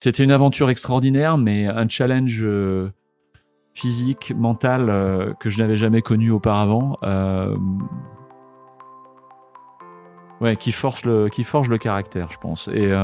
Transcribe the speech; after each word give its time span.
C'était 0.00 0.22
une 0.22 0.30
aventure 0.30 0.70
extraordinaire, 0.70 1.38
mais 1.38 1.66
un 1.66 1.88
challenge 1.88 2.46
physique, 3.74 4.32
mental 4.36 5.34
que 5.40 5.48
je 5.48 5.58
n'avais 5.58 5.76
jamais 5.76 6.02
connu 6.02 6.30
auparavant. 6.30 6.98
ouais, 10.40 10.56
qui 10.56 10.70
force 10.70 11.04
le, 11.04 11.28
qui 11.28 11.42
forge 11.42 11.68
le 11.68 11.78
caractère, 11.78 12.30
je 12.30 12.38
pense. 12.38 12.68
Et 12.68 12.94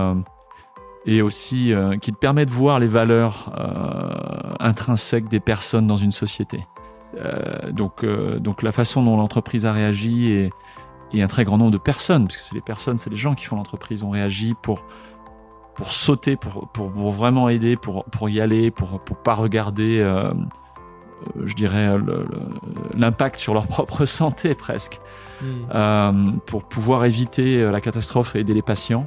et 1.07 1.23
aussi 1.23 1.73
euh, 1.73 1.97
qui 1.97 2.13
te 2.13 2.17
permet 2.17 2.47
de 2.47 2.51
voir 2.51 2.79
les 2.79 2.87
valeurs 2.87 3.53
euh, 3.59 4.55
intrinsèques 4.61 5.29
des 5.29 5.41
personnes 5.41 5.87
dans 5.87 5.97
une 5.97 6.13
société. 6.13 6.67
Euh, 7.17 7.71
donc, 7.71 8.03
euh, 8.03 8.39
donc 8.39 8.63
la 8.63 8.73
façon 8.73 9.03
dont 9.03 9.17
l'entreprise 9.17 9.67
a 9.67 9.73
réagi 9.73 10.31
et, 10.31 10.51
et, 11.13 11.23
un 11.23 11.27
très 11.27 11.45
grand 11.45 11.59
nombre 11.59 11.71
de 11.71 11.79
personnes, 11.79 12.25
parce 12.25 12.37
que 12.37 12.43
c'est 12.43 12.55
les 12.55 12.61
personnes, 12.61 12.99
c'est 12.99 13.11
les 13.11 13.17
gens 13.17 13.35
qui 13.35 13.45
font 13.45 13.57
l'entreprise, 13.57 14.03
ont 14.03 14.11
réagi 14.11 14.55
pour 14.63 14.83
pour 15.75 15.93
sauter, 15.93 16.37
pour, 16.37 16.69
pour, 16.69 16.91
pour 16.91 17.11
vraiment 17.11 17.49
aider, 17.49 17.77
pour, 17.77 18.05
pour 18.05 18.29
y 18.29 18.41
aller, 18.41 18.71
pour 18.71 19.01
pour 19.01 19.17
pas 19.17 19.35
regarder, 19.35 19.99
euh, 19.99 20.33
je 21.43 21.55
dirais, 21.55 21.97
l'impact 22.95 23.39
sur 23.39 23.55
leur 23.55 23.67
propre 23.69 24.05
santé 24.05 24.55
presque, 24.55 25.01
mmh. 25.43 26.39
pour 26.47 26.65
pouvoir 26.65 27.05
éviter 27.05 27.71
la 27.71 27.81
catastrophe 27.81 28.37
et 28.37 28.41
aider 28.41 28.55
les 28.55 28.63
patients. 28.63 29.07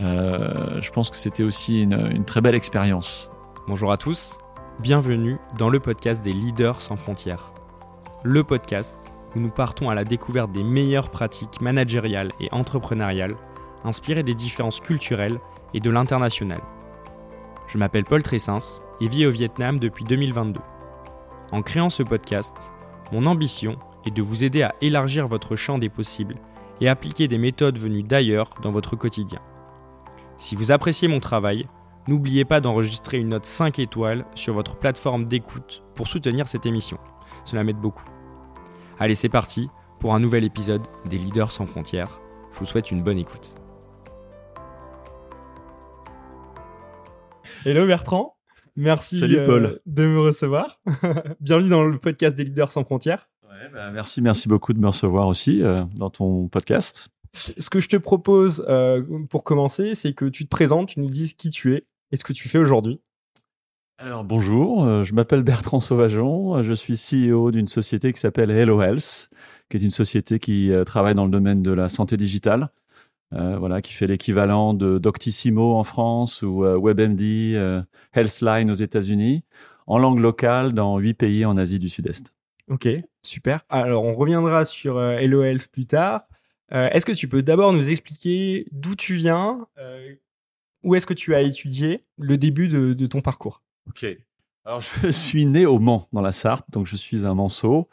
Euh, 0.00 0.80
je 0.80 0.90
pense 0.90 1.10
que 1.10 1.16
c'était 1.16 1.44
aussi 1.44 1.82
une, 1.82 2.08
une, 2.10 2.24
très 2.24 2.40
belle 2.40 2.54
expérience. 2.54 3.30
Bonjour 3.68 3.92
à 3.92 3.96
tous, 3.96 4.38
bienvenue 4.80 5.38
dans 5.56 5.68
le 5.68 5.78
podcast 5.78 6.24
des 6.24 6.32
leaders 6.32 6.80
sans 6.80 6.96
frontières. 6.96 7.52
Le 8.24 8.42
podcast 8.42 9.12
où 9.36 9.40
nous 9.40 9.50
partons 9.50 9.90
à 9.90 9.94
la 9.94 10.04
découverte 10.04 10.50
des 10.52 10.64
meilleures 10.64 11.10
pratiques 11.10 11.60
managériales 11.60 12.32
et 12.40 12.48
entrepreneuriales 12.52 13.36
inspirées 13.84 14.22
des 14.22 14.34
différences 14.34 14.80
culturelles 14.80 15.38
et 15.74 15.80
de 15.80 15.90
l'international. 15.90 16.60
Je 17.66 17.78
m'appelle 17.78 18.04
Paul 18.04 18.22
Tressens 18.22 18.80
et 19.00 19.08
vis 19.08 19.26
au 19.26 19.30
Vietnam 19.30 19.78
depuis 19.78 20.04
2022. 20.04 20.60
En 21.52 21.62
créant 21.62 21.90
ce 21.90 22.02
podcast, 22.02 22.54
mon 23.12 23.26
ambition 23.26 23.76
est 24.06 24.10
de 24.10 24.22
vous 24.22 24.44
aider 24.44 24.62
à 24.62 24.74
élargir 24.80 25.28
votre 25.28 25.56
champ 25.56 25.78
des 25.78 25.88
possibles 25.88 26.36
et 26.80 26.88
appliquer 26.88 27.28
des 27.28 27.38
méthodes 27.38 27.78
venues 27.78 28.02
d'ailleurs 28.02 28.50
dans 28.62 28.72
votre 28.72 28.96
quotidien. 28.96 29.40
Si 30.36 30.56
vous 30.56 30.72
appréciez 30.72 31.08
mon 31.08 31.20
travail, 31.20 31.66
n'oubliez 32.08 32.44
pas 32.44 32.60
d'enregistrer 32.60 33.18
une 33.18 33.30
note 33.30 33.46
5 33.46 33.78
étoiles 33.78 34.24
sur 34.34 34.54
votre 34.54 34.76
plateforme 34.76 35.24
d'écoute 35.26 35.82
pour 35.94 36.08
soutenir 36.08 36.48
cette 36.48 36.66
émission. 36.66 36.98
Cela 37.44 37.64
m'aide 37.64 37.78
beaucoup. 37.78 38.04
Allez, 38.98 39.14
c'est 39.14 39.28
parti 39.28 39.70
pour 40.00 40.14
un 40.14 40.20
nouvel 40.20 40.44
épisode 40.44 40.82
des 41.06 41.16
Leaders 41.16 41.52
sans 41.52 41.66
frontières. 41.66 42.20
Je 42.52 42.58
vous 42.58 42.66
souhaite 42.66 42.90
une 42.90 43.02
bonne 43.02 43.18
écoute. 43.18 43.63
Hello 47.66 47.86
Bertrand, 47.86 48.36
merci 48.76 49.18
euh, 49.22 49.78
de 49.86 50.02
me 50.04 50.20
recevoir. 50.20 50.82
Bienvenue 51.40 51.70
dans 51.70 51.82
le 51.82 51.96
podcast 51.96 52.36
des 52.36 52.44
Leaders 52.44 52.70
sans 52.70 52.84
frontières. 52.84 53.30
Bah, 53.72 53.90
merci, 53.90 54.20
merci 54.20 54.50
beaucoup 54.50 54.74
de 54.74 54.78
me 54.78 54.88
recevoir 54.88 55.28
aussi 55.28 55.62
euh, 55.62 55.82
dans 55.96 56.10
ton 56.10 56.46
podcast. 56.48 57.08
Ce 57.32 57.70
que 57.70 57.80
je 57.80 57.88
te 57.88 57.96
propose 57.96 58.66
euh, 58.68 59.02
pour 59.30 59.44
commencer, 59.44 59.94
c'est 59.94 60.12
que 60.12 60.26
tu 60.26 60.44
te 60.44 60.50
présentes, 60.50 60.90
tu 60.90 61.00
nous 61.00 61.08
dises 61.08 61.32
qui 61.32 61.48
tu 61.48 61.74
es 61.74 61.86
et 62.12 62.16
ce 62.16 62.24
que 62.24 62.34
tu 62.34 62.50
fais 62.50 62.58
aujourd'hui. 62.58 63.00
Alors 63.96 64.24
bonjour, 64.24 65.02
je 65.02 65.14
m'appelle 65.14 65.42
Bertrand 65.42 65.80
Sauvageon, 65.80 66.62
je 66.62 66.74
suis 66.74 66.96
CEO 66.96 67.50
d'une 67.50 67.68
société 67.68 68.12
qui 68.12 68.20
s'appelle 68.20 68.50
Hello 68.50 68.82
Health, 68.82 69.30
qui 69.70 69.78
est 69.78 69.82
une 69.82 69.90
société 69.90 70.38
qui 70.38 70.70
travaille 70.84 71.14
dans 71.14 71.24
le 71.24 71.30
domaine 71.30 71.62
de 71.62 71.72
la 71.72 71.88
santé 71.88 72.18
digitale, 72.18 72.68
euh, 73.32 73.56
voilà, 73.58 73.80
qui 73.82 73.92
fait 73.92 74.06
l'équivalent 74.06 74.74
de 74.74 74.98
Doctissimo 74.98 75.74
en 75.74 75.84
France 75.84 76.42
ou 76.42 76.64
WebMD, 76.64 77.84
Healthline 78.14 78.70
aux 78.70 78.74
États-Unis, 78.74 79.44
en 79.86 79.98
langue 79.98 80.20
locale 80.20 80.72
dans 80.72 80.98
huit 80.98 81.14
pays 81.14 81.44
en 81.44 81.56
Asie 81.56 81.78
du 81.78 81.88
Sud-Est. 81.88 82.32
Ok, 82.68 82.88
super. 83.22 83.64
Alors 83.68 84.04
on 84.04 84.14
reviendra 84.14 84.64
sur 84.64 85.00
Hello 85.02 85.42
Health 85.42 85.68
plus 85.68 85.86
tard. 85.86 86.22
Euh, 86.72 86.88
est-ce 86.90 87.06
que 87.06 87.12
tu 87.12 87.28
peux 87.28 87.42
d'abord 87.42 87.72
nous 87.72 87.90
expliquer 87.90 88.66
d'où 88.72 88.96
tu 88.96 89.14
viens, 89.14 89.66
euh, 89.78 90.14
où 90.82 90.94
est-ce 90.94 91.06
que 91.06 91.14
tu 91.14 91.34
as 91.34 91.42
étudié, 91.42 92.04
le 92.18 92.36
début 92.36 92.68
de, 92.68 93.06
ton 93.06 93.20
parcours? 93.20 93.62
Ok. 93.88 94.06
Alors, 94.64 94.80
je 94.80 95.10
suis 95.10 95.46
né 95.46 95.66
au 95.66 95.78
Mans, 95.78 96.08
dans 96.12 96.22
la 96.22 96.32
Sarthe, 96.32 96.66
donc 96.70 96.86
je 96.86 96.96
suis 96.96 97.26
un 97.26 97.34
Manceau. 97.34 97.88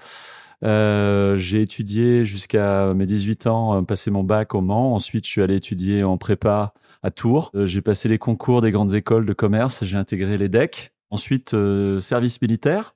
Euh, 0.64 1.38
j'ai 1.38 1.62
étudié 1.62 2.24
jusqu'à 2.24 2.94
mes 2.94 3.06
18 3.06 3.48
ans, 3.48 3.84
passé 3.84 4.12
mon 4.12 4.24
bac 4.24 4.56
au 4.56 4.62
Mans. 4.62 4.94
Ensuite, 4.96 5.26
je 5.26 5.32
suis 5.32 5.42
allé 5.42 5.56
étudier 5.56 6.04
en 6.04 6.18
prépa 6.18 6.74
à 7.04 7.12
Tours. 7.12 7.52
j'ai 7.66 7.82
passé 7.82 8.08
les 8.10 8.20
concours 8.20 8.62
des 8.62 8.72
grandes 8.72 8.94
écoles 8.94 9.26
de 9.26 9.34
commerce. 9.34 9.84
J'ai 9.84 9.98
intégré 9.98 10.38
l'EDEC. 10.38 10.94
Ensuite, 11.10 11.56
service 12.00 12.42
militaire 12.42 12.94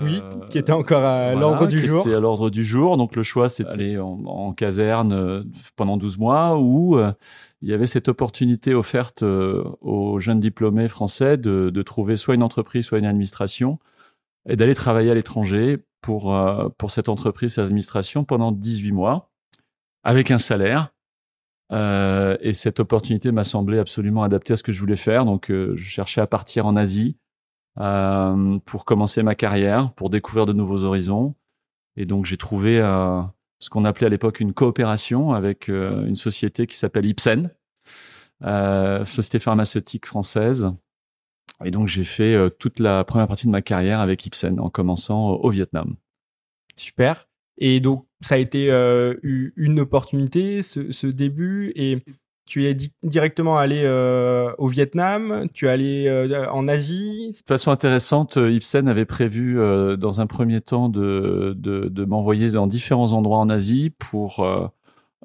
oui, 0.00 0.20
euh, 0.22 0.46
qui 0.48 0.56
était 0.56 0.72
encore 0.72 1.04
à 1.04 1.34
l'ordre 1.34 1.66
du 1.66 1.78
jour. 1.78 2.00
Était 2.00 2.14
à 2.14 2.20
l'ordre 2.20 2.48
du 2.48 2.64
jour. 2.64 2.96
Donc 2.96 3.14
le 3.14 3.22
choix, 3.22 3.48
c'était 3.48 3.98
en, 3.98 4.24
en, 4.24 4.52
caserne 4.52 5.12
euh, 5.12 5.42
pendant 5.76 5.96
12 5.98 6.18
mois 6.18 6.56
où 6.58 6.98
euh, 6.98 7.12
il 7.60 7.68
y 7.68 7.74
avait 7.74 7.86
cette 7.86 8.08
opportunité 8.08 8.74
offerte 8.74 9.22
aux 9.22 10.18
jeunes 10.18 10.40
diplômés 10.40 10.88
français 10.88 11.36
de, 11.36 11.70
de, 11.70 11.82
trouver 11.82 12.16
soit 12.16 12.34
une 12.34 12.42
entreprise, 12.42 12.86
soit 12.86 12.98
une 12.98 13.06
administration 13.06 13.78
et 14.48 14.56
d'aller 14.56 14.74
travailler 14.74 15.10
à 15.10 15.14
l'étranger 15.14 15.78
pour, 16.00 16.34
pour 16.78 16.90
cette 16.90 17.08
entreprise, 17.08 17.54
cette 17.54 17.64
administration 17.64 18.24
pendant 18.24 18.52
18 18.52 18.92
mois 18.92 19.30
avec 20.04 20.30
un 20.30 20.38
salaire. 20.38 20.92
et 21.72 22.52
cette 22.52 22.78
opportunité 22.78 23.32
m'a 23.32 23.44
semblé 23.44 23.78
absolument 23.78 24.22
adaptée 24.22 24.52
à 24.52 24.56
ce 24.56 24.62
que 24.62 24.72
je 24.72 24.80
voulais 24.80 24.96
faire. 24.96 25.24
Donc 25.24 25.46
je 25.48 25.74
cherchais 25.76 26.20
à 26.20 26.26
partir 26.26 26.66
en 26.66 26.76
Asie 26.76 27.16
euh, 27.78 28.58
pour 28.64 28.84
commencer 28.84 29.22
ma 29.22 29.34
carrière, 29.34 29.92
pour 29.94 30.10
découvrir 30.10 30.46
de 30.46 30.52
nouveaux 30.52 30.84
horizons. 30.84 31.34
Et 31.96 32.06
donc 32.06 32.24
j'ai 32.24 32.36
trouvé 32.36 32.78
euh, 32.78 33.20
ce 33.58 33.70
qu'on 33.70 33.84
appelait 33.84 34.06
à 34.06 34.10
l'époque 34.10 34.40
une 34.40 34.54
coopération 34.54 35.32
avec 35.32 35.68
euh, 35.68 36.06
une 36.06 36.16
société 36.16 36.66
qui 36.66 36.76
s'appelle 36.76 37.06
Ipsen, 37.06 37.50
société 39.04 39.38
pharmaceutique 39.38 40.06
française. 40.06 40.70
Et 41.64 41.70
donc 41.70 41.88
j'ai 41.88 42.04
fait 42.04 42.50
toute 42.58 42.80
la 42.80 43.02
première 43.04 43.28
partie 43.28 43.46
de 43.46 43.52
ma 43.52 43.62
carrière 43.62 44.00
avec 44.00 44.24
Ipsen 44.26 44.60
en 44.60 44.68
commençant 44.68 45.30
au 45.30 45.48
Vietnam. 45.48 45.96
Super. 46.76 47.28
Et 47.56 47.80
donc 47.80 48.06
ça 48.20 48.34
a 48.34 48.38
été 48.38 48.68
une 49.56 49.80
opportunité 49.80 50.60
ce, 50.60 50.90
ce 50.90 51.06
début 51.06 51.72
et 51.74 52.02
tu 52.46 52.64
es 52.64 52.76
directement 53.02 53.58
allé 53.58 53.82
euh, 53.84 54.52
au 54.58 54.68
Vietnam, 54.68 55.48
tu 55.52 55.66
es 55.66 55.68
allé 55.68 56.06
euh, 56.06 56.48
en 56.50 56.68
Asie. 56.68 57.32
De 57.32 57.46
façon 57.46 57.72
intéressante, 57.72 58.36
euh, 58.36 58.52
Ibsen 58.52 58.86
avait 58.88 59.04
prévu 59.04 59.56
dans 59.98 60.20
un 60.20 60.26
premier 60.26 60.60
temps 60.60 60.88
de, 60.88 62.04
m'envoyer 62.06 62.50
dans 62.52 62.68
différents 62.68 63.12
endroits 63.12 63.38
en 63.38 63.48
Asie 63.48 63.90
pour, 63.98 64.46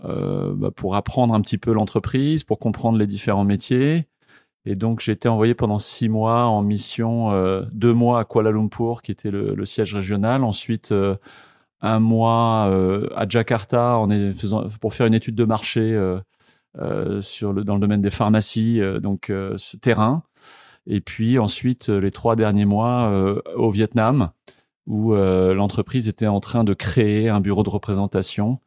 bah, 0.04 0.72
pour 0.76 0.96
apprendre 0.96 1.34
un 1.34 1.42
petit 1.42 1.60
peu 1.60 1.72
l'entreprise, 1.72 2.44
pour 2.44 2.58
comprendre 2.58 2.98
les 2.98 3.08
différents 3.08 3.46
métiers. 3.46 4.08
Et 4.66 4.76
donc 4.76 5.00
j'ai 5.00 5.12
été 5.12 5.28
envoyé 5.28 5.54
pendant 5.54 5.80
six 5.80 6.10
mois 6.10 6.46
en 6.46 6.62
mission, 6.62 7.32
deux 7.72 7.94
mois 7.94 8.20
à 8.20 8.26
Kuala 8.26 8.52
Lumpur, 8.52 9.02
qui 9.04 9.12
était 9.12 9.32
le, 9.32 9.66
siège 9.66 9.94
régional. 9.94 10.44
Ensuite 10.44 10.94
un 11.82 12.00
mois 12.00 12.66
à 13.16 13.28
Jakarta 13.30 14.00
pour 14.80 14.94
faire 14.94 15.06
une 15.06 15.14
étude 15.14 15.36
de 15.36 15.46
marché 15.46 16.00
sur 17.22 17.54
le, 17.54 17.64
dans 17.64 17.76
le 17.76 17.82
domaine 17.82 18.02
des 18.02 18.10
pharmacies, 18.10 18.82
euh, 18.82 19.00
donc 19.00 19.30
euh, 19.30 19.54
ce 19.58 19.78
terrain. 19.78 20.24
Et 20.88 21.02
puis 21.02 21.38
ensuite, 21.38 21.90
les 21.90 22.12
trois 22.12 22.36
derniers 22.36 22.66
mois 22.66 23.12
au 23.56 23.70
Vietnam, 23.70 24.32
où 24.88 25.14
l'entreprise 25.14 26.08
était 26.08 26.26
en 26.26 26.40
train 26.40 26.64
de 26.64 26.74
créer 26.74 27.30
un 27.30 27.40
bureau 27.40 27.62
de 27.62 27.70
représentation 27.70 28.60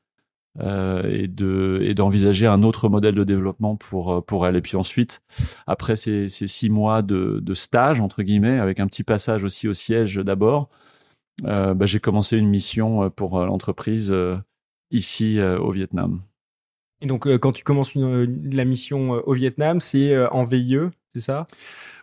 euh, 0.61 1.03
et 1.11 1.27
de 1.27 1.81
et 1.83 1.93
d'envisager 1.95 2.47
un 2.47 2.63
autre 2.63 2.89
modèle 2.89 3.17
de 3.17 3.25
développement 3.25 3.75
pour 3.75 4.25
pour 4.25 4.47
elle. 4.47 4.55
Et 4.55 4.61
puis 4.61 4.77
ensuite, 4.77 5.23
après 5.67 5.97
ces, 5.97 6.29
ces 6.29 6.47
six 6.47 6.71
mois 6.71 7.03
de, 7.03 7.41
de 7.43 7.55
stage 7.55 8.01
entre 8.01 8.23
guillemets, 8.23 8.61
avec 8.61 8.79
un 8.79 8.87
petit 8.87 9.03
passage 9.03 9.43
aussi 9.43 9.67
au 9.67 9.73
siège 9.73 10.15
d'abord, 10.15 10.69
euh, 11.47 11.75
bah, 11.75 11.85
j'ai 11.85 11.99
commencé 11.99 12.39
une 12.39 12.49
mission 12.49 13.11
pour 13.11 13.45
l'entreprise 13.45 14.15
ici 14.93 15.41
au 15.41 15.73
Vietnam. 15.73 16.23
Et 17.05 17.07
donc, 17.07 17.27
euh, 17.27 17.37
quand 17.37 17.53
tu 17.53 17.63
commences 17.63 17.93
la 17.95 18.65
mission 18.65 19.17
euh, 19.17 19.21
au 19.27 19.35
Vietnam, 19.35 19.79
c'est 19.79 20.15
euh, 20.15 20.27
en 20.31 20.47
VIE, 20.47 20.79
c'est 21.15 21.21
ça? 21.21 21.47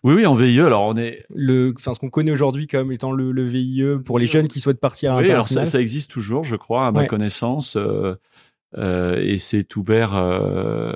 Oui, 0.04 0.14
oui, 0.14 0.28
en 0.28 0.36
VIE. 0.36 0.62
Alors, 0.62 0.84
on 0.84 0.96
est 0.96 1.26
le, 1.34 1.74
enfin, 1.76 1.96
ce 1.96 2.00
qu'on 2.00 2.12
connaît 2.12 2.32
aujourd'hui 2.32 2.68
comme 2.68 2.92
étant 2.92 3.12
le, 3.12 3.32
le, 3.32 3.44
VIE 3.44 3.84
pour 4.06 4.20
les 4.20 4.28
jeunes 4.28 4.48
qui 4.48 4.60
souhaitent 4.60 4.80
partir 4.80 5.14
à 5.14 5.18
oui, 5.18 5.32
alors 5.32 5.48
ça, 5.48 5.66
ça, 5.66 5.82
existe 5.82 6.12
toujours, 6.12 6.44
je 6.44 6.56
crois, 6.56 6.86
à 6.86 6.92
ma 6.92 7.08
connaissance. 7.08 7.78
Euh, 7.78 8.14
euh, 8.78 9.20
et 9.20 9.40
c'est 9.40 9.76
ouvert 9.76 10.14
à, 10.14 10.94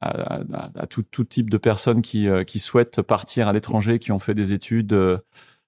à, 0.00 0.40
à, 0.74 0.86
tout, 0.86 1.04
tout, 1.08 1.24
type 1.24 1.50
de 1.50 1.56
personnes 1.56 2.02
qui, 2.02 2.26
qui 2.48 2.58
souhaitent 2.58 3.00
partir 3.00 3.46
à 3.46 3.52
l'étranger, 3.52 4.00
qui 4.00 4.10
ont 4.10 4.18
fait 4.18 4.34
des 4.34 4.52
études 4.52 4.94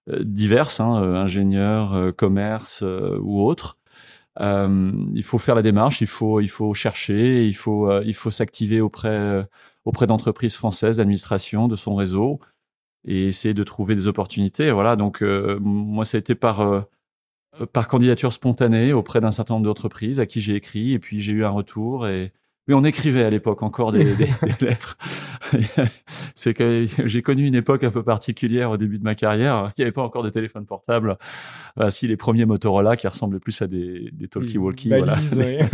diverses, 0.09 0.81
hein, 0.81 0.94
ingénieurs, 1.15 2.12
commerce 2.17 2.83
ou 3.21 3.41
autres. 3.41 3.79
Euh, 4.38 4.93
il 5.15 5.25
faut 5.25 5.38
faire 5.38 5.55
la 5.55 5.62
démarche, 5.62 6.00
il 6.00 6.06
faut 6.06 6.41
il 6.41 6.49
faut 6.49 6.73
chercher, 6.75 7.47
il 7.47 7.55
faut 7.55 7.91
euh, 7.91 8.03
il 8.06 8.15
faut 8.15 8.31
s'activer 8.31 8.81
auprès 8.81 9.47
auprès 9.85 10.06
d'entreprises 10.06 10.56
françaises, 10.56 10.99
d'administration, 10.99 11.69
de 11.69 11.77
son 11.77 11.94
réseau, 11.94 12.41
et 13.05 13.27
essayer 13.29 13.55
de 13.55 13.65
trouver 13.65 13.94
des 13.94 14.06
opportunités. 14.06 14.71
Voilà, 14.71 14.97
donc 14.97 15.23
moi, 15.23 16.05
ça 16.05 16.17
a 16.17 16.21
été 16.21 16.35
par 16.35 16.87
par 17.73 17.88
candidature 17.88 18.32
spontanée 18.32 18.93
auprès 18.93 19.21
d'un 19.21 19.32
certain 19.32 19.55
nombre 19.55 19.67
d'entreprises 19.67 20.21
à 20.21 20.27
qui 20.27 20.41
j'ai 20.41 20.55
écrit, 20.55 20.93
et 20.93 20.99
puis 20.99 21.21
j'ai 21.21 21.33
eu 21.33 21.44
un 21.44 21.50
retour 21.50 22.06
et 22.09 22.33
oui, 22.69 22.75
on 22.75 22.85
écrivait 22.85 23.25
à 23.25 23.31
l'époque 23.31 23.62
encore 23.62 23.93
des, 23.93 24.05
des, 24.17 24.27
des 24.27 24.67
lettres. 24.67 24.97
c'est 26.35 26.55
que 26.55 26.87
j'ai 27.05 27.23
connu 27.23 27.47
une 27.47 27.55
époque 27.55 27.85
un 27.85 27.91
peu 27.91 28.03
particulière 28.03 28.71
au 28.71 28.77
début 28.77 28.99
de 28.99 29.05
ma 29.05 29.15
carrière. 29.15 29.73
Il 29.77 29.81
n'y 29.81 29.85
avait 29.85 29.93
pas 29.93 30.03
encore 30.03 30.23
de 30.23 30.31
téléphone 30.31 30.67
portable. 30.67 31.17
Bah, 31.77 31.91
si 31.91 32.07
les 32.07 32.17
premiers 32.17 32.45
Motorola 32.45 32.97
qui 32.97 33.09
ressemblaient 33.09 33.41
plus 33.41 33.61
à 33.62 33.67
des, 33.67 34.11
des 34.12 34.29
talkie-walkie. 34.29 34.89
Voilà. 34.89 35.17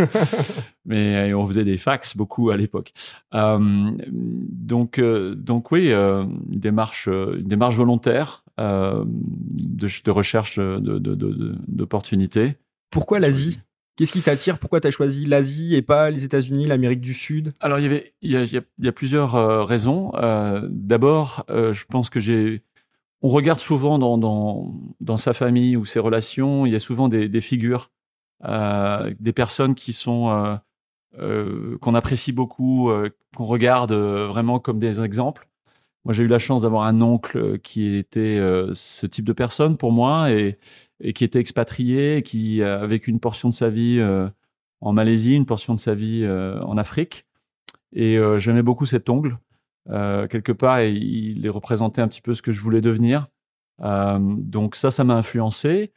Mais 0.86 1.34
on 1.34 1.46
faisait 1.46 1.64
des 1.64 1.78
fax 1.78 2.16
beaucoup 2.16 2.50
à 2.50 2.56
l'époque. 2.56 2.92
Euh, 3.34 3.90
donc, 4.08 4.98
euh, 4.98 5.34
donc 5.34 5.70
oui, 5.72 5.92
euh, 5.92 6.24
une 6.50 6.60
démarche, 6.60 7.06
une 7.08 7.48
démarche 7.48 7.76
volontaire 7.76 8.44
euh, 8.58 9.04
de, 9.06 9.86
de, 10.04 10.10
recherche 10.10 10.58
d'opportunités. 10.58 12.40
De, 12.40 12.48
de, 12.48 12.56
Pourquoi 12.90 13.18
l'Asie? 13.18 13.60
Qu'est-ce 13.96 14.12
qui 14.12 14.20
t'attire? 14.20 14.58
Pourquoi 14.58 14.80
tu 14.80 14.88
as 14.88 14.90
choisi 14.90 15.24
l'Asie 15.24 15.74
et 15.74 15.80
pas 15.80 16.10
les 16.10 16.24
États-Unis, 16.24 16.66
l'Amérique 16.66 17.00
du 17.00 17.14
Sud? 17.14 17.52
Alors, 17.60 17.78
il 17.78 17.82
y 17.82 17.86
avait, 17.86 18.12
il 18.20 18.30
y 18.30 18.88
a, 18.88 18.92
plusieurs 18.92 19.34
euh, 19.34 19.64
raisons. 19.64 20.12
Euh, 20.16 20.60
D'abord, 20.70 21.46
euh, 21.48 21.72
je 21.72 21.86
pense 21.86 22.10
que 22.10 22.20
j'ai, 22.20 22.62
on 23.22 23.28
regarde 23.30 23.58
souvent 23.58 23.98
dans, 23.98 24.18
dans, 24.18 24.70
dans 25.00 25.16
sa 25.16 25.32
famille 25.32 25.78
ou 25.78 25.86
ses 25.86 25.98
relations, 25.98 26.66
il 26.66 26.72
y 26.72 26.76
a 26.76 26.78
souvent 26.78 27.08
des, 27.08 27.30
des 27.30 27.40
figures, 27.40 27.90
des 28.44 29.32
personnes 29.34 29.74
qui 29.74 29.94
sont 29.94 30.60
qu'on 31.18 31.94
apprécie 31.94 32.32
beaucoup, 32.32 32.90
qu'on 33.34 33.46
regarde 33.46 33.94
vraiment 33.94 34.60
comme 34.60 34.78
des 34.78 35.00
exemples. 35.00 35.48
Moi, 36.04 36.12
j'ai 36.12 36.24
eu 36.24 36.28
la 36.28 36.38
chance 36.38 36.62
d'avoir 36.62 36.84
un 36.84 37.00
oncle 37.00 37.58
qui 37.60 37.96
était 37.96 38.38
ce 38.74 39.06
type 39.06 39.24
de 39.24 39.32
personne 39.32 39.78
pour 39.78 39.90
moi 39.90 40.30
et 40.30 40.58
et 41.00 41.12
qui 41.12 41.24
était 41.24 41.40
expatrié, 41.40 42.22
qui 42.22 42.62
a 42.62 42.86
vécu 42.86 43.10
une 43.10 43.20
portion 43.20 43.48
de 43.48 43.54
sa 43.54 43.70
vie 43.70 43.98
euh, 44.00 44.28
en 44.80 44.92
Malaisie, 44.92 45.34
une 45.34 45.46
portion 45.46 45.74
de 45.74 45.78
sa 45.78 45.94
vie 45.94 46.22
euh, 46.24 46.60
en 46.62 46.76
Afrique. 46.78 47.26
Et 47.92 48.18
euh, 48.18 48.38
j'aimais 48.38 48.62
beaucoup 48.62 48.86
cet 48.86 49.08
ongle. 49.08 49.38
quelque 49.88 50.52
part, 50.52 50.80
il, 50.82 51.38
il 51.38 51.50
représentait 51.50 52.02
un 52.02 52.08
petit 52.08 52.22
peu 52.22 52.34
ce 52.34 52.42
que 52.42 52.52
je 52.52 52.60
voulais 52.60 52.80
devenir. 52.80 53.28
donc 53.80 54.76
ça, 54.76 54.90
ça 54.90 55.04
m'a 55.04 55.14
influencé. 55.14 55.92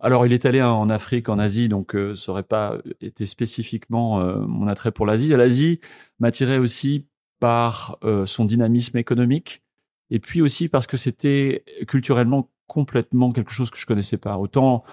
Alors, 0.00 0.26
il 0.26 0.32
est 0.32 0.44
allé 0.44 0.60
en 0.62 0.90
Afrique, 0.90 1.28
en 1.28 1.38
Asie, 1.38 1.68
donc 1.68 1.96
ça 2.14 2.32
n'aurait 2.32 2.42
pas 2.42 2.78
été 3.00 3.26
spécifiquement 3.26 4.20
mon 4.46 4.66
attrait 4.66 4.92
pour 4.92 5.06
l'Asie. 5.06 5.28
L'Asie 5.28 5.80
m'attirait 6.18 6.58
aussi 6.58 7.06
par 7.38 7.98
son 8.24 8.44
dynamisme 8.44 8.96
économique, 8.98 9.62
et 10.10 10.20
puis 10.20 10.42
aussi 10.42 10.68
parce 10.68 10.86
que 10.86 10.96
c'était 10.96 11.64
culturellement 11.86 12.50
complètement 12.66 13.32
quelque 13.32 13.50
chose 13.50 13.70
que 13.70 13.78
je 13.78 13.86
connaissais 13.86 14.18
pas. 14.18 14.36
Autant 14.38 14.84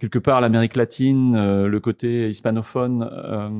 quelque 0.00 0.18
part 0.18 0.40
l'Amérique 0.40 0.74
latine, 0.74 1.36
euh, 1.36 1.68
le 1.68 1.78
côté 1.78 2.28
hispanophone, 2.28 3.08
euh, 3.12 3.50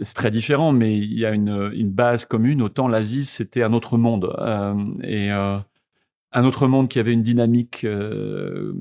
c'est 0.00 0.14
très 0.14 0.30
différent, 0.30 0.72
mais 0.72 0.96
il 0.96 1.18
y 1.18 1.26
a 1.26 1.30
une, 1.30 1.90
base 1.90 2.24
commune. 2.24 2.62
Autant 2.62 2.88
l'Asie, 2.88 3.24
c'était 3.24 3.62
un 3.62 3.72
autre 3.72 3.98
monde 3.98 4.34
euh, 4.38 4.74
et 5.04 5.30
un 5.30 6.44
autre 6.44 6.66
monde 6.66 6.88
qui 6.88 6.98
avait 6.98 7.12
une 7.12 7.22
dynamique 7.22 7.86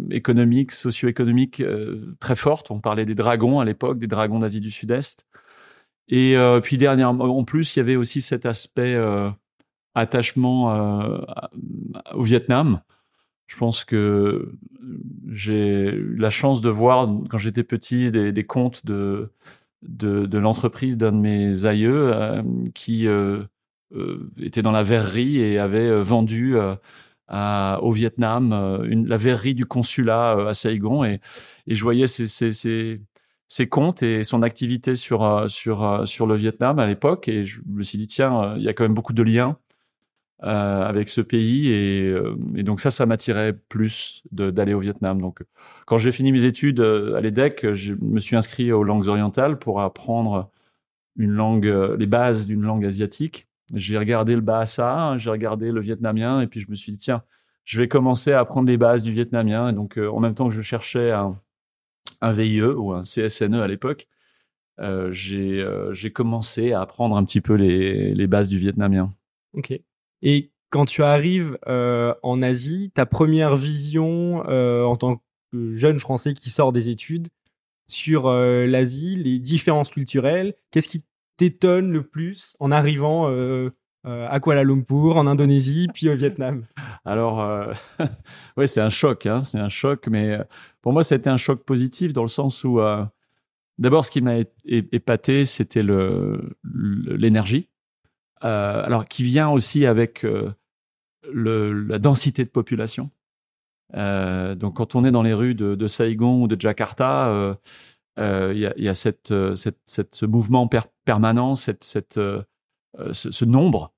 économique, 0.09 0.71
socio-économique 0.71 1.61
très 2.21 2.37
forte. 2.37 2.71
On 2.71 2.79
parlait 2.79 3.05
des 3.05 3.13
dragons 3.13 3.59
à 3.59 3.65
l'époque, 3.65 3.99
des 3.99 4.07
dragons 4.07 4.39
d'Asie 4.39 4.61
du 4.61 4.71
Sud-Est. 4.71 5.27
Et 6.07 6.35
puis 6.63 6.87
en 6.87 7.43
plus, 7.43 7.75
il 7.75 7.79
y 7.79 7.81
avait 7.81 7.97
aussi 7.97 8.21
cet 8.21 8.45
aspect 8.45 8.97
attachement 9.93 11.13
au 12.13 12.23
Vietnam 12.23 12.81
je 13.51 13.57
pense 13.57 13.83
que 13.83 14.53
j'ai 15.27 15.89
eu 15.89 16.15
la 16.15 16.29
chance 16.29 16.61
de 16.61 16.69
voir 16.69 17.09
quand 17.29 17.37
j'étais 17.37 17.65
petit 17.65 18.09
des, 18.09 18.43
comptes 18.45 18.85
de 18.85 19.29
de, 19.81 20.37
l'entreprise 20.37 20.97
d'un 20.97 21.11
de 21.11 21.17
mes 21.17 21.65
aïeux 21.65 22.13
euh, 22.13 22.41
qui 22.73 23.07
euh, 23.07 23.43
euh, 23.93 24.31
était 24.39 24.61
dans 24.61 24.71
la 24.71 24.83
verrerie 24.83 25.39
et 25.39 25.59
avait 25.59 26.01
vendu 26.01 26.55
au 27.27 27.91
Vietnam 27.91 28.85
la 28.85 29.17
verrerie 29.17 29.53
du 29.53 29.65
consulat 29.65 30.47
à 30.47 30.53
Saigon. 30.53 31.03
Et, 31.03 31.19
je 31.67 31.83
voyais 31.83 32.07
ses, 32.07 32.27
ses, 32.27 33.01
ses 33.49 33.67
comptes 33.67 34.01
et 34.01 34.23
son 34.23 34.43
activité 34.43 34.95
sur 34.95 35.49
sur 35.49 36.07
sur 36.07 36.25
le 36.25 36.35
Vietnam 36.35 36.79
à 36.79 36.87
l'époque. 36.87 37.27
Et 37.27 37.45
je 37.45 37.59
me 37.67 37.83
suis 37.83 37.97
dit 37.97 38.07
tiens 38.07 38.55
il 38.55 38.63
y 38.63 38.69
a 38.69 38.73
quand 38.73 38.85
même 38.85 38.93
beaucoup 38.93 39.13
de 39.13 39.23
liens 39.23 39.57
euh, 40.43 40.81
avec 40.81 41.07
ce 41.07 41.21
pays 41.21 41.67
et, 41.67 42.07
euh, 42.07 42.35
et, 42.55 42.63
donc 42.63 42.79
ça, 42.79 42.89
ça 42.89 43.05
m'attirait 43.05 43.53
plus 43.53 44.23
d'aller 44.31 44.73
au 44.73 44.79
Vietnam. 44.79 45.21
Donc 45.21 45.43
quand 45.85 45.99
j'ai 45.99 46.11
fini 46.11 46.31
mes 46.31 46.45
études 46.45 46.79
euh, 46.79 47.13
à 47.13 47.21
l'EDEC, 47.21 47.75
je 47.75 47.93
me 48.01 48.19
suis 48.19 48.35
inscrit 48.35 48.71
aux 48.71 48.83
langues 48.83 49.07
orientales 49.07 49.59
pour 49.59 49.81
apprendre 49.81 50.49
une 51.15 51.29
langue, 51.29 51.65
les 51.99 52.07
bases 52.07 52.47
d'une 52.47 52.63
langue 52.63 52.83
asiatique. 52.85 53.47
J'ai 53.75 53.99
regardé 53.99 54.33
le 54.33 54.41
Bahasa, 54.41 55.15
j'ai 55.19 55.29
regardé 55.29 55.71
le 55.71 55.79
vietnamien 55.79 56.41
et 56.41 56.47
puis 56.47 56.59
je 56.59 56.71
me 56.71 56.75
suis 56.75 56.91
dit 56.91 56.97
tiens, 56.97 57.21
je 57.63 57.79
vais 57.79 57.87
commencer 57.87 58.31
à 58.31 58.39
apprendre 58.39 58.67
les 58.67 58.77
bases 58.77 59.03
du 59.03 59.11
vietnamien. 59.11 59.69
Et 59.69 59.73
donc 59.73 59.97
en 59.97 60.19
même 60.19 60.33
temps 60.33 60.49
que 60.49 60.55
je 60.55 60.63
cherchais 60.63 61.11
un, 61.11 61.39
VIE 62.23 62.63
ou 62.63 62.93
un 62.93 63.01
CSNE 63.01 63.61
à 63.61 63.67
l'époque, 63.67 64.07
j'ai 65.11 66.11
commencé 66.15 66.73
à 66.73 66.81
apprendre 66.81 67.15
un 67.15 67.23
petit 67.25 67.41
peu 67.41 67.53
les, 67.53 68.15
les 68.15 68.25
bases 68.25 68.47
du 68.47 68.57
vietnamien. 68.57 69.13
Ok. 69.53 69.79
Et 70.21 70.51
quand 70.71 70.85
tu 70.85 71.03
arrives 71.03 71.57
euh, 71.67 72.13
en 72.23 72.41
Asie, 72.41 72.91
ta 72.93 73.05
première 73.05 73.55
vision 73.55 74.43
euh, 74.47 74.83
en 74.83 74.95
tant 74.95 75.21
que 75.51 75.75
jeune 75.75 75.99
Français 75.99 76.33
qui 76.33 76.49
sort 76.49 76.71
des 76.71 76.89
études 76.89 77.27
sur 77.87 78.27
euh, 78.27 78.65
l'Asie, 78.65 79.17
les 79.17 79.37
différences 79.39 79.89
culturelles, 79.89 80.55
qu'est-ce 80.71 80.87
qui 80.87 81.03
t'étonne 81.37 81.91
le 81.91 82.03
plus 82.03 82.53
en 82.59 82.71
arrivant 82.71 83.27
à 84.03 84.39
Kuala 84.39 84.63
Lumpur, 84.63 85.17
en 85.17 85.27
Indonésie, 85.27 85.87
puis 85.93 86.07
au 86.07 86.15
Vietnam? 86.15 86.65
Alors, 87.05 87.73
oui, 88.57 88.67
c'est 88.67 88.81
un 88.81 88.89
choc, 88.89 89.25
hein, 89.25 89.41
c'est 89.41 89.57
un 89.57 89.69
choc, 89.69 90.07
mais 90.07 90.37
pour 90.81 90.93
moi, 90.93 91.03
ça 91.03 91.15
a 91.15 91.17
été 91.17 91.29
un 91.29 91.37
choc 91.37 91.65
positif 91.65 92.13
dans 92.13 92.21
le 92.21 92.27
sens 92.27 92.63
où, 92.63 92.79
d'abord, 93.79 94.05
ce 94.05 94.11
qui 94.11 94.21
m'a 94.21 94.35
épaté, 94.65 95.45
c'était 95.45 95.83
l'énergie 96.63 97.70
euh, 98.43 98.83
alors 98.83 99.07
qui 99.07 99.23
vient 99.23 99.49
aussi 99.49 99.85
avec 99.85 100.25
euh, 100.25 100.51
la 101.31 101.99
densité 101.99 102.43
de 102.43 102.49
population. 102.49 103.11
Euh, 103.93 104.55
donc 104.55 104.77
quand 104.77 104.95
on 104.95 105.03
est 105.03 105.11
dans 105.11 105.21
les 105.21 105.33
rues 105.33 105.53
de, 105.53 105.75
de 105.75 105.87
Saigon 105.87 106.43
ou 106.43 106.47
de 106.47 106.59
Jakarta, 106.59 107.57
il 108.17 108.57
y, 108.57 108.87
a, 108.87 108.95
cette, 108.95 109.29
ce 109.29 110.25
mouvement 110.25 110.67
per 110.67 110.81
permanent, 111.05 111.55
cette, 111.55 111.83
ce, 111.83 113.45
nombre. 113.45 113.93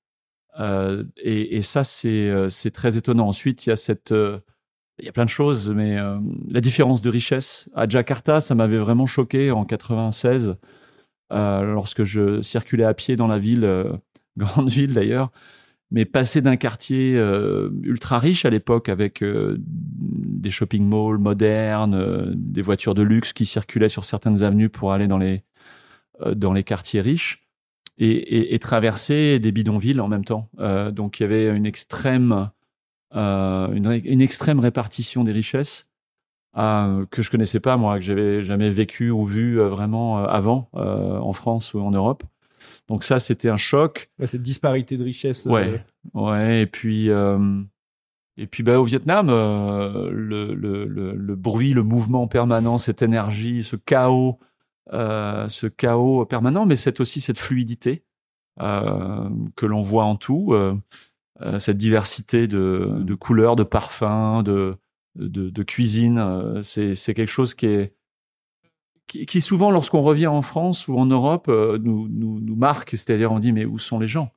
Et, 0.59 1.57
et, 1.57 1.61
ça, 1.61 1.83
c'est 1.83 2.71
très 2.73 2.97
étonnant. 2.97 3.27
Ensuite, 3.27 3.65
il 3.65 3.69
y 3.69 3.73
a 3.73 3.75
cette... 3.75 4.11
il 4.11 5.05
y 5.05 5.09
a 5.09 5.11
plein 5.11 5.25
de 5.25 5.29
choses, 5.29 5.71
mais 5.71 5.97
la 6.49 6.61
différence 6.61 7.01
de 7.01 7.09
richesse. 7.09 7.69
À 7.75 7.87
Jakarta, 7.87 8.39
ça 8.41 8.55
m'avait 8.55 8.77
vraiment 8.77 9.05
choqué 9.05 9.51
en 9.51 9.63
96, 9.63 10.55
lorsque 11.31 12.03
je 12.03 12.41
circulais 12.41 12.85
à 12.85 12.93
pied 12.93 13.15
dans 13.15 13.27
la 13.27 13.39
ville 13.39 13.99
grande 14.37 14.69
ville 14.69 14.93
d'ailleurs, 14.93 15.31
mais 15.93 16.05
passer 16.05 16.41
d'un 16.41 16.55
quartier 16.55 17.15
euh, 17.15 17.69
ultra 17.83 18.17
riche 18.17 18.45
à 18.45 18.49
l'époque 18.49 18.89
avec 18.89 19.21
euh, 19.21 19.57
des 19.59 20.49
shopping 20.49 20.83
malls 20.83 21.19
modernes, 21.19 21.93
euh, 21.93 22.31
des 22.35 22.63
voitures 22.63 22.95
de 22.95 23.03
luxe 23.03 23.31
qui 23.31 23.45
circulaient 23.45 23.89
sur 23.89 24.03
certaines 24.03 24.41
avenues 24.43 24.69
pour 24.69 24.91
aller 24.91 25.07
dans 25.07 25.19
les 25.19 25.43
dans 26.35 26.53
les 26.53 26.63
quartiers 26.63 27.01
riches 27.01 27.43
et, 27.97 28.57
traverser 28.59 29.39
des 29.39 29.51
bidonvilles 29.51 29.99
en 29.99 30.07
même 30.07 30.23
temps. 30.23 30.49
Donc 30.91 31.19
il 31.19 31.23
y 31.23 31.25
avait 31.25 31.47
une 31.47 31.65
extrême 31.65 32.51
une, 33.11 34.21
extrême 34.21 34.59
répartition 34.59 35.23
des 35.23 35.31
richesses 35.31 35.89
que 36.55 37.21
je 37.21 37.31
connaissais 37.31 37.59
pas 37.59 37.75
moi, 37.75 37.97
que 37.97 38.05
j'avais 38.05 38.43
jamais 38.43 38.69
vécu 38.69 39.09
ou 39.09 39.25
vu 39.25 39.57
vraiment 39.57 40.23
avant 40.23 40.69
en 40.73 41.33
France 41.33 41.73
ou 41.73 41.81
en 41.81 41.91
Europe. 41.91 42.23
Donc 42.87 43.03
ça, 43.03 43.19
c'était 43.19 43.49
un 43.49 43.57
choc. 43.57 44.09
cette 44.25 44.41
disparité 44.41 44.97
de 44.97 45.03
richesse. 45.03 45.45
Ouais, 45.45 45.83
euh... 46.15 46.19
ouais. 46.19 46.61
Et 46.61 46.65
puis, 46.65 47.09
euh... 47.09 47.61
et 48.37 48.47
puis, 48.47 48.63
bah, 48.63 48.79
au 48.79 48.83
Vietnam, 48.83 49.29
euh, 49.29 50.09
le, 50.11 50.53
le, 50.53 50.85
le, 50.85 51.13
le, 51.13 51.35
bruit, 51.35 51.73
le 51.73 51.83
mouvement 51.83 52.27
permanent, 52.27 52.77
cette 52.77 53.01
énergie, 53.01 53.63
ce 53.63 53.75
chaos, 53.75 54.39
euh, 54.91 55.47
ce 55.47 55.67
chaos 55.67 56.25
permanent, 56.25 56.65
mais 56.65 56.75
c'est 56.75 56.99
aussi 56.99 57.21
cette 57.21 57.39
fluidité 57.39 58.03
euh, 58.61 59.29
que 59.55 59.65
l'on 59.65 59.81
voit 59.81 60.05
en 60.05 60.15
tout, 60.15 60.53
cette 61.59 61.77
diversité 61.77 62.47
de, 62.47 62.99
de, 62.99 63.15
couleurs, 63.15 63.55
de 63.55 63.63
parfums, 63.63 64.43
de, 64.43 64.77
de, 65.15 65.49
de 65.49 65.63
cuisine. 65.63 66.61
c'est 66.63 66.95
quelque 67.13 67.27
chose 67.27 67.53
qui 67.53 67.65
est 67.65 67.93
qui, 69.07 69.41
souvent, 69.41 69.71
lorsqu'on 69.71 70.01
revient 70.01 70.27
en 70.27 70.41
France 70.41 70.87
ou 70.87 70.97
en 70.97 71.05
Europe, 71.05 71.47
euh, 71.49 71.77
nous, 71.81 72.07
nous, 72.09 72.55
marque. 72.55 72.91
C'est-à-dire, 72.91 73.31
on 73.31 73.39
dit, 73.39 73.51
mais 73.51 73.65
où 73.65 73.77
sont 73.77 73.99
les 73.99 74.07
gens? 74.07 74.31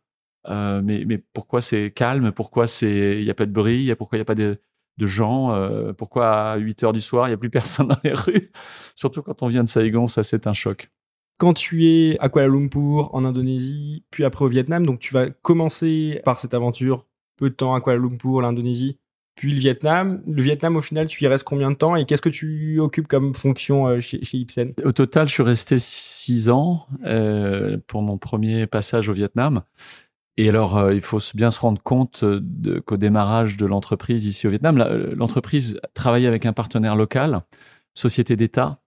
Euh, 0.48 0.82
mais, 0.84 1.18
pourquoi 1.32 1.60
c'est 1.60 1.90
calme? 1.90 2.32
Pourquoi 2.32 2.66
il 2.82 3.22
y 3.22 3.30
a 3.30 3.34
pas 3.34 3.46
de 3.46 3.52
bruit? 3.52 3.94
Pourquoi 3.96 4.18
il 4.18 4.20
y 4.20 4.22
a 4.22 4.26
pas 4.26 4.34
de, 4.34 4.58
gens? 4.98 5.52
Euh, 5.52 5.92
Pourquoi 5.92 6.52
à 6.52 6.56
8 6.56 6.84
heures 6.84 6.92
du 6.92 7.00
soir 7.00 7.28
il 7.28 7.30
y 7.32 7.34
a 7.34 7.36
plus 7.36 7.50
personne 7.50 7.88
dans 7.88 7.98
les 8.04 8.12
rues? 8.12 8.50
Surtout 8.94 9.22
quand 9.22 9.42
on 9.42 9.48
vient 9.48 9.64
de 9.64 9.68
Saigon, 9.68 10.06
ça 10.06 10.22
c'est 10.22 10.46
un 10.46 10.52
choc. 10.52 10.90
Quand 11.38 11.52
tu 11.52 11.86
es 11.86 12.18
à 12.18 12.30
Kuala 12.30 12.48
Lumpur, 12.48 13.10
en 13.14 13.24
Indonésie, 13.24 14.04
puis 14.10 14.24
après 14.24 14.44
au 14.44 14.48
Vietnam, 14.48 14.86
donc 14.86 15.00
tu 15.00 15.12
vas 15.12 15.28
commencer 15.28 16.22
par 16.24 16.40
cette 16.40 16.54
aventure 16.54 17.06
peu 17.36 17.50
de 17.50 17.54
temps 17.54 17.74
à 17.74 17.80
Kuala 17.80 18.00
Lumpur, 18.00 18.40
l'Indonésie, 18.40 18.98
puis 19.36 19.52
le 19.52 19.58
Vietnam. 19.58 20.22
Le 20.26 20.42
Vietnam, 20.42 20.76
au 20.76 20.80
final, 20.80 21.06
tu 21.06 21.22
y 21.22 21.26
restes 21.28 21.44
combien 21.44 21.70
de 21.70 21.76
temps 21.76 21.94
et 21.94 22.06
qu'est-ce 22.06 22.22
que 22.22 22.30
tu 22.30 22.80
occupes 22.80 23.06
comme 23.06 23.34
fonction 23.34 23.86
euh, 23.86 24.00
chez, 24.00 24.24
chez 24.24 24.38
Ipsen 24.38 24.72
Au 24.82 24.92
total, 24.92 25.28
je 25.28 25.34
suis 25.34 25.42
resté 25.42 25.78
six 25.78 26.50
ans 26.50 26.86
euh, 27.04 27.76
pour 27.86 28.02
mon 28.02 28.18
premier 28.18 28.66
passage 28.66 29.08
au 29.08 29.12
Vietnam. 29.12 29.62
Et 30.38 30.48
alors, 30.48 30.78
euh, 30.78 30.94
il 30.94 31.02
faut 31.02 31.18
bien 31.34 31.50
se 31.50 31.60
rendre 31.60 31.82
compte 31.82 32.24
qu'au 32.86 32.96
démarrage 32.96 33.58
de 33.58 33.66
l'entreprise 33.66 34.24
ici 34.24 34.46
au 34.46 34.50
Vietnam, 34.50 34.78
l'entreprise 35.14 35.80
travaillait 35.94 36.28
avec 36.28 36.46
un 36.46 36.52
partenaire 36.52 36.96
local, 36.96 37.42
société 37.94 38.36
d'État. 38.36 38.80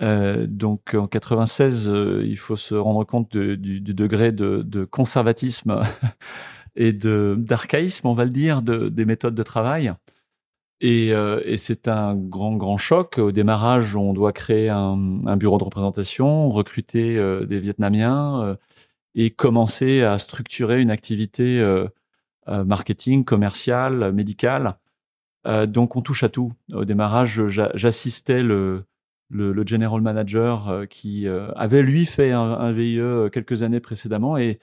Donc 0.00 0.94
en 0.94 1.06
96, 1.06 1.90
il 2.22 2.36
faut 2.36 2.56
se 2.56 2.74
rendre 2.74 3.04
compte 3.04 3.36
du, 3.36 3.80
degré 3.80 4.30
de, 4.30 4.62
de 4.62 4.84
conservatisme 4.84 5.80
et 6.76 6.92
de 6.92 7.36
d'archaïsme, 7.38 8.06
on 8.06 8.12
va 8.12 8.24
le 8.24 8.30
dire, 8.30 8.62
de, 8.62 8.88
des 8.88 9.04
méthodes 9.04 9.34
de 9.34 9.42
travail. 9.42 9.92
Et, 10.80 11.12
euh, 11.14 11.40
et 11.44 11.56
c'est 11.56 11.88
un 11.88 12.14
grand, 12.14 12.56
grand 12.56 12.76
choc. 12.76 13.18
Au 13.18 13.32
démarrage, 13.32 13.96
on 13.96 14.12
doit 14.12 14.32
créer 14.32 14.68
un, 14.68 15.22
un 15.26 15.36
bureau 15.36 15.58
de 15.58 15.64
représentation, 15.64 16.50
recruter 16.50 17.16
euh, 17.16 17.46
des 17.46 17.60
Vietnamiens 17.60 18.42
euh, 18.42 18.56
et 19.14 19.30
commencer 19.30 20.02
à 20.02 20.18
structurer 20.18 20.82
une 20.82 20.90
activité 20.90 21.58
euh, 21.60 21.88
marketing, 22.46 23.24
commerciale, 23.24 24.12
médicale. 24.12 24.76
donc, 25.66 25.96
on 25.96 26.02
touche 26.02 26.22
à 26.22 26.28
tout. 26.28 26.52
Au 26.72 26.84
démarrage, 26.84 27.46
j'assistais 27.74 28.42
le, 28.42 28.84
le, 29.30 29.52
le, 29.52 29.66
general 29.66 30.00
manager 30.00 30.84
qui 30.90 31.26
avait, 31.26 31.82
lui, 31.82 32.06
fait 32.06 32.30
un, 32.32 32.40
un 32.40 32.72
VIE 32.72 33.00
quelques 33.32 33.62
années 33.62 33.80
précédemment 33.80 34.36
et 34.36 34.60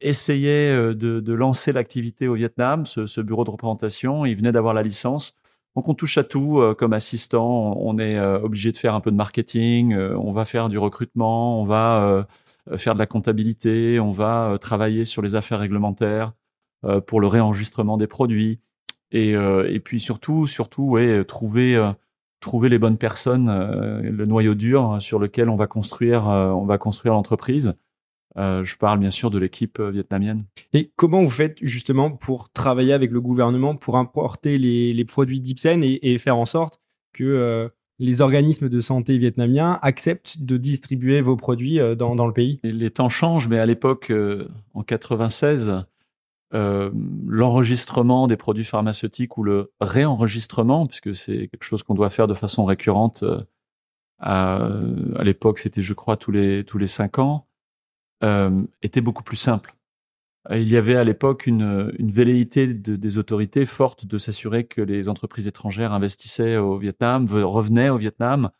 essayait 0.00 0.70
euh, 0.70 0.94
de, 0.94 1.20
de 1.20 1.32
lancer 1.32 1.72
l'activité 1.72 2.28
au 2.28 2.34
Vietnam, 2.34 2.86
ce, 2.86 3.06
ce, 3.06 3.20
bureau 3.20 3.44
de 3.44 3.50
représentation. 3.50 4.26
Il 4.26 4.36
venait 4.36 4.52
d'avoir 4.52 4.74
la 4.74 4.82
licence. 4.82 5.36
Donc 5.76 5.88
on 5.88 5.94
touche 5.94 6.18
à 6.18 6.24
tout 6.24 6.60
euh, 6.60 6.74
comme 6.74 6.92
assistant. 6.92 7.76
On 7.78 7.98
est 7.98 8.16
euh, 8.16 8.38
obligé 8.40 8.72
de 8.72 8.76
faire 8.76 8.94
un 8.94 9.00
peu 9.00 9.10
de 9.10 9.16
marketing, 9.16 9.94
on 9.96 10.32
va 10.32 10.44
faire 10.44 10.68
du 10.68 10.78
recrutement, 10.78 11.60
on 11.60 11.64
va 11.64 12.26
faire 12.76 12.94
de 12.94 12.98
la 12.98 13.06
comptabilité, 13.06 14.00
on 14.00 14.12
va 14.12 14.56
travailler 14.60 15.04
sur 15.04 15.20
les 15.20 15.36
affaires 15.36 15.58
réglementaires 15.58 16.32
pour 17.06 17.20
le 17.20 17.26
réenregistrement 17.26 17.96
des 17.96 18.06
produits. 18.06 18.60
Et, 19.10 19.30
et 19.32 19.80
puis 19.80 20.00
surtout, 20.00 20.46
surtout, 20.46 20.84
ouais, 20.84 21.24
trouver 21.24 21.92
trouver 22.40 22.68
les 22.68 22.78
bonnes 22.78 22.98
personnes, 22.98 23.50
le 24.02 24.26
noyau 24.26 24.54
dur 24.54 24.96
sur 25.00 25.18
lequel 25.18 25.48
on 25.48 25.56
va 25.56 25.66
construire, 25.66 26.26
on 26.26 26.64
va 26.64 26.78
construire 26.78 27.14
l'entreprise. 27.14 27.74
Euh, 28.36 28.64
je 28.64 28.76
parle 28.76 28.98
bien 28.98 29.10
sûr 29.10 29.30
de 29.30 29.38
l'équipe 29.38 29.78
euh, 29.78 29.90
vietnamienne. 29.90 30.44
Et 30.72 30.90
comment 30.96 31.22
vous 31.22 31.30
faites 31.30 31.58
justement 31.62 32.10
pour 32.10 32.50
travailler 32.50 32.92
avec 32.92 33.12
le 33.12 33.20
gouvernement 33.20 33.76
pour 33.76 33.96
importer 33.96 34.58
les, 34.58 34.92
les 34.92 35.04
produits 35.04 35.40
d'Ipsen 35.40 35.84
et, 35.84 36.00
et, 36.02 36.18
faire 36.18 36.36
en 36.36 36.46
sorte 36.46 36.80
que 37.12 37.22
euh, 37.22 37.68
les 38.00 38.22
organismes 38.22 38.68
de 38.68 38.80
santé 38.80 39.18
vietnamiens 39.18 39.78
acceptent 39.82 40.42
de 40.42 40.56
distribuer 40.56 41.20
vos 41.20 41.36
produits 41.36 41.78
euh, 41.78 41.94
dans, 41.94 42.16
dans, 42.16 42.26
le 42.26 42.32
pays? 42.32 42.58
Les 42.64 42.90
temps 42.90 43.08
changent, 43.08 43.46
mais 43.46 43.60
à 43.60 43.66
l'époque, 43.66 44.12
en 44.74 44.82
96, 44.82 45.84
l'enregistrement 46.52 48.26
des 48.26 48.36
produits 48.36 48.64
pharmaceutiques 48.64 49.38
ou 49.38 49.44
le 49.44 49.72
réenregistrement, 49.80 50.86
puisque 50.86 51.14
c'est 51.14 51.48
quelque 51.48 51.64
chose 51.64 51.82
qu'on 51.84 51.94
doit 51.94 52.10
faire 52.10 52.26
de 52.26 52.34
façon 52.34 52.64
récurrente, 52.64 53.24
à, 54.20 54.70
à 55.16 55.24
l'époque 55.24 55.58
c'était 55.58 55.82
je 55.82 55.92
crois 55.92 56.16
tous 56.16 56.30
les 56.30 56.64
tous 56.64 56.78
les 56.78 56.86
cinq 56.86 57.18
ans 57.18 57.48
était 58.82 59.00
beaucoup 59.00 59.22
plus 59.22 59.36
simple. 59.36 59.74
Euh, 60.50 60.58
il 60.58 60.68
y 60.68 60.76
avait 60.76 60.96
à 60.96 61.04
l'époque 61.04 61.46
une, 61.46 61.90
velléité 61.98 62.72
de, 62.74 62.96
des 62.96 63.18
autorités 63.18 63.66
forte 63.66 64.06
de 64.06 64.18
s'assurer 64.18 64.64
que 64.64 64.80
les 64.82 65.08
entreprises 65.08 65.46
étrangères 65.46 65.92
investissaient 65.92 66.56
au 66.56 66.76
Vietnam, 66.78 67.26
revenaient 67.30 67.88
au 67.88 67.96
Vietnam. 67.98 68.50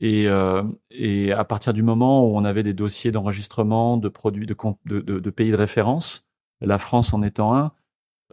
Et, 0.00 0.28
euh, 0.28 0.62
et 0.90 1.32
à 1.32 1.44
partir 1.44 1.72
du 1.72 1.82
moment 1.82 2.26
où 2.26 2.36
on 2.36 2.44
avait 2.44 2.62
des 2.62 2.74
dossiers 2.74 3.12
d'enregistrement 3.12 3.96
de 3.96 4.08
produits 4.10 4.46
de, 4.46 5.30
pays 5.30 5.50
de 5.50 5.56
référence, 5.56 6.26
la 6.60 6.76
France 6.76 7.14
en 7.14 7.22
étant 7.22 7.56
un, 7.56 7.72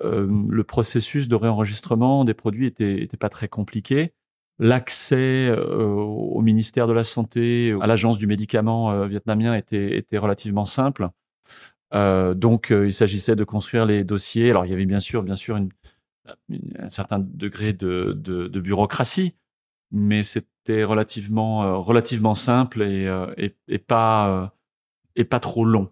euh, 0.02 0.28
le 0.50 0.64
processus 0.66 1.30
de 1.30 1.36
réenregistrement 1.36 2.26
des 2.26 2.34
produits 2.34 2.66
était, 2.66 3.02
était 3.02 3.16
pas 3.16 3.30
très 3.30 3.48
compliqué 3.48 4.14
l'accès 4.60 5.48
euh, 5.48 5.88
au 5.94 6.42
ministère 6.42 6.88
de 6.88 6.94
la 6.94 7.04
Santé, 7.04 7.76
à 7.82 7.88
l'agence 7.88 8.18
du 8.18 8.28
médicament 8.28 8.92
euh, 8.92 9.08
vietnamien 9.08 9.56
était, 9.56 9.98
était 9.98 10.18
relativement 10.18 10.66
simple. 10.66 11.10
Euh, 11.94 12.34
donc, 12.34 12.72
il 12.72 12.94
s'agissait 12.94 13.36
de 13.36 13.44
construire 13.44 13.86
les 13.86 14.04
dossiers. 14.04 14.50
Alors, 14.50 14.66
il 14.66 14.72
y 14.72 14.74
avait 14.74 14.86
bien 14.86 15.00
sûr, 15.00 15.22
bien 15.24 15.36
sûr, 15.36 15.58
un 15.58 16.90
certain 16.90 17.20
degré 17.20 17.74
de, 17.74 18.14
de, 18.16 18.60
bureaucratie, 18.60 19.36
mais 19.92 20.24
c'était 20.24 20.84
relativement, 20.84 21.84
relativement 21.84 22.34
simple 22.34 22.82
et, 22.82 23.54
et 23.68 23.78
pas, 23.78 24.56
et 25.16 25.26
pas 25.26 25.40
trop 25.40 25.66
long. 25.66 25.92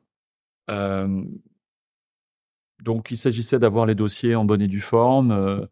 donc, 2.81 3.11
il 3.11 3.17
s'agissait 3.17 3.59
d'avoir 3.59 3.85
les 3.85 3.93
dossiers 3.93 4.33
en 4.33 4.45
bonne 4.45 4.61
et 4.63 4.67
due 4.67 4.81
forme 4.81 5.67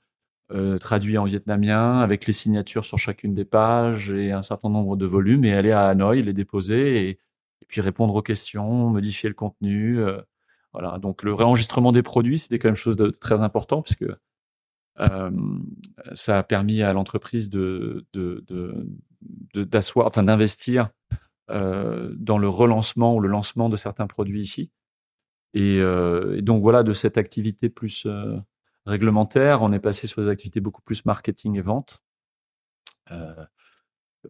euh, 0.51 0.77
traduit 0.77 1.17
en 1.17 1.25
vietnamien 1.25 1.99
avec 1.99 2.25
les 2.25 2.33
signatures 2.33 2.85
sur 2.85 2.97
chacune 2.97 3.35
des 3.35 3.45
pages 3.45 4.09
et 4.09 4.31
un 4.31 4.41
certain 4.41 4.69
nombre 4.69 4.95
de 4.97 5.05
volumes 5.05 5.45
et 5.45 5.53
aller 5.53 5.71
à 5.71 5.87
Hanoï, 5.87 6.23
les 6.23 6.33
déposer 6.33 7.09
et, 7.09 7.19
puis 7.67 7.81
répondre 7.81 8.15
aux 8.15 8.23
questions, 8.23 8.89
modifier 8.89 9.29
le 9.29 9.35
contenu. 9.35 9.99
Euh, 9.99 10.19
voilà. 10.73 10.97
Donc 10.97 11.21
le 11.21 11.35
réenregistrement 11.35 11.91
des 11.91 12.01
produits, 12.01 12.39
c'était 12.39 12.57
quand 12.57 12.69
même 12.69 12.75
chose 12.75 12.95
de 12.95 13.11
très 13.11 13.43
important 13.43 13.83
puisque 13.83 14.05
euh, 14.99 15.31
ça 16.13 16.39
a 16.39 16.43
permis 16.43 16.81
à 16.81 16.93
l'entreprise 16.93 17.49
de, 17.49 18.05
d'asseoir, 19.53 20.07
enfin 20.07 20.23
d'investir 20.23 20.89
euh, 21.49 22.13
dans 22.17 22.37
le 22.37 22.49
relancement 22.49 23.15
ou 23.15 23.19
le 23.19 23.29
lancement 23.29 23.69
de 23.69 23.77
certains 23.77 24.07
produits 24.07 24.41
ici. 24.41 24.71
Et, 25.53 25.79
euh, 25.79 26.37
et 26.37 26.41
donc 26.41 26.61
voilà, 26.61 26.83
de 26.83 26.93
cette 26.93 27.17
activité 27.17 27.69
plus 27.69 28.07
réglementaire, 28.89 29.61
on 29.61 29.71
est 29.71 29.79
passé 29.79 30.07
sur 30.07 30.21
des 30.21 30.29
activités 30.29 30.59
beaucoup 30.59 30.81
plus 30.81 31.05
marketing 31.05 31.57
et 31.57 31.61
vente 31.61 32.01
euh, 33.11 33.33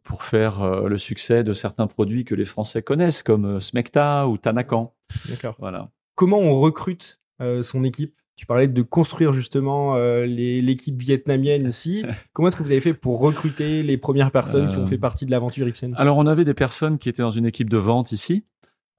pour 0.04 0.24
faire 0.24 0.62
euh, 0.62 0.88
le 0.88 0.98
succès 0.98 1.44
de 1.44 1.54
certains 1.54 1.88
produits 1.88 2.26
que 2.26 2.36
les 2.36 2.46
Français 2.46 2.84
connaissent, 2.84 3.24
comme 3.24 3.46
euh, 3.46 3.60
Smecta 3.60 4.28
ou 4.28 4.38
Tanakan. 4.38 4.94
D'accord. 5.28 5.56
Voilà. 5.60 5.90
Comment 6.16 6.40
on 6.40 6.60
recrute 6.60 7.20
son 7.62 7.86
équipe? 7.86 8.20
Tu 8.40 8.46
parlais 8.46 8.70
de 8.70 8.82
construire 8.82 9.34
justement 9.34 9.98
euh, 9.98 10.26
l'équipe 10.26 10.98
vietnamienne 10.98 11.68
ici. 11.70 12.06
Comment 12.32 12.48
est-ce 12.48 12.56
que 12.56 12.64
vous 12.64 12.72
avez 12.72 12.80
fait 12.80 12.94
pour 12.94 13.20
recruter 13.20 13.84
les 13.84 13.98
premières 13.98 14.32
personnes 14.32 14.70
qui 14.70 14.78
ont 14.78 14.86
fait 14.86 14.98
partie 14.98 15.26
de 15.26 15.32
l'aventure 15.32 15.68
Ipsen? 15.68 15.94
Alors, 15.98 16.18
on 16.18 16.26
avait 16.26 16.46
des 16.46 16.54
personnes 16.54 17.00
qui 17.00 17.10
étaient 17.10 17.22
dans 17.22 17.32
une 17.32 17.46
équipe 17.46 17.70
de 17.70 17.76
vente 17.76 18.14
ici, 18.14 18.46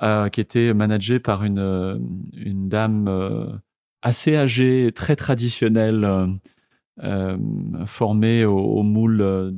euh, 0.02 0.28
qui 0.28 0.42
était 0.42 0.74
managée 0.74 1.20
par 1.20 1.42
une, 1.44 2.28
une 2.34 2.68
dame 2.68 3.60
assez 4.02 4.36
âgé, 4.36 4.92
très 4.94 5.16
traditionnel, 5.16 6.04
euh, 6.04 6.26
euh, 7.02 7.36
formé 7.86 8.44
au, 8.44 8.58
au 8.58 8.82
moule, 8.82 9.20
euh, 9.20 9.52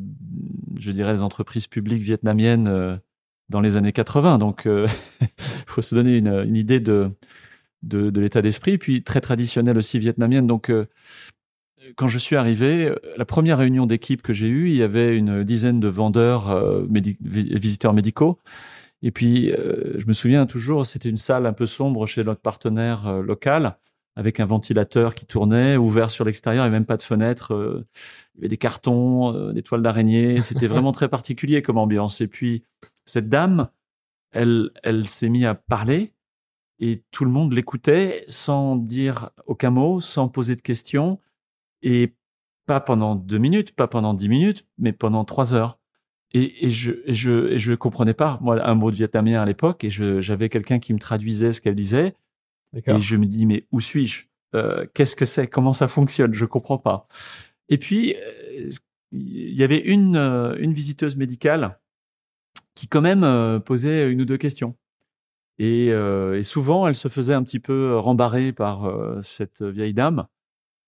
je 0.78 0.92
dirais, 0.92 1.14
des 1.14 1.22
entreprises 1.22 1.66
publiques 1.66 2.02
vietnamiennes 2.02 3.00
dans 3.48 3.60
les 3.60 3.76
années 3.76 3.92
80. 3.92 4.38
Donc, 4.38 4.62
il 4.66 4.86
faut 5.66 5.82
se 5.82 5.94
donner 5.94 6.18
une, 6.18 6.56
idée 6.56 6.80
de, 6.80 7.10
de, 7.82 8.20
l'état 8.20 8.42
d'esprit. 8.42 8.78
Puis 8.78 9.02
très 9.02 9.20
traditionnelle 9.20 9.78
aussi 9.78 9.98
vietnamienne. 9.98 10.46
Donc, 10.46 10.72
quand 11.96 12.08
je 12.08 12.18
suis 12.18 12.36
arrivé, 12.36 12.92
la 13.16 13.24
première 13.24 13.58
réunion 13.58 13.86
d'équipe 13.86 14.22
que 14.22 14.32
j'ai 14.32 14.48
eue, 14.48 14.70
il 14.70 14.76
y 14.76 14.82
avait 14.82 15.16
une 15.16 15.44
dizaine 15.44 15.80
de 15.80 15.88
vendeurs, 15.88 16.84
visiteurs 17.20 17.92
médicaux. 17.92 18.38
Et 19.02 19.10
puis, 19.10 19.52
je 19.52 20.06
me 20.06 20.12
souviens 20.12 20.46
toujours, 20.46 20.86
c'était 20.86 21.10
une 21.10 21.18
salle 21.18 21.44
un 21.44 21.52
peu 21.52 21.66
sombre 21.66 22.06
chez 22.06 22.24
notre 22.24 22.40
partenaire 22.40 23.20
local 23.20 23.76
avec 24.16 24.40
un 24.40 24.44
ventilateur 24.44 25.14
qui 25.14 25.26
tournait, 25.26 25.76
ouvert 25.76 26.10
sur 26.10 26.24
l'extérieur, 26.24 26.66
et 26.66 26.70
même 26.70 26.84
pas 26.84 26.96
de 26.96 27.02
fenêtre. 27.02 27.54
Euh, 27.54 27.86
il 28.34 28.38
y 28.38 28.40
avait 28.42 28.48
des 28.48 28.58
cartons, 28.58 29.34
euh, 29.34 29.52
des 29.52 29.62
toiles 29.62 29.82
d'araignée. 29.82 30.40
C'était 30.42 30.66
vraiment 30.66 30.92
très 30.92 31.08
particulier 31.08 31.62
comme 31.62 31.78
ambiance. 31.78 32.20
Et 32.20 32.28
puis, 32.28 32.64
cette 33.04 33.28
dame, 33.28 33.68
elle, 34.32 34.70
elle 34.82 35.08
s'est 35.08 35.28
mise 35.28 35.46
à 35.46 35.54
parler 35.54 36.12
et 36.82 37.04
tout 37.12 37.24
le 37.24 37.30
monde 37.30 37.52
l'écoutait 37.52 38.24
sans 38.26 38.74
dire 38.74 39.30
aucun 39.46 39.70
mot, 39.70 40.00
sans 40.00 40.28
poser 40.28 40.56
de 40.56 40.62
questions. 40.62 41.20
Et 41.82 42.16
pas 42.66 42.80
pendant 42.80 43.14
deux 43.14 43.38
minutes, 43.38 43.74
pas 43.74 43.86
pendant 43.86 44.14
dix 44.14 44.28
minutes, 44.28 44.66
mais 44.78 44.92
pendant 44.92 45.24
trois 45.24 45.54
heures. 45.54 45.78
Et, 46.32 46.66
et 46.66 46.70
je 46.70 46.92
et 47.04 47.14
je 47.14 47.52
et 47.52 47.58
je 47.58 47.74
comprenais 47.74 48.14
pas 48.14 48.38
moi 48.40 48.60
un 48.66 48.74
mot 48.74 48.90
de 48.90 48.96
vietnamien 48.96 49.40
à 49.40 49.44
l'époque 49.44 49.84
et 49.84 49.90
j'avais 49.90 50.48
quelqu'un 50.48 50.78
qui 50.78 50.94
me 50.94 50.98
traduisait 50.98 51.52
ce 51.52 51.60
qu'elle 51.60 51.74
disait 51.74 52.16
Et 52.74 53.00
je 53.00 53.16
me 53.16 53.26
dis, 53.26 53.46
mais 53.46 53.66
où 53.70 53.80
suis-je? 53.80 54.24
Euh, 54.54 54.86
Qu'est-ce 54.94 55.16
que 55.16 55.24
c'est? 55.24 55.46
Comment 55.46 55.72
ça 55.72 55.88
fonctionne? 55.88 56.34
Je 56.34 56.44
comprends 56.44 56.78
pas. 56.78 57.06
Et 57.68 57.78
puis, 57.78 58.14
euh, 58.16 58.70
il 59.12 59.54
y 59.54 59.62
avait 59.62 59.78
une, 59.78 60.16
euh, 60.16 60.56
une 60.58 60.72
visiteuse 60.72 61.16
médicale 61.16 61.78
qui 62.74 62.88
quand 62.88 63.02
même 63.02 63.60
posait 63.60 64.10
une 64.10 64.22
ou 64.22 64.24
deux 64.24 64.38
questions. 64.38 64.76
Et, 65.58 65.88
et, 65.88 66.42
souvent, 66.42 66.88
elle 66.88 66.94
se 66.94 67.08
faisait 67.08 67.34
un 67.34 67.42
petit 67.42 67.60
peu 67.60 67.98
rembarrer 67.98 68.52
par 68.52 68.90
cette 69.22 69.62
vieille 69.62 69.92
dame. 69.92 70.26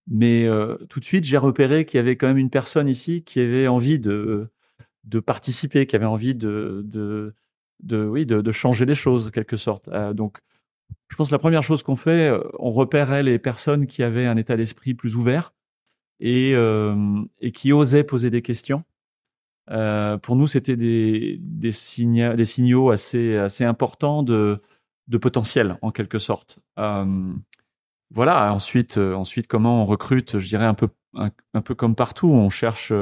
Mais 0.09 0.49
tout 0.89 0.99
de 0.99 1.05
suite, 1.05 1.25
j'ai 1.25 1.37
repéré 1.37 1.85
qu'il 1.85 1.99
y 1.99 2.01
avait 2.01 2.17
quand 2.17 2.27
même 2.27 2.39
une 2.39 2.49
personne 2.49 2.89
ici 2.89 3.23
qui 3.23 3.39
avait 3.39 3.69
envie 3.69 3.99
de, 3.99 4.49
de 5.05 5.21
participer, 5.21 5.87
qui 5.87 5.95
avait 5.95 6.07
envie 6.07 6.35
de, 6.35 6.81
de, 6.87 7.35
de 7.83 8.07
oui, 8.07 8.25
de, 8.25 8.41
de, 8.41 8.51
changer 8.51 8.87
les 8.87 8.95
choses, 8.95 9.31
quelque 9.31 9.59
sorte. 9.59 9.91
donc, 10.15 10.39
je 11.15 11.17
pense 11.17 11.29
que 11.29 11.35
la 11.35 11.39
première 11.39 11.63
chose 11.63 11.85
qu'on 11.85 11.95
fait, 11.95 12.29
euh, 12.29 12.41
on 12.59 12.73
repérait 12.73 13.23
les 13.23 13.39
personnes 13.39 13.87
qui 13.87 14.03
avaient 14.03 14.27
un 14.27 14.37
état 14.37 14.57
d'esprit 14.57 14.95
plus 14.95 15.15
ouvert 15.15 15.55
et, 16.19 16.57
euh, 16.57 17.23
qui 17.55 17.73
osaient 17.73 18.03
poser 18.03 18.31
des 18.31 18.43
questions. 18.43 18.83
Euh, 19.71 20.19
pour 20.19 20.35
nous, 20.35 20.49
c'était 20.49 20.75
des, 20.75 21.39
des, 21.41 21.71
signa 21.71 22.35
des 22.35 22.45
signaux 22.45 22.91
assez, 22.91 23.39
importants 23.61 24.25
de, 24.25 24.61
potentiel, 25.21 25.79
en 25.83 25.93
quelque 25.93 26.19
sorte. 26.19 26.59
Voilà. 26.77 28.53
Ensuite, 28.53 28.99
ensuite, 28.99 29.47
comment 29.47 29.83
on 29.83 29.87
recrute 29.87 30.41
Je 30.41 30.49
dirais 30.49 30.67
un 30.67 30.75
peu, 30.75 30.89
comme 31.77 31.95
partout. 31.95 32.29
On 32.29 32.49
cherche, 32.49 32.93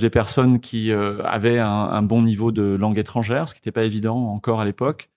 des 0.00 0.10
personnes 0.10 0.58
qui 0.60 0.90
avaient 0.90 1.58
un, 1.58 2.02
bon 2.02 2.22
niveau 2.22 2.50
de 2.50 2.62
langue 2.62 2.98
étrangère, 2.98 3.46
ce 3.46 3.52
qui 3.52 3.58
n'était 3.58 3.72
pas 3.72 3.84
évident 3.84 4.32
encore 4.32 4.60
à 4.60 4.64
l'époque 4.64 5.10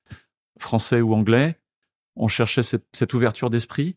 français 0.62 1.02
ou 1.02 1.14
anglais. 1.14 1.58
On 2.16 2.28
cherchait 2.28 2.64
cette, 2.64 3.14
ouverture 3.14 3.50
d'esprit 3.50 3.96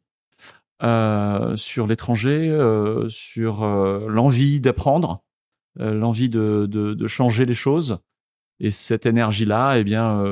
euh, 0.82 1.56
sur 1.56 1.86
l'étranger, 1.86 2.50
euh, 2.50 3.08
sur 3.08 3.62
euh, 3.62 4.06
l'envie 4.08 4.60
d'apprendre, 4.60 5.22
l'envie 5.76 6.30
de, 6.30 7.06
changer 7.06 7.44
les 7.44 7.54
choses. 7.54 7.98
Et 8.60 8.70
cette 8.70 9.04
énergie-là, 9.04 9.78
eh 9.78 9.84
bien, 9.84 10.22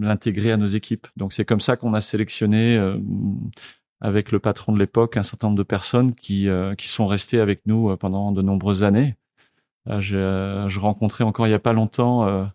l'intégrer 0.00 0.52
à 0.52 0.56
nos 0.56 0.66
équipes. 0.66 1.08
Donc 1.16 1.32
c'est 1.32 1.44
comme 1.44 1.60
ça 1.60 1.76
qu'on 1.76 1.94
a 1.94 2.00
sélectionné 2.00 2.80
avec 4.00 4.30
le 4.30 4.38
patron 4.38 4.72
de 4.72 4.78
l'époque 4.78 5.16
un 5.16 5.24
certain 5.24 5.48
nombre 5.48 5.58
de 5.58 5.64
personnes 5.64 6.12
qui, 6.14 6.48
qui 6.78 6.86
sont 6.86 7.08
restées 7.08 7.40
avec 7.40 7.62
nous 7.66 7.96
pendant 7.96 8.30
de 8.30 8.40
nombreuses 8.40 8.84
années. 8.84 9.16
je, 9.86 10.64
je 10.68 10.80
rencontrais 10.80 11.24
encore 11.24 11.48
il 11.48 11.50
n'y 11.50 11.56
a 11.56 11.58
pas 11.58 11.72
longtemps 11.72 12.46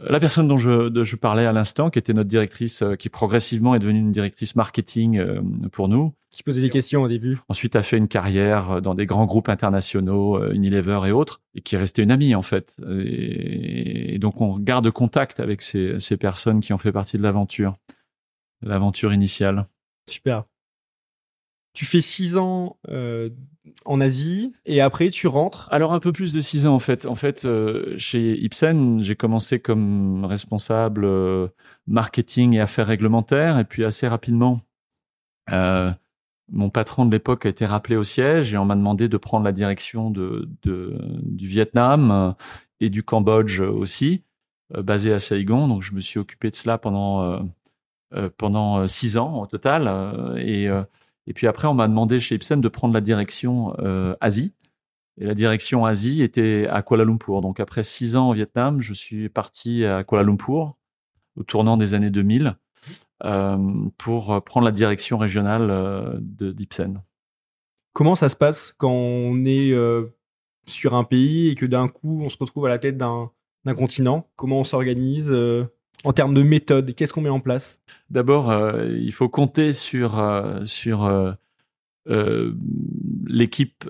la 0.00 0.20
personne 0.20 0.48
dont 0.48 0.56
je, 0.56 0.90
je 1.04 1.16
parlais 1.16 1.44
à 1.44 1.52
l'instant, 1.52 1.90
qui 1.90 1.98
était 1.98 2.14
notre 2.14 2.28
directrice, 2.28 2.82
euh, 2.82 2.94
qui 2.94 3.08
progressivement 3.08 3.74
est 3.74 3.78
devenue 3.78 3.98
une 3.98 4.12
directrice 4.12 4.56
marketing 4.56 5.18
euh, 5.18 5.40
pour 5.70 5.88
nous. 5.88 6.14
Qui 6.30 6.42
posait 6.42 6.62
des 6.62 6.70
questions 6.70 7.02
au 7.02 7.08
début. 7.08 7.38
Ensuite 7.48 7.76
a 7.76 7.82
fait 7.82 7.98
une 7.98 8.08
carrière 8.08 8.70
euh, 8.70 8.80
dans 8.80 8.94
des 8.94 9.04
grands 9.04 9.26
groupes 9.26 9.50
internationaux, 9.50 10.42
Unilever 10.52 11.00
et 11.06 11.12
autres, 11.12 11.42
et 11.54 11.60
qui 11.60 11.74
est 11.74 11.78
restée 11.78 12.02
une 12.02 12.10
amie 12.10 12.34
en 12.34 12.42
fait. 12.42 12.76
Et, 13.04 14.18
donc 14.18 14.40
on 14.40 14.58
garde 14.58 14.90
contact 14.90 15.40
avec 15.40 15.60
ces, 15.60 15.98
ces 15.98 16.16
personnes 16.16 16.60
qui 16.60 16.72
ont 16.72 16.78
fait 16.78 16.92
partie 16.92 17.18
de 17.18 17.22
l'aventure, 17.22 17.76
l'aventure 18.62 19.12
initiale. 19.12 19.66
Super. 20.08 20.44
Tu 21.74 21.86
fais 21.86 22.02
six 22.02 22.36
ans 22.36 22.76
euh, 22.88 23.30
en 23.86 24.00
Asie 24.00 24.52
et 24.66 24.80
après 24.80 25.08
tu 25.10 25.26
rentres. 25.26 25.68
Alors 25.72 25.94
un 25.94 26.00
peu 26.00 26.12
plus 26.12 26.32
de 26.32 26.40
six 26.40 26.66
ans 26.66 26.74
en 26.74 26.78
fait. 26.78 27.06
En 27.06 27.14
fait, 27.14 27.44
euh, 27.44 27.94
chez 27.96 28.38
Ipsen, 28.42 29.00
j'ai 29.00 29.16
commencé 29.16 29.58
comme 29.58 30.24
responsable 30.26 31.04
euh, 31.04 31.48
marketing 31.86 32.54
et 32.54 32.60
affaires 32.60 32.86
réglementaires 32.86 33.58
et 33.58 33.64
puis 33.64 33.84
assez 33.84 34.06
rapidement, 34.06 34.60
mon 36.50 36.68
patron 36.68 37.06
de 37.06 37.10
l'époque 37.10 37.46
a 37.46 37.48
été 37.48 37.64
rappelé 37.64 37.96
au 37.96 38.04
siège 38.04 38.52
et 38.52 38.58
on 38.58 38.66
m'a 38.66 38.76
demandé 38.76 39.08
de 39.08 39.16
prendre 39.16 39.44
la 39.44 39.52
direction 39.52 40.10
de, 40.10 40.48
du 40.62 41.46
Vietnam 41.46 42.34
et 42.80 42.90
du 42.90 43.02
Cambodge 43.02 43.60
aussi, 43.60 44.24
basé 44.76 45.12
à 45.12 45.18
Saigon. 45.18 45.68
Donc 45.68 45.82
je 45.82 45.94
me 45.94 46.00
suis 46.00 46.18
occupé 46.18 46.50
de 46.50 46.54
cela 46.54 46.76
pendant 46.76 47.48
pendant 48.36 48.86
six 48.86 49.16
ans 49.16 49.40
au 49.40 49.46
total 49.46 50.36
et 50.38 50.68
et 51.26 51.34
puis 51.34 51.46
après, 51.46 51.68
on 51.68 51.74
m'a 51.74 51.88
demandé 51.88 52.20
chez 52.20 52.34
Ipsen 52.34 52.60
de 52.60 52.68
prendre 52.68 52.94
la 52.94 53.00
direction 53.00 53.74
euh, 53.78 54.14
Asie. 54.20 54.54
Et 55.20 55.26
la 55.26 55.34
direction 55.34 55.84
Asie 55.84 56.22
était 56.22 56.66
à 56.70 56.82
Kuala 56.82 57.04
Lumpur. 57.04 57.42
Donc 57.42 57.60
après 57.60 57.84
six 57.84 58.16
ans 58.16 58.30
au 58.30 58.32
Vietnam, 58.32 58.80
je 58.80 58.94
suis 58.94 59.28
parti 59.28 59.84
à 59.84 60.04
Kuala 60.04 60.24
Lumpur 60.24 60.76
au 61.36 61.42
tournant 61.42 61.76
des 61.76 61.94
années 61.94 62.10
2000 62.10 62.56
euh, 63.24 63.58
pour 63.98 64.42
prendre 64.42 64.64
la 64.64 64.72
direction 64.72 65.18
régionale 65.18 65.70
euh, 65.70 66.16
d'Ipsen. 66.18 67.02
Comment 67.92 68.14
ça 68.14 68.28
se 68.28 68.36
passe 68.36 68.74
quand 68.78 68.92
on 68.92 69.42
est 69.42 69.70
euh, 69.72 70.06
sur 70.66 70.94
un 70.94 71.04
pays 71.04 71.48
et 71.48 71.54
que 71.54 71.66
d'un 71.66 71.88
coup 71.88 72.22
on 72.22 72.28
se 72.28 72.38
retrouve 72.38 72.66
à 72.66 72.68
la 72.68 72.78
tête 72.78 72.96
d'un 72.96 73.30
continent? 73.76 74.28
Comment 74.34 74.60
on 74.60 74.64
s'organise 74.64 75.30
en 76.04 76.12
termes 76.12 76.34
de 76.34 76.42
méthode 76.42 76.94
Qu'est-ce 76.94 77.12
qu'on 77.12 77.20
met 77.20 77.28
en 77.28 77.40
place? 77.40 77.80
D'abord, 78.10 78.50
euh, 78.50 78.88
il 78.98 79.12
faut 79.12 79.28
compter 79.28 79.72
sur 79.72 80.18
euh, 80.18 80.64
sur 80.64 81.04
euh, 82.08 82.52
l'équipe 83.26 83.88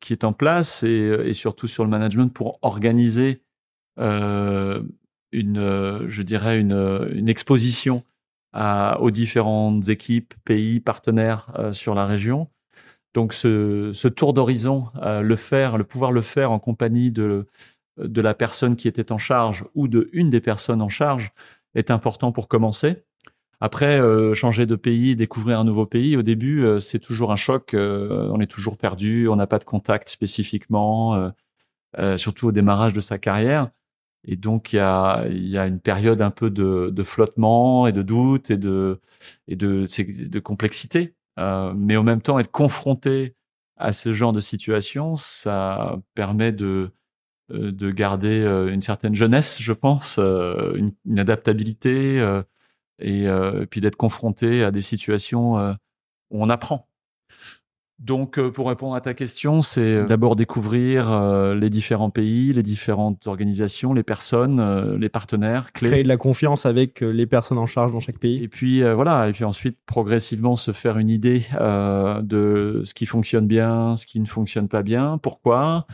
qui 0.00 0.12
est 0.12 0.24
en 0.24 0.32
place 0.32 0.82
et, 0.82 1.32
surtout 1.32 1.66
sur 1.66 1.84
le 1.84 1.90
management 1.90 2.28
pour 2.28 2.58
organiser 2.62 3.42
une, 3.96 4.44
je 5.32 6.22
dirais 6.22 6.60
une, 6.60 7.28
exposition 7.28 8.04
aux 8.54 9.10
différentes 9.10 9.88
équipes, 9.88 10.34
pays, 10.44 10.80
partenaires 10.80 11.50
sur 11.72 11.94
la 11.94 12.04
région. 12.04 12.48
Donc 13.14 13.32
ce, 13.32 13.92
ce 13.94 14.06
tour 14.06 14.34
d'horizon, 14.34 14.88
le 15.02 15.36
faire, 15.36 15.78
le 15.78 15.84
pouvoir 15.84 16.12
le 16.12 16.20
faire 16.20 16.52
en 16.52 16.58
compagnie 16.58 17.10
de 17.10 17.46
de 17.98 18.20
la 18.20 18.34
personne 18.34 18.76
qui 18.76 18.88
était 18.88 19.12
en 19.12 19.18
charge 19.18 19.64
ou 19.74 19.88
de 19.88 20.08
une 20.12 20.30
des 20.30 20.40
personnes 20.40 20.82
en 20.82 20.88
charge 20.88 21.32
est 21.74 21.90
important 21.90 22.32
pour 22.32 22.48
commencer. 22.48 23.02
Après, 23.60 24.00
euh, 24.00 24.34
changer 24.34 24.66
de 24.66 24.76
pays, 24.76 25.16
découvrir 25.16 25.58
un 25.58 25.64
nouveau 25.64 25.84
pays, 25.84 26.16
au 26.16 26.22
début, 26.22 26.64
euh, 26.64 26.78
c'est 26.78 27.00
toujours 27.00 27.32
un 27.32 27.36
choc. 27.36 27.74
Euh, 27.74 28.28
on 28.32 28.40
est 28.40 28.46
toujours 28.46 28.76
perdu, 28.76 29.28
on 29.28 29.36
n'a 29.36 29.48
pas 29.48 29.58
de 29.58 29.64
contact 29.64 30.08
spécifiquement, 30.08 31.32
surtout 32.16 32.48
au 32.48 32.52
démarrage 32.52 32.92
de 32.92 33.00
sa 33.00 33.18
carrière. 33.18 33.70
Et 34.24 34.36
donc, 34.36 34.72
il 34.72 34.76
y 34.76 34.78
a, 34.80 35.26
y 35.28 35.58
a 35.58 35.66
une 35.66 35.80
période 35.80 36.20
un 36.22 36.30
peu 36.30 36.50
de, 36.50 36.90
de 36.92 37.02
flottement 37.02 37.86
et 37.86 37.92
de 37.92 38.02
doute 38.02 38.50
et 38.50 38.56
de, 38.56 39.00
et 39.48 39.56
de, 39.56 39.86
de 40.28 40.38
complexité. 40.40 41.14
mais 41.36 41.96
en 41.96 42.02
même 42.04 42.22
temps, 42.22 42.38
être 42.38 42.50
confronté 42.50 43.34
à 43.76 43.92
ce 43.92 44.12
genre 44.12 44.32
de 44.32 44.40
situation, 44.40 45.16
ça 45.16 45.98
permet 46.14 46.52
de, 46.52 46.90
de 47.50 47.90
garder 47.90 48.42
euh, 48.42 48.72
une 48.72 48.80
certaine 48.80 49.14
jeunesse, 49.14 49.58
je 49.60 49.72
pense, 49.72 50.16
euh, 50.18 50.78
une, 51.06 51.18
adaptabilité 51.18 52.18
et, 53.00 53.26
puis 53.70 53.80
d'être 53.80 53.96
confronté 53.96 54.62
à 54.62 54.70
des 54.70 54.80
situations 54.80 55.56
où 56.30 56.42
on 56.42 56.50
apprend. 56.50 56.86
Donc, 57.98 58.40
pour 58.50 58.68
répondre 58.68 58.94
à 58.94 59.00
ta 59.00 59.12
question, 59.12 59.60
c'est 59.60 60.04
d'abord 60.04 60.36
découvrir 60.36 61.10
les 61.54 61.70
différents 61.70 62.10
pays, 62.10 62.52
les 62.52 62.62
différentes 62.62 63.26
organisations, 63.26 63.92
les 63.92 64.04
personnes, 64.04 64.96
les 64.96 65.08
partenaires 65.08 65.72
clés. 65.72 65.90
Créer 65.90 66.02
de 66.04 66.08
la 66.08 66.16
confiance 66.16 66.64
avec 66.64 67.00
les 67.00 67.26
personnes 67.26 67.58
en 67.58 67.66
charge 67.66 67.90
dans 67.92 68.00
chaque 68.00 68.18
pays. 68.18 68.42
Et 68.44 68.48
puis 68.48 68.82
voilà, 68.92 69.28
et 69.28 69.32
puis 69.32 69.44
ensuite 69.44 69.78
progressivement 69.84 70.54
se 70.54 70.70
faire 70.70 70.98
une 70.98 71.10
idée 71.10 71.46
de 71.58 72.82
ce 72.84 72.94
qui 72.94 73.06
fonctionne 73.06 73.48
bien, 73.48 73.96
ce 73.96 74.06
qui 74.06 74.20
ne 74.20 74.26
fonctionne 74.26 74.68
pas 74.68 74.82
bien, 74.82 75.18
pourquoi? 75.18 75.86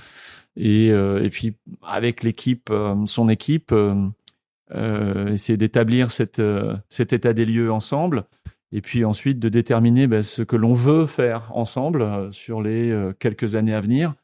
Et, 0.56 0.90
euh, 0.90 1.22
et 1.22 1.30
puis 1.30 1.56
avec 1.82 2.22
l'équipe, 2.22 2.68
euh, 2.70 2.94
son 3.06 3.28
équipe, 3.28 3.72
euh, 3.72 5.32
essayer 5.32 5.56
d'établir 5.56 6.10
cet 6.10 6.38
état 6.38 7.32
des 7.32 7.44
lieux 7.44 7.72
ensemble. 7.72 8.24
Et 8.72 8.80
puis 8.80 9.04
ensuite 9.04 9.38
de 9.38 9.48
déterminer 9.48 10.06
ben, 10.06 10.22
ce 10.22 10.42
que 10.42 10.56
l'on 10.56 10.72
veut 10.72 11.06
faire 11.06 11.50
ensemble 11.54 12.32
sur 12.32 12.60
les 12.60 12.92
quelques 13.20 13.54
années 13.54 13.74
à 13.74 13.80
venir, 13.80 14.14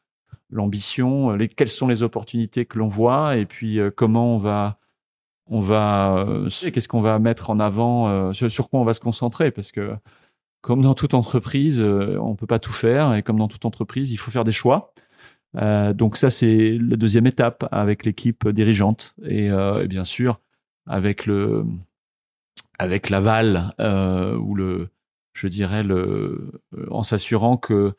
l'ambition, 0.49 1.31
les, 1.31 1.47
quelles 1.47 1.69
sont 1.69 1.87
les 1.87 2.03
opportunités 2.03 2.65
que 2.65 2.77
l'on 2.77 2.89
voit, 2.89 3.37
et 3.37 3.45
puis 3.45 3.79
comment 3.95 4.35
on 4.35 4.39
va, 4.39 4.77
on 5.47 5.61
va, 5.61 6.27
qu'est-ce 6.49 6.89
qu'on 6.89 6.99
va 6.99 7.17
mettre 7.19 7.49
en 7.49 7.61
avant, 7.61 8.33
sur, 8.33 8.51
sur, 8.51 8.69
quoi 8.69 8.81
on 8.81 8.83
va 8.83 8.93
se 8.93 8.99
concentrer, 8.99 9.51
parce 9.51 9.71
que 9.71 9.95
comme 10.59 10.81
dans 10.81 10.95
toute 10.95 11.13
entreprise, 11.13 11.81
on 11.81 12.35
peut 12.35 12.47
pas 12.47 12.59
tout 12.59 12.73
faire, 12.73 13.13
et 13.13 13.23
comme 13.23 13.39
dans 13.39 13.47
toute 13.47 13.63
entreprise, 13.63 14.11
il 14.11 14.17
faut 14.17 14.31
faire 14.31 14.43
des 14.43 14.51
choix. 14.51 14.93
Euh, 15.57 15.93
donc 15.93 16.17
ça, 16.17 16.29
c'est 16.29 16.77
la 16.79 16.95
deuxième 16.95 17.27
étape 17.27 17.67
avec 17.71 18.05
l'équipe 18.05 18.47
dirigeante 18.47 19.15
et, 19.23 19.51
euh, 19.51 19.83
et, 19.83 19.87
bien 19.87 20.03
sûr 20.03 20.39
avec 20.87 21.25
le 21.25 21.65
avec 22.79 23.09
l'aval 23.09 23.73
euh, 23.79 24.35
ou 24.37 24.55
le 24.55 24.89
je 25.33 25.47
dirais 25.47 25.83
le 25.83 26.61
en 26.89 27.03
s'assurant 27.03 27.57
que 27.57 27.93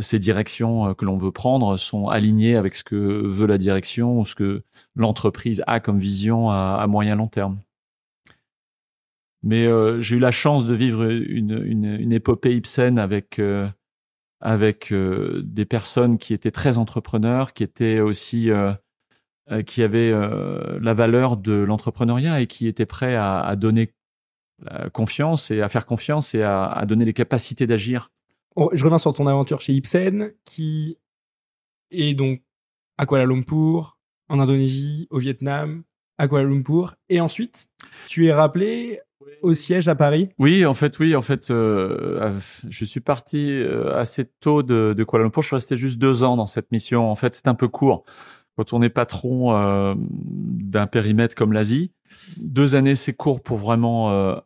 ces 0.00 0.18
directions 0.20 0.94
que 0.94 1.04
l'on 1.04 1.16
veut 1.16 1.32
prendre 1.32 1.76
sont 1.76 2.08
alignées 2.08 2.54
avec 2.54 2.76
ce 2.76 2.84
que 2.84 2.94
veut 2.94 3.46
la 3.46 3.58
direction 3.58 4.20
ou 4.20 4.24
ce 4.24 4.36
que 4.36 4.62
l'entreprise 4.94 5.64
a 5.66 5.80
comme 5.80 5.98
vision 5.98 6.50
à, 6.50 6.78
à 6.80 6.86
moyen 6.86 7.16
long 7.16 7.26
terme. 7.26 7.58
Mais 9.42 9.66
j'ai 10.00 10.16
eu 10.16 10.20
la 10.20 10.30
chance 10.30 10.64
de 10.64 10.74
vivre 10.74 11.04
une, 11.10 11.60
une, 11.64 11.96
une 11.98 12.12
épopée 12.12 12.54
Ibsen 12.54 12.98
avec 12.98 13.40
avec 14.40 14.92
des 14.92 15.64
personnes 15.64 16.18
qui 16.18 16.34
étaient 16.34 16.50
très 16.50 16.78
entrepreneurs, 16.78 17.52
qui 17.52 17.62
étaient 17.62 18.00
aussi 18.00 18.50
qui 19.66 19.82
avaient 19.82 20.12
la 20.12 20.94
valeur 20.94 21.36
de 21.36 21.52
l'entrepreneuriat 21.52 22.40
et 22.40 22.46
qui 22.46 22.66
étaient 22.66 22.86
prêts 22.86 23.16
à, 23.16 23.40
à 23.40 23.56
donner 23.56 23.92
confiance 24.92 25.50
et 25.50 25.60
à 25.62 25.68
faire 25.68 25.86
confiance 25.86 26.34
et 26.34 26.42
à, 26.42 26.66
à 26.66 26.86
donner 26.86 27.04
les 27.04 27.12
capacités 27.12 27.66
d'agir. 27.66 28.10
Je 28.72 28.84
reviens 28.84 28.98
sur 28.98 29.14
ton 29.14 29.26
aventure 29.26 29.60
chez 29.60 29.72
Ibsen, 29.72 30.32
qui 30.44 30.98
est 31.90 32.14
donc 32.14 32.42
à 32.98 33.06
Kuala 33.06 33.24
Lumpur, 33.24 33.98
en 34.28 34.38
Indonésie, 34.38 35.06
au 35.10 35.18
Vietnam, 35.18 35.82
à 36.18 36.28
Kuala 36.28 36.48
Lumpur, 36.48 36.96
et 37.08 37.20
ensuite 37.20 37.68
tu 38.06 38.26
es 38.26 38.32
rappelé 38.32 39.00
au 39.42 39.54
siège 39.54 39.88
à 39.88 39.94
Paris? 39.94 40.30
Oui, 40.38 40.64
en 40.66 40.74
fait, 40.74 40.98
oui, 40.98 41.14
en 41.16 41.22
fait, 41.22 41.50
euh, 41.50 42.38
je 42.68 42.84
suis 42.84 43.00
parti 43.00 43.50
euh, 43.50 43.96
assez 43.96 44.24
tôt 44.40 44.62
de, 44.62 44.94
de, 44.96 45.04
Kuala 45.04 45.24
Lumpur. 45.24 45.42
Je 45.42 45.48
suis 45.48 45.56
resté 45.56 45.76
juste 45.76 45.98
deux 45.98 46.22
ans 46.22 46.36
dans 46.36 46.46
cette 46.46 46.72
mission. 46.72 47.10
En 47.10 47.16
fait, 47.16 47.34
c'est 47.34 47.48
un 47.48 47.54
peu 47.54 47.68
court. 47.68 48.04
Quand 48.56 48.72
on 48.72 48.82
est 48.82 48.90
patron 48.90 49.54
euh, 49.54 49.94
d'un 49.96 50.86
périmètre 50.86 51.34
comme 51.34 51.52
l'Asie, 51.52 51.92
deux 52.38 52.76
années, 52.76 52.94
c'est 52.94 53.12
court 53.12 53.40
pour 53.40 53.56
vraiment 53.56 54.10
euh, 54.10 54.36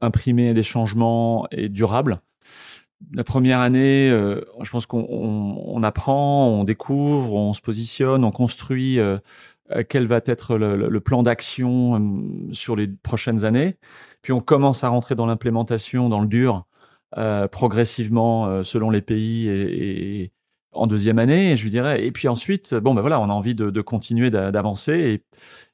imprimer 0.00 0.54
des 0.54 0.62
changements 0.62 1.46
et 1.50 1.68
durables. 1.68 2.20
La 3.14 3.24
première 3.24 3.60
année, 3.60 4.10
euh, 4.10 4.40
je 4.60 4.70
pense 4.70 4.86
qu'on 4.86 5.06
on, 5.08 5.82
apprend, 5.82 6.48
on 6.48 6.64
découvre, 6.64 7.34
on 7.34 7.52
se 7.52 7.62
positionne, 7.62 8.24
on 8.24 8.30
construit 8.30 8.98
euh, 8.98 9.18
quel 9.88 10.06
va 10.06 10.20
être 10.26 10.56
le, 10.56 10.88
le 10.88 11.00
plan 11.00 11.22
d'action 11.22 12.22
sur 12.52 12.76
les 12.76 12.88
prochaines 12.88 13.44
années. 13.44 13.76
Puis 14.22 14.32
on 14.32 14.40
commence 14.40 14.84
à 14.84 14.88
rentrer 14.88 15.14
dans 15.14 15.26
l'implémentation, 15.26 16.08
dans 16.08 16.20
le 16.20 16.26
dur, 16.26 16.66
progressivement 17.50 18.62
selon 18.62 18.90
les 18.90 19.00
pays 19.00 19.48
et, 19.48 20.32
en 20.72 20.86
deuxième 20.86 21.18
année, 21.18 21.56
je 21.56 21.68
dirais. 21.68 22.04
Et 22.04 22.12
puis 22.12 22.28
ensuite, 22.28 22.74
bon 22.74 22.94
ben 22.94 23.00
voilà, 23.00 23.20
on 23.20 23.28
a 23.28 23.32
envie 23.32 23.54
de, 23.54 23.80
continuer 23.80 24.30
d'avancer 24.30 25.22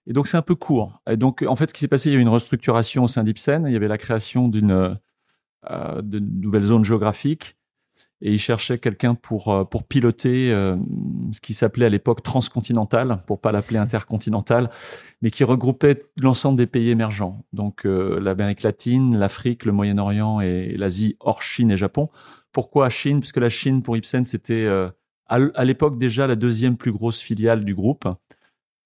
et, 0.07 0.13
donc 0.13 0.27
c'est 0.27 0.37
un 0.37 0.43
peu 0.43 0.55
court. 0.55 1.01
Et 1.11 1.17
donc 1.17 1.43
en 1.47 1.57
fait, 1.57 1.69
ce 1.69 1.75
qui 1.75 1.81
s'est 1.81 1.89
passé, 1.89 2.09
il 2.09 2.13
y 2.13 2.17
a 2.17 2.19
eu 2.19 2.23
une 2.23 2.29
restructuration 2.29 3.05
au 3.05 3.09
sein 3.09 3.25
d'Ipsen. 3.25 3.65
Il 3.67 3.73
y 3.73 3.77
avait 3.77 3.89
la 3.89 3.99
création 3.99 4.49
d'une 4.49 4.99
euh, 5.71 6.03
de 6.03 6.19
nouvelles 6.19 6.65
zones 6.65 6.85
géographiques 6.85 7.57
et 8.22 8.33
il 8.33 8.38
cherchait 8.38 8.79
quelqu'un 8.79 9.14
pour 9.14 9.48
euh, 9.48 9.64
pour 9.64 9.85
piloter 9.85 10.52
euh, 10.52 10.76
ce 11.33 11.40
qui 11.40 11.55
s'appelait 11.55 11.87
à 11.87 11.88
l'époque 11.88 12.22
transcontinental, 12.22 13.22
pour 13.26 13.40
pas 13.40 13.52
l'appeler 13.52 13.79
intercontinental, 13.79 14.70
mais 15.22 15.31
qui 15.31 15.44
regroupait 15.44 16.07
l'ensemble 16.18 16.57
des 16.57 16.66
pays 16.66 16.90
émergents, 16.90 17.44
donc 17.52 17.85
l'Amérique 17.85 18.62
latine, 18.62 19.16
l'Afrique, 19.18 19.64
le 19.64 19.72
Moyen-Orient 19.72 20.40
et 20.40 20.76
l'Asie 20.76 21.16
hors 21.20 21.42
Chine 21.42 21.70
et 21.70 21.76
Japon. 21.76 22.09
Pourquoi 22.52 22.88
Chine? 22.88 23.20
Parce 23.20 23.33
que 23.33 23.40
la 23.40 23.48
Chine 23.48 23.83
pour 23.83 23.96
Ipsen 23.96 24.24
c'était 24.24 24.66
à 25.29 25.64
l'époque 25.64 25.98
déjà 25.98 26.26
la 26.26 26.37
deuxième 26.37 26.76
plus 26.76 26.92
grosse 26.92 27.20
filiale 27.20 27.64
du 27.64 27.74
groupe. 27.74 28.07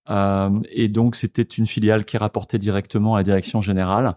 Euh, 0.08 0.60
et 0.70 0.88
donc, 0.88 1.14
c'était 1.14 1.42
une 1.42 1.66
filiale 1.66 2.04
qui 2.04 2.16
rapportait 2.16 2.58
directement 2.58 3.14
à 3.14 3.18
la 3.18 3.22
direction 3.22 3.60
générale. 3.60 4.16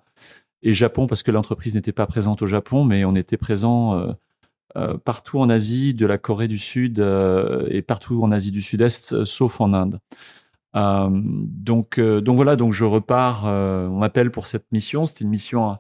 Et 0.62 0.74
Japon, 0.74 1.08
parce 1.08 1.24
que 1.24 1.32
l'entreprise 1.32 1.76
n'était 1.76 1.92
pas 1.92 2.08
présente 2.08 2.42
au 2.42 2.46
Japon, 2.46 2.86
mais 2.86 3.06
on 3.06 3.16
était 3.16 3.38
présent 3.38 4.16
euh, 4.76 4.94
euh, 4.94 4.98
partout 4.98 5.40
en 5.40 5.50
Asie, 5.50 5.94
de 5.94 6.06
la 6.06 6.18
Corée 6.18 6.48
du 6.48 6.58
Sud 6.58 7.00
et 7.00 7.82
partout 7.82 8.24
en 8.24 8.32
Asie 8.32 8.52
du 8.52 8.62
Sud-Est, 8.62 9.24
sauf 9.24 9.62
en 9.62 9.74
Inde. 9.74 10.00
donc, 10.74 12.00
donc 12.00 12.36
voilà, 12.36 12.56
donc 12.56 12.74
je 12.74 12.86
repars. 12.86 13.46
on 13.46 14.00
m'appelle 14.00 14.32
pour 14.32 14.48
cette 14.48 14.72
mission. 14.72 15.06
C'était 15.06 15.26
une 15.26 15.30
mission, 15.30 15.78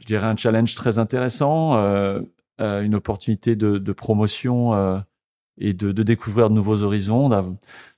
je 0.00 0.06
dirais, 0.06 0.26
un 0.26 0.36
challenge 0.36 0.74
très 0.74 0.98
intéressant, 0.98 1.74
une 2.58 2.94
opportunité 2.94 3.56
de, 3.56 3.92
promotion 3.92 5.02
et 5.58 5.72
de, 5.72 6.02
découvrir 6.02 6.48
de 6.48 6.54
nouveaux 6.54 6.82
horizons 6.82 7.56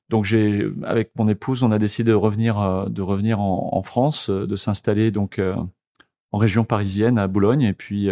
donc 0.08 0.24
j'ai, 0.24 0.70
avec 0.84 1.10
mon 1.16 1.28
épouse, 1.28 1.62
on 1.62 1.70
a 1.70 1.78
décidé 1.78 2.10
de 2.10 2.16
revenir, 2.16 2.58
euh, 2.60 2.88
de 2.88 3.02
revenir 3.02 3.40
en, 3.40 3.82
France, 3.82 4.30
euh, 4.30 4.46
de 4.46 4.56
s'installer 4.56 5.10
donc 5.10 5.38
euh, 5.38 5.54
en 6.32 6.38
région 6.38 6.64
parisienne 6.64 7.18
à 7.18 7.26
Boulogne, 7.26 7.62
et 7.62 7.72
puis 7.72 8.08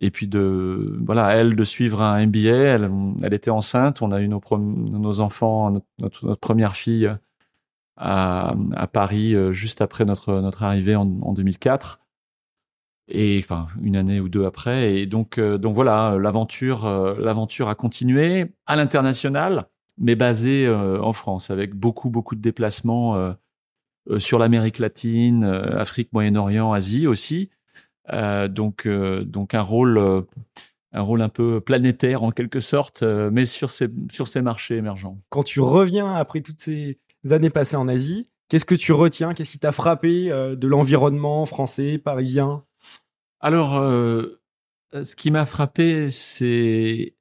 et 0.00 0.10
puis 0.10 0.28
de 0.28 0.98
voilà 1.04 1.34
elle 1.36 1.56
de 1.56 1.64
suivre 1.64 2.02
un 2.02 2.26
MBA. 2.26 2.48
Elle, 2.48 3.34
était 3.34 3.50
enceinte. 3.50 4.02
On 4.02 4.12
a 4.12 4.20
eu 4.20 4.28
nos, 4.28 5.20
enfants, 5.20 5.80
notre, 5.98 6.34
première 6.34 6.74
fille 6.76 7.10
à, 7.96 8.54
à, 8.74 8.86
Paris 8.86 9.34
juste 9.52 9.80
après 9.80 10.04
notre 10.04 10.40
notre 10.40 10.62
arrivée 10.62 10.96
en, 10.96 11.08
en 11.22 11.32
2004 11.32 12.00
et 13.08 13.38
enfin 13.42 13.66
une 13.82 13.96
année 13.96 14.20
ou 14.20 14.28
deux 14.28 14.44
après. 14.44 14.96
Et 14.96 15.06
donc 15.06 15.38
donc 15.40 15.74
voilà 15.74 16.16
l'aventure 16.18 16.86
l'aventure 17.18 17.68
a 17.68 17.74
continué 17.74 18.52
à 18.66 18.76
l'international 18.76 19.68
mais 19.98 20.14
basé 20.14 20.66
euh, 20.66 21.00
en 21.00 21.12
France, 21.12 21.50
avec 21.50 21.74
beaucoup, 21.74 22.10
beaucoup 22.10 22.34
de 22.34 22.40
déplacements 22.40 23.16
euh, 23.16 23.32
euh, 24.10 24.18
sur 24.18 24.38
l'Amérique 24.38 24.78
latine, 24.78 25.44
Afrique, 25.44 26.12
Moyen-Orient, 26.12 26.72
Asie 26.72 27.06
aussi. 27.06 27.50
Donc, 28.10 28.86
donc 28.86 29.54
un 29.54 29.62
rôle, 29.62 30.26
un 30.92 31.00
rôle 31.00 31.22
un 31.22 31.28
peu 31.28 31.60
planétaire 31.60 32.22
en 32.22 32.30
quelque 32.30 32.60
sorte, 32.60 33.02
mais 33.02 33.44
sur 33.44 33.70
ces, 33.70 33.88
sur 34.10 34.28
ces 34.28 34.42
marchés 34.42 34.76
émergents. 34.76 35.18
Quand 35.30 35.42
tu 35.42 35.60
reviens 35.60 36.14
après 36.14 36.40
toutes 36.40 36.60
ces 36.60 36.98
années 37.30 37.50
passées 37.50 37.76
en 37.76 37.88
Asie, 37.88 38.28
qu'est-ce 38.48 38.64
que 38.64 38.74
tu 38.74 38.92
retiens? 38.92 39.34
Qu'est-ce 39.34 39.50
qui 39.50 39.58
t'a 39.58 39.72
frappé 39.72 40.28
de 40.28 40.66
l'environnement 40.68 41.46
français, 41.46 41.98
parisien? 41.98 42.64
Alors, 43.40 43.74
ce 44.92 45.16
qui 45.16 45.30
m'a 45.30 45.46
frappé, 45.46 46.08
c'est 46.08 47.14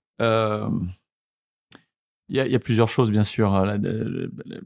il 2.30 2.38
y, 2.38 2.56
a, 2.56 2.60
plusieurs 2.60 2.88
choses, 2.88 3.12
bien 3.12 3.24
sûr. 3.24 3.54
Hein. 3.54 3.78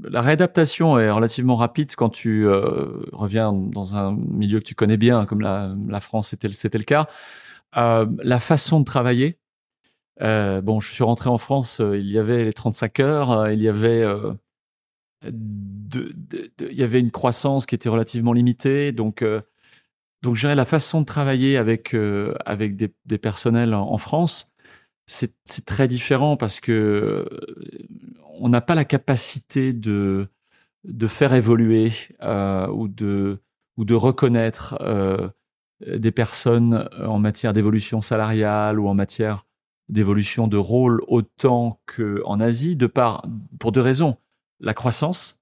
La, 0.03 0.21
réadaptation 0.21 0.99
est 0.99 1.09
relativement 1.09 1.55
rapide 1.55 1.93
quand 1.95 2.09
tu 2.09 2.47
euh, 2.47 2.85
reviens 3.11 3.51
dans 3.51 3.95
un 3.95 4.11
milieu 4.15 4.59
que 4.59 4.65
tu 4.65 4.75
connais 4.75 4.95
bien, 4.95 5.25
comme 5.25 5.41
la, 5.41 5.99
France, 5.99 6.29
c'était 6.29 6.77
le 6.77 6.83
cas. 6.83 7.07
Euh, 7.75 8.05
la 8.23 8.39
façon 8.39 8.79
de 8.79 8.85
travailler. 8.85 9.39
Euh, 10.21 10.61
bon, 10.61 10.79
je 10.79 10.93
suis 10.93 11.03
rentré 11.03 11.29
en 11.29 11.37
France, 11.37 11.81
il 11.81 12.09
y 12.09 12.19
avait 12.19 12.43
les 12.43 12.53
35 12.53 12.99
heures, 12.99 13.49
il 13.49 13.61
y 13.61 13.67
avait 13.67 14.19
une 16.99 17.11
croissance 17.11 17.65
qui 17.65 17.75
était 17.75 17.89
relativement 17.89 18.33
limitée, 18.33 18.91
donc 18.91 19.25
donc 20.23 20.35
je 20.35 20.47
la 20.47 20.65
façon 20.65 21.01
de 21.01 21.05
travailler 21.05 21.57
avec 21.57 21.95
avec 22.45 22.75
des, 22.75 23.17
personnels 23.17 23.73
en 23.75 23.97
France 23.97 24.51
c'est 25.07 25.65
très 25.65 25.87
différent 25.87 26.35
parce 26.35 26.59
que 26.59 26.71
euh, 26.71 27.85
on 28.39 28.49
n'a 28.49 28.61
pas 28.61 28.75
la 28.75 28.85
capacité 28.85 29.73
de 29.73 30.27
de 30.83 31.07
faire 31.07 31.33
évoluer 31.33 31.91
euh, 32.21 32.67
ou 32.67 32.87
de 32.87 33.93
reconnaître 33.93 34.77
euh, 34.81 35.27
des 35.85 36.11
personnes 36.11 36.87
en 36.99 37.19
matière 37.19 37.53
d'évolution 37.53 38.01
salariale 38.01 38.79
ou 38.79 38.87
en 38.87 38.93
matière 38.93 39.45
d'évolution 39.89 40.47
de 40.47 40.57
rôle 40.57 41.01
autant 41.07 41.81
qu'en 41.87 42.39
Asie, 42.39 42.75
de 42.75 42.87
part 42.87 43.25
pour 43.59 43.71
deux 43.71 43.81
raisons. 43.81 44.17
La 44.59 44.73
croissance 44.73 45.39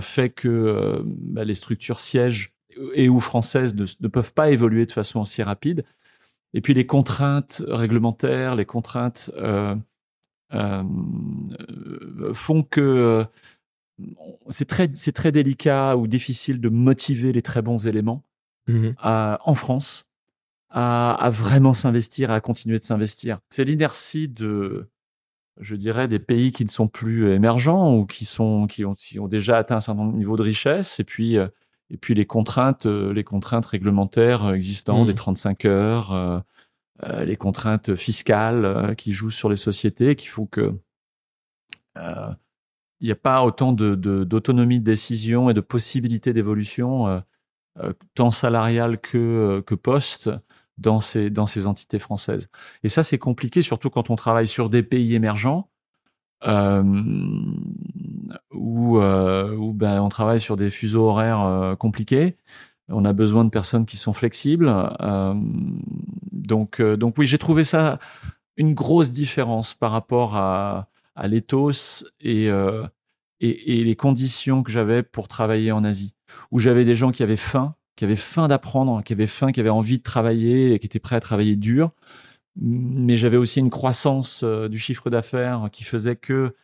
fait 0.00 0.30
que 0.30 1.02
bah, 1.04 1.44
les 1.44 1.54
structures 1.54 2.00
sièges 2.00 2.54
et 2.94 3.08
ou 3.08 3.20
françaises 3.20 3.74
ne, 3.76 4.08
peuvent 4.08 4.32
pas 4.32 4.50
évoluer 4.50 4.86
de 4.86 4.92
façon 4.92 5.20
aussi 5.20 5.42
rapide. 5.42 5.84
Et 6.54 6.60
puis 6.60 6.74
les 6.74 6.86
contraintes 6.86 7.62
réglementaires, 7.66 8.54
les 8.54 8.64
contraintes 8.64 9.30
euh, 9.36 9.74
euh, 10.54 10.82
font 12.32 12.62
que 12.62 12.80
euh, 12.80 13.24
c'est 14.48 14.66
très, 14.66 14.90
c'est 14.94 15.12
très 15.12 15.32
délicat 15.32 15.96
ou 15.96 16.06
difficile 16.06 16.60
de 16.60 16.68
motiver 16.68 17.32
les 17.32 17.42
très 17.42 17.62
bons 17.62 17.86
éléments 17.86 18.24
mmh 18.66 18.90
à, 18.98 19.40
en 19.44 19.54
France 19.54 20.04
à, 20.70 21.12
à 21.12 21.30
vraiment 21.30 21.72
s'investir, 21.72 22.30
à 22.30 22.40
continuer 22.40 22.78
de 22.78 22.84
s'investir. 22.84 23.38
C'est 23.50 23.64
l'inertie 23.64 24.28
de, 24.28 24.88
je 25.60 25.74
dirais, 25.74 26.08
des 26.08 26.18
pays 26.18 26.52
qui 26.52 26.64
ne 26.64 26.70
sont 26.70 26.88
plus 26.88 27.32
émergents 27.32 27.96
ou 27.96 28.06
qui 28.06 28.24
sont, 28.24 28.66
qui 28.66 28.84
ont, 28.84 28.94
qui 28.94 29.18
ont 29.18 29.28
déjà 29.28 29.58
atteint 29.58 29.76
un 29.76 29.80
certain 29.80 30.06
niveau 30.12 30.36
de 30.36 30.42
richesse 30.42 31.00
et 31.00 31.04
puis 31.04 31.36
euh, 31.36 31.48
et 31.90 31.96
puis 31.96 32.14
les 32.14 32.26
contraintes, 32.26 32.86
euh, 32.86 33.12
les 33.12 33.24
contraintes 33.24 33.66
réglementaires 33.66 34.52
existantes, 34.52 35.04
mmh. 35.04 35.10
des 35.10 35.14
35 35.14 35.64
heures, 35.64 36.12
euh, 36.12 36.38
euh, 37.04 37.24
les 37.24 37.36
contraintes 37.36 37.94
fiscales 37.94 38.64
euh, 38.64 38.94
qui 38.94 39.12
jouent 39.12 39.30
sur 39.30 39.48
les 39.48 39.56
sociétés, 39.56 40.16
qui 40.16 40.26
font 40.26 40.46
que 40.46 40.74
euh, 41.96 42.30
il 43.00 43.06
n'y 43.06 43.12
a 43.12 43.16
pas 43.16 43.44
autant 43.44 43.72
d'autonomie 43.72 44.80
de, 44.80 44.84
de, 44.84 44.90
décision 44.90 45.48
et 45.48 45.54
de 45.54 45.60
possibilités 45.60 46.32
d'évolution, 46.32 47.22
tant 48.16 48.32
salariale 48.32 49.00
que, 49.00 49.62
que 49.64 49.76
poste, 49.76 50.30
dans 50.78 51.00
ces, 51.00 51.30
dans 51.30 51.46
ces 51.46 51.68
entités 51.68 52.00
françaises. 52.00 52.48
Et 52.82 52.88
ça, 52.88 53.04
c'est 53.04 53.18
compliqué, 53.18 53.62
surtout 53.62 53.88
quand 53.88 54.10
on 54.10 54.16
travaille 54.16 54.48
sur 54.48 54.68
des 54.68 54.82
pays 54.82 55.14
émergents 55.14 55.70
euh, 56.46 56.82
où, 58.52 58.98
euh, 58.98 59.54
où 59.56 59.72
ben, 59.72 60.00
on 60.00 60.08
travaille 60.08 60.40
sur 60.40 60.56
des 60.56 60.70
fuseaux 60.70 61.08
horaires 61.08 61.42
euh, 61.42 61.74
compliqués, 61.76 62.36
On 62.88 63.04
a 63.04 63.12
besoin 63.12 63.44
de 63.44 63.50
personnes 63.50 63.86
qui 63.86 63.96
sont 63.96 64.12
flexibles. 64.12 64.72
donc, 66.32 66.80
donc 66.80 67.18
oui, 67.18 67.26
j'ai 67.26 67.38
trouvé 67.38 67.64
ça 67.64 67.98
une 68.56 68.74
grosse 68.74 69.12
différence 69.12 69.74
par 69.74 69.92
rapport 69.92 70.36
à, 70.36 70.88
à 71.14 71.28
l'éthos 71.28 72.04
et, 72.20 72.46
et, 73.40 73.80
et 73.80 73.84
les 73.84 73.96
conditions 73.96 74.62
que 74.62 74.70
j'avais 74.72 75.02
pour 75.02 75.28
travailler 75.28 75.72
en 75.72 75.84
Asie, 75.84 76.14
où 76.50 76.58
j'avais 76.58 76.84
des 76.84 76.94
gens 76.94 77.12
qui 77.12 77.22
avaient 77.22 77.36
faim, 77.36 77.74
qui 77.96 78.04
avaient 78.04 78.16
faim 78.16 78.48
d'apprendre, 78.48 79.02
qui 79.02 79.12
avaient 79.12 79.26
faim, 79.26 79.52
qui 79.52 79.60
avaient 79.60 79.68
envie 79.68 79.98
de 79.98 80.02
travailler 80.04 80.72
et 80.72 80.78
qui 80.78 80.86
étaient 80.86 81.00
prêts 81.00 81.16
à 81.16 81.20
travailler 81.20 81.56
dur. 81.56 81.90
Mais 82.60 83.16
j'avais 83.16 83.36
aussi 83.36 83.60
une 83.60 83.70
croissance 83.70 84.42
euh, 84.44 84.68
du 84.68 84.78
chiffre 84.78 85.10
d'affaires 85.10 85.68
qui 85.72 85.84
faisait 85.84 86.16
que 86.16 86.54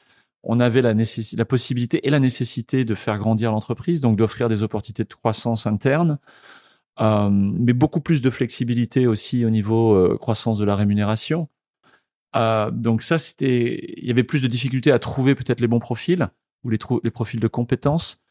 on 0.43 0.61
avait 0.61 0.83
la, 0.83 0.93
la 0.93 1.45
possibilité 1.45 2.07
et 2.07 2.11
la 2.11 2.21
nécessité 2.21 2.85
de 2.85 2.95
faire 2.95 3.19
grandir 3.19 3.51
l'entreprise, 3.51 4.01
donc 4.01 4.19
d'offrir 4.19 4.49
des 4.49 4.63
opportunités 4.63 5.05
de 5.05 5.15
croissance 5.15 5.67
interne, 5.67 6.19
euh, 7.01 7.31
mais 7.31 7.73
beaucoup 7.73 8.01
plus 8.01 8.21
de 8.21 8.31
flexibilité 8.31 9.07
aussi 9.07 9.45
au 9.45 9.51
niveau 9.51 9.95
euh, 9.95 10.19
croissance 10.19 10.59
de 10.59 10.65
la 10.65 10.77
rémunération. 10.77 11.49
Euh, 12.37 12.71
donc 12.71 13.03
ça, 13.03 13.19
c'était, 13.19 13.95
il 13.97 14.07
y 14.07 14.11
avait 14.11 14.25
plus 14.25 14.43
de 14.43 14.49
difficultés 14.49 14.93
à 14.93 14.99
trouver 14.99 15.35
peut-être 15.35 15.61
les 15.61 15.69
bons 15.69 15.79
profils 15.79 16.29
ou 16.65 16.71
les, 16.71 16.79
profils 17.11 17.41
de 17.41 17.49
compétences, 17.49 18.23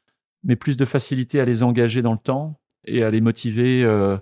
mais 0.43 0.55
plus 0.55 0.77
de 0.77 0.85
facilité 0.85 1.39
à 1.39 1.45
les 1.45 1.63
engager 1.63 2.01
dans 2.01 2.13
le 2.13 2.19
temps 2.19 2.59
et 2.85 3.03
à 3.03 3.11
les 3.11 3.21
motiver 3.21 3.83
euh, 3.83 4.17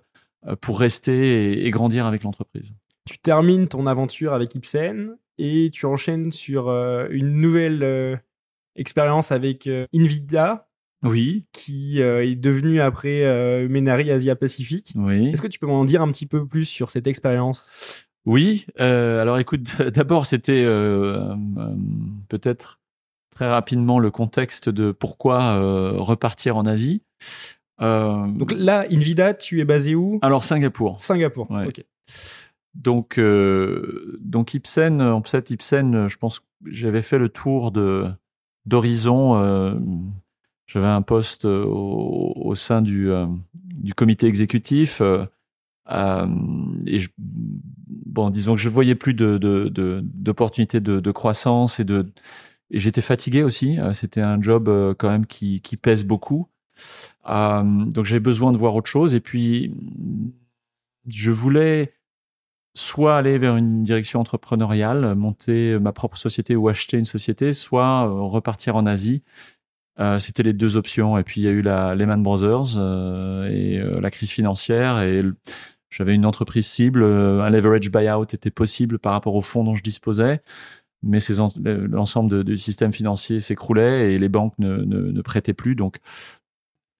pour 0.60 0.80
rester 0.80 1.66
et, 1.66 1.70
grandir 1.72 2.06
avec 2.06 2.24
l'entreprise. 2.24 2.74
Tu 3.06 3.18
termines 3.20 3.68
ton 3.68 3.88
aventure 3.88 4.34
avec 4.34 4.54
Ipsen 4.56 5.18
et 5.38 5.70
tu 5.74 5.86
enchaînes 5.86 6.32
sur 6.32 6.70
euh, 6.70 7.08
une 7.10 7.42
nouvelle 7.42 7.84
euh, 7.84 8.16
expérience 8.76 9.32
avec 9.32 9.70
Invida. 9.94 10.68
Oui. 11.04 11.46
Qui 11.52 12.00
est 12.00 12.36
devenue 12.36 12.80
après 12.80 13.26
Menari 13.68 14.12
Asia 14.12 14.36
Pacifique. 14.36 14.94
Oui. 14.96 15.30
Est-ce 15.30 15.42
que 15.42 15.48
tu 15.48 15.58
peux 15.58 15.66
m'en 15.66 15.84
dire 15.84 16.04
un 16.04 16.12
petit 16.12 16.28
peu 16.28 16.46
plus 16.46 16.66
sur 16.66 16.92
cette 16.92 17.08
expérience? 17.08 18.06
Oui. 18.28 18.68
alors 18.78 19.40
écoute, 19.40 19.82
d'abord 19.96 20.28
c'était 20.28 20.64
peut-être 22.30 22.80
très 23.36 23.50
rapidement 23.50 23.98
le 23.98 24.12
contexte 24.12 24.70
de 24.70 24.92
pourquoi 24.92 25.58
repartir 25.98 26.56
en 26.56 26.68
Asie. 26.68 27.02
Euh, 27.82 28.28
Donc 28.28 28.54
là, 28.56 28.86
Invida, 28.92 29.34
tu 29.34 29.60
es 29.60 29.66
basé 29.66 29.96
où? 29.96 30.20
Alors 30.22 30.44
Singapour. 30.44 31.00
Singapour. 31.00 31.50
Ok. 31.50 31.84
Donc 32.74 33.18
euh, 33.18 34.18
donc 34.22 34.54
Ipsen, 34.54 35.02
en 35.02 35.22
fait 35.24 35.50
Ipsen, 35.50 36.08
je 36.08 36.18
pense 36.18 36.40
que 36.40 36.46
j'avais 36.66 37.02
fait 37.02 37.18
le 37.20 37.30
tour 37.30 37.72
de 37.72 38.08
d'horizon. 38.66 39.36
Euh, 39.36 39.76
j'avais 40.68 40.88
un 40.88 41.02
poste 41.02 41.46
au, 41.46 42.34
au 42.36 42.56
sein 42.56 42.82
du 42.82 43.10
du 43.54 43.94
comité 43.94 44.28
exécutif. 44.28 45.02
et 45.02 47.00
je, 47.00 47.10
bon, 47.18 48.30
disons 48.30 48.56
que 48.56 48.62
je 48.62 48.70
voyais 48.70 48.96
plus 48.96 49.14
de 49.14 49.38
d'opportunités 50.02 50.80
de, 50.80 50.96
de, 50.96 51.00
de, 51.02 51.12
croissance 51.12 51.80
et 51.82 51.84
de 51.84 52.10
et 52.70 52.80
j'étais 52.80 53.02
fatigué 53.02 53.44
aussi. 53.44 53.78
C'était 53.94 54.22
un 54.22 54.42
job 54.42 54.96
quand 54.98 55.10
même 55.10 55.26
qui, 55.26 55.60
qui 55.60 55.76
pèse 55.76 56.06
beaucoup. 56.06 56.48
Euh, 57.30 57.64
donc 57.64 58.06
j'avais 58.06 58.20
besoin 58.20 58.52
de 58.52 58.58
voir 58.58 58.76
autre 58.76 58.90
chose. 58.90 59.16
Et 59.16 59.20
puis, 59.20 59.74
je 61.08 61.32
voulais 61.32 61.94
soit 62.74 63.18
aller 63.18 63.38
vers 63.38 63.58
une 63.58 63.84
direction 63.84 64.20
entrepreneuriale, 64.20 65.16
monter 65.16 65.78
ma 65.80 65.92
propre 65.92 66.18
société 66.18 66.56
ou 66.56 66.70
acheter 66.70 66.98
une 66.98 67.06
société, 67.06 67.54
soit 67.54 68.08
euh, 68.08 68.22
repartir 68.22 68.76
en 68.76 68.86
Asie. 68.86 69.24
Euh, 70.00 70.20
C'était 70.20 70.44
les 70.44 70.54
deux 70.54 70.78
options. 70.78 71.18
Et 71.18 71.24
puis 71.24 71.42
il 71.42 71.44
y 71.44 71.48
a 71.48 71.52
eu 71.52 71.62
la 71.62 71.96
Lehman 71.96 72.24
Brothers 72.24 72.78
euh, 72.78 73.50
et 73.50 73.80
euh, 73.80 74.00
la 74.00 74.12
crise 74.12 74.32
financière. 74.32 75.02
Et 75.02 75.22
j'avais 75.90 76.16
une 76.16 76.26
entreprise 76.26 76.68
cible. 76.68 77.04
Un 77.04 77.50
leverage 77.50 77.92
buyout 77.92 78.24
était 78.34 78.52
possible 78.52 79.00
par 79.00 79.14
rapport 79.14 79.36
aux 79.36 79.42
fonds 79.42 79.64
dont 79.64 79.76
je 79.76 79.84
disposais. 79.84 80.42
Mais 81.04 81.18
l'ensemble 81.90 82.44
du 82.44 82.58
système 82.58 82.94
financier 82.94 83.40
s'écroulait 83.40 84.14
et 84.14 84.20
les 84.20 84.30
banques 84.30 84.54
ne, 84.60 84.78
ne, 84.78 85.22
prêtaient 85.22 85.54
plus. 85.54 85.76
Donc 85.76 85.98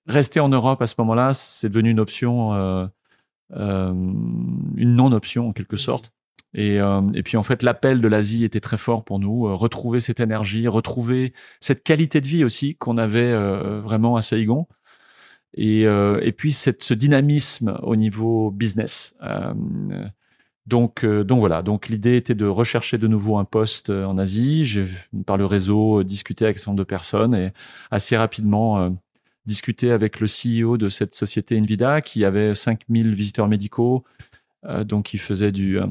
rester 0.08 0.40
en 0.40 0.50
Europe 0.50 0.82
à 0.82 0.86
ce 0.86 0.96
moment-là, 1.00 1.34
c'est 1.34 1.70
devenu 1.70 1.92
une 1.92 2.00
option, 2.00 2.54
euh, 2.54 2.58
euh, 2.58 2.88
une 3.54 4.96
non-option 4.96 5.50
en 5.50 5.52
quelque 5.52 5.78
sorte. 5.78 6.12
Et, 6.54 6.80
euh, 6.80 7.02
et 7.14 7.24
puis 7.24 7.38
en 7.38 7.44
fait, 7.44 7.64
l'appel 7.64 8.02
de 8.02 8.08
l'Asie 8.08 8.44
était 8.44 8.60
très 8.60 8.78
fort 8.78 9.04
pour 9.04 9.20
nous. 9.20 9.48
Euh, 9.48 9.54
retrouver 9.54 10.00
cette 10.00 10.20
énergie, 10.20 10.68
retrouver 10.68 11.34
cette 11.60 11.84
qualité 11.84 12.20
de 12.22 12.28
vie 12.28 12.44
aussi 12.44 12.76
qu'on 12.76 12.98
avait 12.98 13.22
euh, 13.22 13.80
vraiment 13.82 14.16
à 14.18 14.22
Saigon. 14.22 14.68
Et, 15.54 15.82
et 15.82 16.32
puis 16.32 16.54
cette, 16.54 16.82
ce 16.82 16.94
dynamisme 16.94 17.78
au 17.84 17.98
niveau 17.98 18.52
business. 18.52 19.18
donc, 20.66 21.06
donc 21.06 21.40
voilà. 21.42 21.62
Donc 21.62 21.90
l'idée 21.90 22.16
était 22.16 22.36
de 22.36 22.46
rechercher 22.46 22.98
de 22.98 23.06
nouveau 23.06 23.38
un 23.38 23.44
poste 23.44 23.90
en 23.90 24.18
Asie. 24.18 24.64
J'ai 24.64 24.86
par 25.26 25.36
le 25.36 25.46
réseau 25.46 26.04
discuté 26.04 26.46
avec 26.46 26.58
ce 26.58 26.70
de 26.70 26.84
personnes 26.84 27.36
et 27.36 27.52
assez 27.92 28.16
rapidement 28.16 28.96
discuté 29.46 29.92
avec 29.92 30.20
le 30.20 30.28
CEO 30.28 30.78
de 30.78 30.90
cette 30.90 31.16
société 31.16 31.58
Nvidia 31.58 32.02
qui 32.02 32.26
avait 32.26 32.54
5000 32.54 33.14
visiteurs 33.14 33.48
médicaux, 33.48 34.04
euh, 34.66 34.84
donc 34.84 35.06
qui 35.06 35.18
faisait 35.18 35.52
euh, 35.58 35.88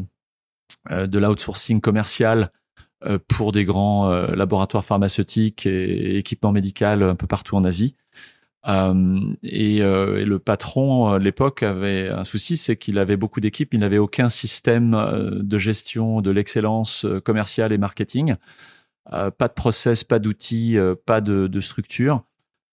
euh, 0.90 1.06
de 1.06 1.18
l'outsourcing 1.18 1.80
commercial 1.80 2.50
pour 3.28 3.50
des 3.50 3.64
grands 3.64 4.10
laboratoires 4.10 4.84
pharmaceutiques 4.84 5.64
et 5.64 6.18
équipements 6.18 6.52
médicaux 6.52 6.84
un 6.84 7.14
peu 7.14 7.26
partout 7.26 7.56
en 7.56 7.64
Asie. 7.64 7.96
et, 8.66 9.78
le 9.78 10.36
patron 10.36 11.08
à 11.08 11.18
l'époque 11.18 11.62
avait 11.62 12.10
un 12.10 12.24
souci, 12.24 12.58
c'est 12.58 12.76
qu'il 12.76 12.98
avait 12.98 13.16
beaucoup 13.16 13.40
d'équipes, 13.40 13.72
il 13.72 13.80
n'avait 13.80 13.96
aucun 13.96 14.28
système 14.28 15.40
de 15.40 15.56
gestion 15.56 16.20
de 16.20 16.30
l'excellence 16.30 17.06
commerciale 17.24 17.72
et 17.72 17.78
marketing, 17.78 18.34
pas 19.06 19.48
de 19.48 19.54
process, 19.54 20.04
pas 20.04 20.18
d'outils, 20.18 20.76
pas 21.06 21.22
de 21.22 21.60
structure. 21.62 22.22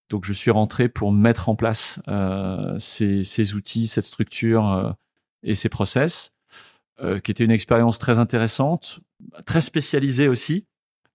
Donc 0.10 0.24
je 0.24 0.34
suis 0.34 0.52
rentré 0.52 0.88
pour 0.88 1.12
mettre 1.12 1.50
en 1.50 1.56
place 1.56 2.00
euh, 2.08 2.76
ces, 2.80 3.54
outils, 3.56 3.88
cette 3.88 4.06
structure 4.06 4.72
euh, 4.72 4.92
et 5.44 5.54
ces 5.54 5.70
process, 5.70 6.36
euh, 7.02 7.20
qui 7.20 7.32
était 7.32 7.44
une 7.44 7.52
expérience 7.52 8.00
très 8.00 8.20
intéressante, 8.20 9.00
très 9.46 9.62
spécialisée 9.62 10.28
aussi. 10.28 10.66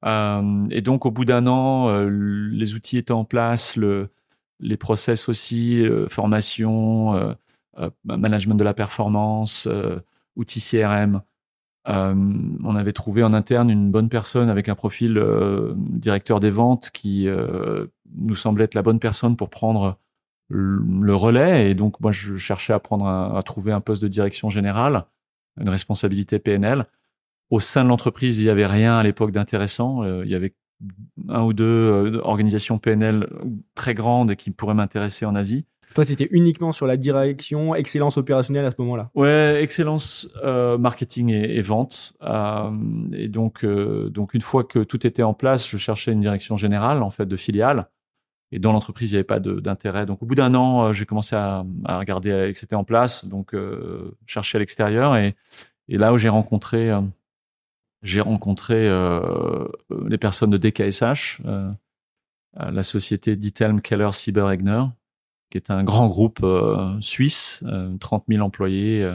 Et 0.04 0.80
donc 0.80 1.06
au 1.06 1.12
bout 1.12 1.24
d'un 1.24 1.46
an, 1.46 1.96
les 2.08 2.74
outils 2.74 2.98
étaient 2.98 3.12
en 3.12 3.24
place, 3.24 3.76
le, 3.76 4.10
les 4.58 4.76
process 4.76 5.28
aussi, 5.28 5.86
formation, 6.08 7.36
management 8.02 8.56
de 8.56 8.64
la 8.64 8.74
performance, 8.74 9.68
outils 10.34 10.60
CRM. 10.60 11.22
On 11.84 12.76
avait 12.76 12.92
trouvé 12.92 13.22
en 13.22 13.32
interne 13.32 13.70
une 13.70 13.90
bonne 13.90 14.08
personne 14.08 14.48
avec 14.48 14.68
un 14.68 14.74
profil 14.74 15.20
directeur 15.76 16.38
des 16.38 16.50
ventes 16.50 16.90
qui 16.92 17.26
nous 18.14 18.34
semblait 18.34 18.64
être 18.64 18.74
la 18.74 18.82
bonne 18.82 19.00
personne 19.00 19.36
pour 19.36 19.50
prendre 19.50 19.98
le 20.48 21.14
relais. 21.14 21.70
Et 21.70 21.74
donc, 21.74 22.00
moi, 22.00 22.12
je 22.12 22.36
cherchais 22.36 22.72
à 22.72 22.78
prendre 22.78 23.06
à 23.06 23.42
trouver 23.42 23.72
un 23.72 23.80
poste 23.80 24.02
de 24.02 24.08
direction 24.08 24.50
générale, 24.50 25.06
une 25.60 25.68
responsabilité 25.68 26.38
PNL. 26.38 26.86
Au 27.50 27.60
sein 27.60 27.84
de 27.84 27.88
l'entreprise, 27.88 28.40
il 28.40 28.44
n'y 28.44 28.50
avait 28.50 28.66
rien 28.66 28.96
à 28.96 29.02
l'époque 29.02 29.30
d'intéressant. 29.30 30.02
Euh, 30.04 30.24
il 30.24 30.30
y 30.30 30.34
avait 30.34 30.54
un 31.28 31.42
ou 31.42 31.52
deux 31.52 31.64
euh, 31.64 32.20
organisations 32.22 32.78
PNL 32.78 33.28
très 33.74 33.92
grandes 33.94 34.30
et 34.30 34.36
qui 34.36 34.50
pourraient 34.50 34.74
m'intéresser 34.74 35.26
en 35.26 35.34
Asie. 35.34 35.66
Toi, 35.94 36.06
tu 36.06 36.12
étais 36.12 36.28
uniquement 36.30 36.72
sur 36.72 36.86
la 36.86 36.96
direction, 36.96 37.74
excellence 37.74 38.16
opérationnelle 38.16 38.64
à 38.64 38.70
ce 38.70 38.76
moment-là. 38.78 39.10
Ouais, 39.14 39.62
excellence 39.62 40.28
euh, 40.42 40.78
marketing 40.78 41.30
et, 41.30 41.56
et 41.56 41.62
vente. 41.62 42.14
Euh, 42.22 42.70
et 43.12 43.28
donc, 43.28 43.64
euh, 43.64 44.08
donc 44.10 44.34
une 44.34 44.40
fois 44.40 44.64
que 44.64 44.80
tout 44.80 45.06
était 45.06 45.22
en 45.22 45.34
place, 45.34 45.68
je 45.68 45.76
cherchais 45.76 46.12
une 46.12 46.20
direction 46.20 46.56
générale 46.56 47.02
en 47.02 47.10
fait 47.10 47.26
de 47.26 47.36
filiale. 47.36 47.88
Et 48.52 48.58
dans 48.58 48.72
l'entreprise, 48.72 49.12
il 49.12 49.14
n'y 49.14 49.18
avait 49.18 49.24
pas 49.24 49.40
d'intérêt. 49.40 50.04
Donc, 50.04 50.22
au 50.22 50.26
bout 50.26 50.34
d'un 50.34 50.54
an, 50.54 50.92
j'ai 50.92 51.06
commencé 51.06 51.34
à, 51.34 51.64
regarder 51.86 52.50
que 52.52 52.58
c'était 52.58 52.74
en 52.74 52.84
place, 52.84 53.24
donc 53.24 53.56
chercher 54.26 54.58
à 54.58 54.58
l'extérieur. 54.58 55.16
Et, 55.16 55.34
là 55.88 56.12
où 56.12 56.18
j'ai 56.18 56.28
rencontré, 56.28 56.92
j'ai 58.02 58.20
rencontré 58.20 58.90
les 60.06 60.18
personnes 60.18 60.50
de 60.50 60.58
DKSH, 60.58 61.40
la 62.54 62.82
société 62.82 63.36
Ditelm 63.36 63.80
Keller 63.80 64.12
Cyber 64.12 64.50
Egner, 64.50 64.82
qui 65.52 65.58
est 65.58 65.70
un 65.70 65.84
grand 65.84 66.08
groupe 66.08 66.44
suisse, 67.00 67.62
30 68.00 68.24
000 68.28 68.42
employés 68.42 69.08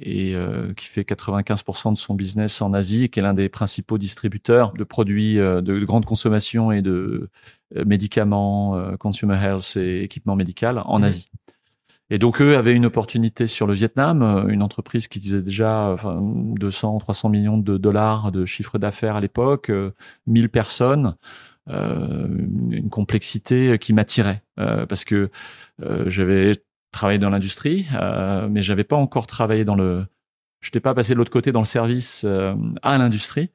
et 0.00 0.34
euh, 0.34 0.72
qui 0.74 0.86
fait 0.86 1.02
95% 1.02 1.92
de 1.92 1.98
son 1.98 2.14
business 2.14 2.60
en 2.60 2.72
Asie 2.72 3.04
et 3.04 3.08
qui 3.08 3.20
est 3.20 3.22
l'un 3.22 3.34
des 3.34 3.48
principaux 3.48 3.98
distributeurs 3.98 4.72
de 4.72 4.84
produits 4.84 5.38
euh, 5.38 5.60
de, 5.60 5.84
grande 5.84 6.04
consommation 6.04 6.72
et 6.72 6.82
de 6.82 7.28
euh, 7.76 7.84
médicaments, 7.84 8.80
consumer 8.98 9.36
health 9.36 9.76
et 9.76 10.02
équipements 10.02 10.36
médicaux 10.36 10.66
en 10.66 11.00
mmh. 11.00 11.04
Asie. 11.04 11.30
Et 12.08 12.18
donc 12.18 12.40
eux 12.40 12.56
avaient 12.56 12.72
une 12.72 12.86
opportunité 12.86 13.48
sur 13.48 13.66
le 13.66 13.74
Vietnam, 13.74 14.46
une 14.48 14.62
entreprise 14.62 15.08
qui 15.08 15.20
faisait 15.20 15.42
déjà 15.42 15.90
enfin, 15.92 16.18
200, 16.20 16.98
300 16.98 17.28
millions 17.30 17.58
de 17.58 17.76
dollars 17.78 18.30
de 18.30 18.44
chiffre 18.44 18.78
d'affaires 18.78 19.16
à 19.16 19.20
l'époque, 19.20 19.72
1000 20.28 20.48
personnes, 20.48 21.16
une 21.68 22.88
complexité 22.90 23.78
qui 23.78 23.92
m'attirait 23.92 24.42
parce 24.56 25.04
que 25.04 25.30
j'avais 26.06 26.52
travaillé 26.92 27.18
dans 27.18 27.30
l'industrie, 27.30 27.86
mais 28.50 28.62
j'avais 28.62 28.84
pas 28.84 28.96
encore 28.96 29.26
travaillé 29.26 29.64
dans 29.64 29.74
le. 29.74 30.06
Je 30.60 30.68
n'étais 30.68 30.80
pas 30.80 30.94
passé 30.94 31.12
de 31.12 31.18
l'autre 31.18 31.32
côté 31.32 31.52
dans 31.52 31.60
le 31.60 31.66
service 31.66 32.24
à 32.82 32.98
l'industrie. 32.98 33.50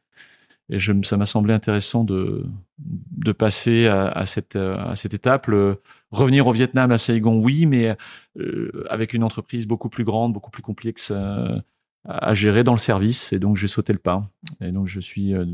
Et 0.69 0.79
je, 0.79 0.93
ça 1.03 1.17
m'a 1.17 1.25
semblé 1.25 1.53
intéressant 1.53 2.05
de, 2.05 2.45
de 2.77 3.31
passer 3.33 3.87
à, 3.87 4.07
à 4.07 4.25
cette, 4.25 4.55
à 4.55 4.95
cette 4.95 5.13
étape. 5.13 5.47
Le, 5.47 5.81
revenir 6.11 6.47
au 6.47 6.51
Vietnam, 6.51 6.91
à 6.91 6.97
Saigon, 6.97 7.39
oui, 7.39 7.65
mais 7.65 7.95
euh, 8.37 8.85
avec 8.89 9.13
une 9.13 9.23
entreprise 9.23 9.65
beaucoup 9.65 9.89
plus 9.89 10.03
grande, 10.03 10.33
beaucoup 10.33 10.51
plus 10.51 10.61
complexe 10.61 11.11
euh, 11.15 11.57
à 12.05 12.33
gérer 12.33 12.63
dans 12.63 12.73
le 12.73 12.77
service. 12.77 13.33
Et 13.33 13.39
donc, 13.39 13.57
j'ai 13.57 13.67
sauté 13.67 13.93
le 13.93 13.99
pas. 13.99 14.29
Et 14.59 14.71
donc, 14.71 14.87
je 14.87 14.99
suis, 14.99 15.33
euh, 15.33 15.45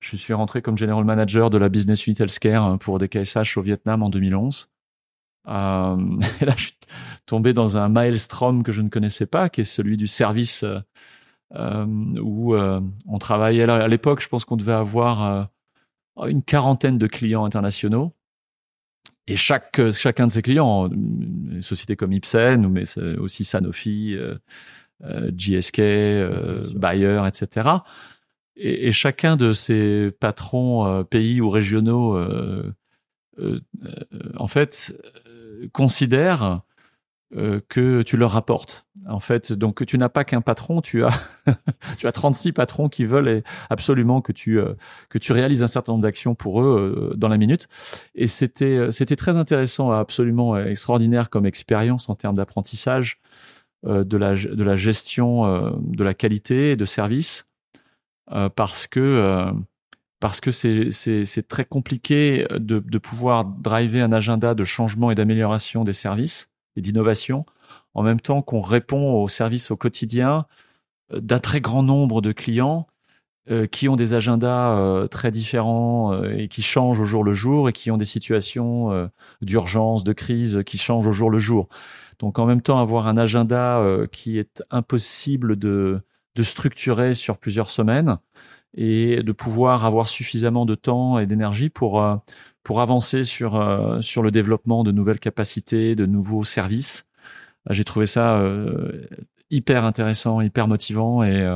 je 0.00 0.16
suis 0.16 0.34
rentré 0.34 0.62
comme 0.62 0.76
general 0.76 1.04
manager 1.04 1.50
de 1.50 1.58
la 1.58 1.68
business 1.68 2.06
unit 2.06 2.16
healthcare 2.18 2.64
hein, 2.64 2.78
pour 2.78 2.98
des 2.98 3.08
KSH 3.08 3.56
au 3.56 3.62
Vietnam 3.62 4.02
en 4.02 4.10
2011. 4.10 4.68
Euh, 5.48 5.96
et 6.40 6.44
là, 6.44 6.54
je 6.56 6.64
suis 6.64 6.78
tombé 7.26 7.52
dans 7.52 7.76
un 7.78 7.88
maelstrom 7.88 8.62
que 8.62 8.72
je 8.72 8.82
ne 8.82 8.88
connaissais 8.88 9.26
pas, 9.26 9.48
qui 9.48 9.60
est 9.60 9.64
celui 9.64 9.96
du 9.96 10.06
service 10.06 10.64
euh, 11.56 11.84
où 12.20 12.54
euh, 12.54 12.80
on 13.06 13.18
travaillait. 13.18 13.64
À 13.64 13.88
l'époque, 13.88 14.20
je 14.22 14.28
pense 14.28 14.44
qu'on 14.44 14.56
devait 14.56 14.72
avoir 14.72 15.48
euh, 16.18 16.28
une 16.28 16.42
quarantaine 16.42 16.96
de 16.96 17.06
clients 17.06 17.44
internationaux. 17.44 18.12
Et 19.26 19.36
chaque, 19.36 19.80
chacun 19.92 20.26
de 20.26 20.32
ces 20.32 20.42
clients, 20.42 20.88
une 20.88 21.62
société 21.62 21.96
comme 21.96 22.12
Ipsen, 22.12 22.68
mais 22.68 22.82
aussi 23.18 23.44
Sanofi, 23.44 24.16
GSK, 25.02 25.80
Bayer, 26.74 27.22
etc. 27.28 27.68
Et, 28.62 28.88
et, 28.88 28.92
chacun 28.92 29.36
de 29.36 29.52
ces 29.52 30.10
patrons 30.20 31.04
pays 31.04 31.40
ou 31.40 31.48
régionaux, 31.48 32.18
en 34.36 34.48
fait, 34.48 34.94
considère 35.72 36.62
euh, 37.36 37.60
que 37.68 38.02
tu 38.02 38.16
leur 38.16 38.34
apportes. 38.34 38.86
En 39.08 39.20
fait, 39.20 39.52
donc 39.52 39.86
tu 39.86 39.96
n'as 39.98 40.08
pas 40.08 40.24
qu'un 40.24 40.40
patron, 40.40 40.80
tu 40.80 41.04
as 41.04 41.10
tu 41.98 42.08
as 42.08 42.12
36 42.12 42.50
patrons 42.50 42.88
qui 42.88 43.04
veulent 43.04 43.44
absolument 43.68 44.20
que 44.20 44.32
tu 44.32 44.58
euh, 44.58 44.74
que 45.10 45.16
tu 45.16 45.30
réalises 45.30 45.62
un 45.62 45.68
certain 45.68 45.92
nombre 45.92 46.02
d'actions 46.02 46.34
pour 46.34 46.60
eux 46.60 47.12
euh, 47.12 47.16
dans 47.16 47.28
la 47.28 47.38
minute. 47.38 47.68
Et 48.16 48.26
c'était 48.26 48.90
c'était 48.90 49.14
très 49.14 49.36
intéressant, 49.36 49.92
absolument 49.92 50.58
extraordinaire 50.58 51.30
comme 51.30 51.46
expérience 51.46 52.08
en 52.08 52.16
termes 52.16 52.34
d'apprentissage 52.34 53.20
de 53.86 54.16
la 54.16 54.34
de 54.34 54.64
la 54.64 54.74
gestion 54.74 55.72
de 55.78 56.02
la 56.02 56.14
qualité 56.14 56.74
de 56.74 56.84
service 56.84 57.46
parce 58.54 58.86
que 58.86 59.52
parce 60.20 60.40
que 60.40 60.50
c'est 60.50 61.48
très 61.48 61.64
compliqué 61.64 62.46
de 62.50 62.78
de 62.78 62.98
pouvoir 62.98 63.44
driver 63.44 64.02
un 64.02 64.12
agenda 64.12 64.54
de 64.54 64.64
changement 64.64 65.10
et 65.10 65.14
d'amélioration 65.14 65.84
des 65.84 65.92
services 65.92 66.50
et 66.76 66.80
d'innovation, 66.80 67.44
en 67.94 68.02
même 68.02 68.20
temps 68.20 68.42
qu'on 68.42 68.60
répond 68.60 69.22
aux 69.22 69.28
services 69.28 69.70
au 69.70 69.76
quotidien 69.76 70.46
euh, 71.12 71.20
d'un 71.20 71.38
très 71.38 71.60
grand 71.60 71.82
nombre 71.82 72.20
de 72.20 72.32
clients 72.32 72.86
euh, 73.50 73.66
qui 73.66 73.88
ont 73.88 73.96
des 73.96 74.14
agendas 74.14 74.76
euh, 74.76 75.06
très 75.08 75.30
différents 75.30 76.22
et 76.24 76.48
qui 76.48 76.62
changent 76.62 77.00
au 77.00 77.04
jour 77.04 77.24
le 77.24 77.32
jour 77.32 77.68
et 77.68 77.72
qui 77.72 77.90
ont 77.90 77.96
des 77.96 78.04
situations 78.04 79.10
d'urgence, 79.42 80.04
de 80.04 80.12
crise 80.12 80.62
qui 80.66 80.78
changent 80.78 81.06
au 81.06 81.12
jour 81.12 81.30
le 81.30 81.38
jour. 81.38 81.68
Donc 82.18 82.38
en 82.38 82.46
même 82.46 82.60
temps, 82.60 82.78
avoir 82.78 83.06
un 83.06 83.16
agenda 83.16 83.82
qui 84.12 84.38
est 84.38 84.62
impossible 84.70 85.56
de, 85.56 86.00
de 86.36 86.42
structurer 86.42 87.14
sur 87.14 87.38
plusieurs 87.38 87.70
semaines 87.70 88.18
et 88.74 89.22
de 89.22 89.32
pouvoir 89.32 89.84
avoir 89.84 90.08
suffisamment 90.08 90.64
de 90.64 90.74
temps 90.74 91.18
et 91.18 91.26
d'énergie 91.26 91.70
pour 91.70 92.00
pour 92.62 92.80
avancer 92.80 93.24
sur 93.24 93.56
euh, 93.56 94.00
sur 94.00 94.22
le 94.22 94.30
développement 94.30 94.84
de 94.84 94.92
nouvelles 94.92 95.20
capacités, 95.20 95.94
de 95.94 96.06
nouveaux 96.06 96.44
services. 96.44 97.06
Euh, 97.68 97.74
j'ai 97.74 97.84
trouvé 97.84 98.06
ça 98.06 98.38
euh, 98.38 99.02
hyper 99.50 99.84
intéressant, 99.84 100.40
hyper 100.40 100.68
motivant 100.68 101.22
et 101.22 101.46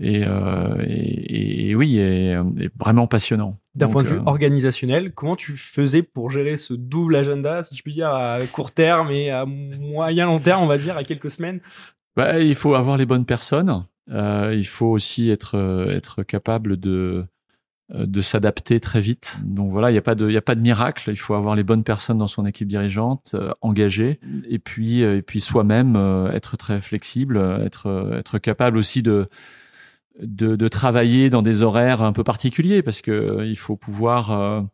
et, 0.00 0.22
et, 0.22 1.74
oui, 1.74 1.98
et, 1.98 2.34
vraiment 2.80 3.06
passionnant. 3.06 3.58
D'un 3.74 3.88
point 3.88 4.02
de 4.02 4.08
vue 4.08 4.20
organisationnel, 4.24 5.12
comment 5.12 5.36
tu 5.36 5.56
faisais 5.56 6.02
pour 6.02 6.30
gérer 6.30 6.56
ce 6.56 6.72
double 6.72 7.14
agenda, 7.14 7.62
si 7.62 7.76
je 7.76 7.82
puis 7.82 7.92
dire, 7.92 8.08
à 8.08 8.38
court 8.50 8.72
terme 8.72 9.10
et 9.10 9.30
à 9.30 9.44
moyen 9.44 10.26
long 10.26 10.40
terme, 10.40 10.62
on 10.62 10.66
va 10.66 10.78
dire, 10.78 10.96
à 10.96 11.04
quelques 11.04 11.30
semaines? 11.30 11.60
Bah, 12.16 12.40
Il 12.40 12.54
faut 12.54 12.74
avoir 12.74 12.96
les 12.96 13.06
bonnes 13.06 13.26
personnes. 13.26 13.84
Euh, 14.10 14.52
il 14.56 14.66
faut 14.66 14.86
aussi 14.86 15.30
être 15.30 15.56
être 15.88 16.22
capable 16.22 16.76
de 16.76 17.26
euh, 17.94 18.06
de 18.06 18.20
s'adapter 18.20 18.80
très 18.80 19.00
vite. 19.00 19.38
Donc 19.44 19.70
voilà, 19.70 19.90
il 19.90 19.94
n'y 19.94 19.98
a 19.98 20.02
pas 20.02 20.14
de, 20.14 20.30
y 20.30 20.36
a 20.36 20.42
pas 20.42 20.54
de 20.54 20.60
miracle. 20.60 21.10
Il 21.10 21.16
faut 21.16 21.34
avoir 21.34 21.56
les 21.56 21.64
bonnes 21.64 21.84
personnes 21.84 22.18
dans 22.18 22.26
son 22.26 22.46
équipe 22.46 22.68
dirigeante, 22.68 23.34
euh, 23.34 23.52
et 24.48 24.58
puis, 24.58 25.02
euh, 25.02 25.16
et 25.18 25.22
puis 25.22 25.40
soi-même 25.40 25.96
être 26.32 26.56
très 26.56 26.80
flexible, 26.80 27.38
être, 27.64 28.14
être 28.18 28.38
capable 28.38 28.78
aussi 28.78 29.02
de, 29.02 29.28
de, 30.22 30.56
de, 30.56 30.68
travailler 30.68 31.28
dans 31.28 31.42
des 31.42 31.62
horaires 31.62 32.02
un 32.02 32.12
peu 32.12 32.24
particuliers, 32.24 32.82
parce 32.82 33.02
que 33.02 33.44
il 33.44 33.58
faut 33.58 33.76
pouvoir, 33.76 34.64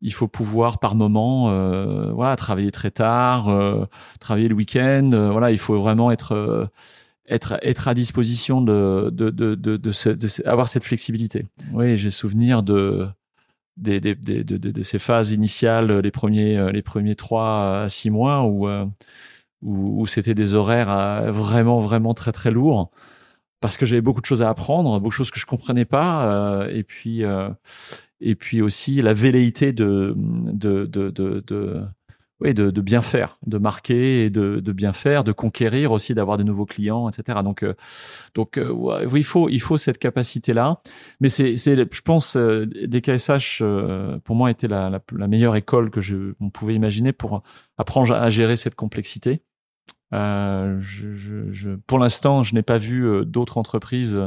il 0.00 0.12
faut 0.12 0.28
pouvoir 0.28 0.78
par 0.78 0.94
moment, 0.94 1.50
voilà, 2.12 2.36
travailler 2.36 2.70
très 2.70 2.90
tard, 2.90 3.48
travailler 4.20 4.48
le 4.48 4.54
week-end. 4.54 5.10
voilà, 5.32 5.50
il 5.50 5.58
faut 5.58 5.78
vraiment 5.78 6.10
être 6.10 6.70
être 7.28 7.58
être 7.62 7.88
à 7.88 7.94
disposition 7.94 8.60
de 8.60 9.10
de 9.12 9.30
de 9.30 9.54
de, 9.54 9.76
de, 9.76 10.48
avoir 10.48 10.68
cette 10.68 10.84
flexibilité. 10.84 11.46
Oui, 11.72 11.96
j'ai 11.96 12.10
souvenir 12.10 12.62
de 12.62 13.08
des, 13.76 14.00
des, 14.00 14.14
de, 14.14 14.42
de, 14.42 14.82
ces 14.82 14.98
phases 14.98 15.32
initiales, 15.32 16.00
les 16.00 16.10
premiers 16.10 16.72
les 16.72 16.82
premiers 16.82 17.14
trois 17.14 17.82
à 17.82 17.88
six 17.88 18.10
mois 18.10 18.44
où 18.44 18.68
où, 19.62 20.02
où 20.02 20.06
c'était 20.06 20.34
des 20.34 20.54
horaires 20.54 20.90
euh, 20.90 21.30
vraiment 21.30 21.80
vraiment 21.80 22.14
très 22.14 22.32
très 22.32 22.50
lourds 22.50 22.90
parce 23.60 23.78
que 23.78 23.86
j'avais 23.86 24.02
beaucoup 24.02 24.20
de 24.20 24.26
choses 24.26 24.42
à 24.42 24.50
apprendre, 24.50 25.00
beaucoup 25.00 25.08
de 25.08 25.14
choses 25.14 25.30
que 25.30 25.40
je 25.40 25.46
comprenais 25.46 25.84
pas 25.84 26.26
euh, 26.26 26.68
et 26.68 26.82
puis 26.82 27.24
euh, 27.24 27.48
et 28.20 28.34
puis 28.34 28.62
aussi 28.62 29.02
la 29.02 29.14
velléité 29.14 29.72
de 29.72 30.14
de 30.16 30.86
de, 30.86 31.10
de, 31.10 31.86
oui, 32.40 32.52
de, 32.52 32.70
bien 32.82 33.00
faire, 33.00 33.38
de 33.46 33.56
marquer 33.56 34.26
et 34.26 34.30
de, 34.30 34.60
bien 34.72 34.92
faire, 34.92 35.24
de 35.24 35.32
conquérir 35.32 35.92
aussi, 35.92 36.14
d'avoir 36.14 36.36
de 36.36 36.42
nouveaux 36.42 36.66
clients, 36.66 37.08
etc. 37.08 37.38
Donc, 37.42 37.62
euh, 37.62 37.72
donc 38.34 38.58
euh, 38.58 39.08
il 39.14 39.24
faut, 39.24 39.48
il 39.48 39.60
faut 39.60 39.78
cette 39.78 39.96
capacité-là. 39.98 40.82
Mais 41.20 41.30
c'est, 41.30 41.56
c'est, 41.56 41.76
je 41.76 42.00
pense, 42.02 42.36
euh, 42.36 42.66
DKSH 42.66 43.62
pour 44.24 44.36
moi 44.36 44.50
était 44.50 44.68
la, 44.68 45.00
la, 45.16 45.28
meilleure 45.28 45.56
école 45.56 45.90
que 45.90 46.02
je, 46.02 46.34
on 46.40 46.50
pouvait 46.50 46.74
imaginer 46.74 47.12
pour 47.14 47.42
apprendre 47.78 48.12
à, 48.12 48.28
gérer 48.28 48.56
cette 48.56 48.74
complexité. 48.74 49.40
Pour 50.10 50.18
l'instant, 51.98 52.42
je 52.42 52.54
n'ai 52.54 52.62
pas 52.62 52.76
vu 52.78 53.24
d'autres 53.24 53.56
entreprises 53.56 54.20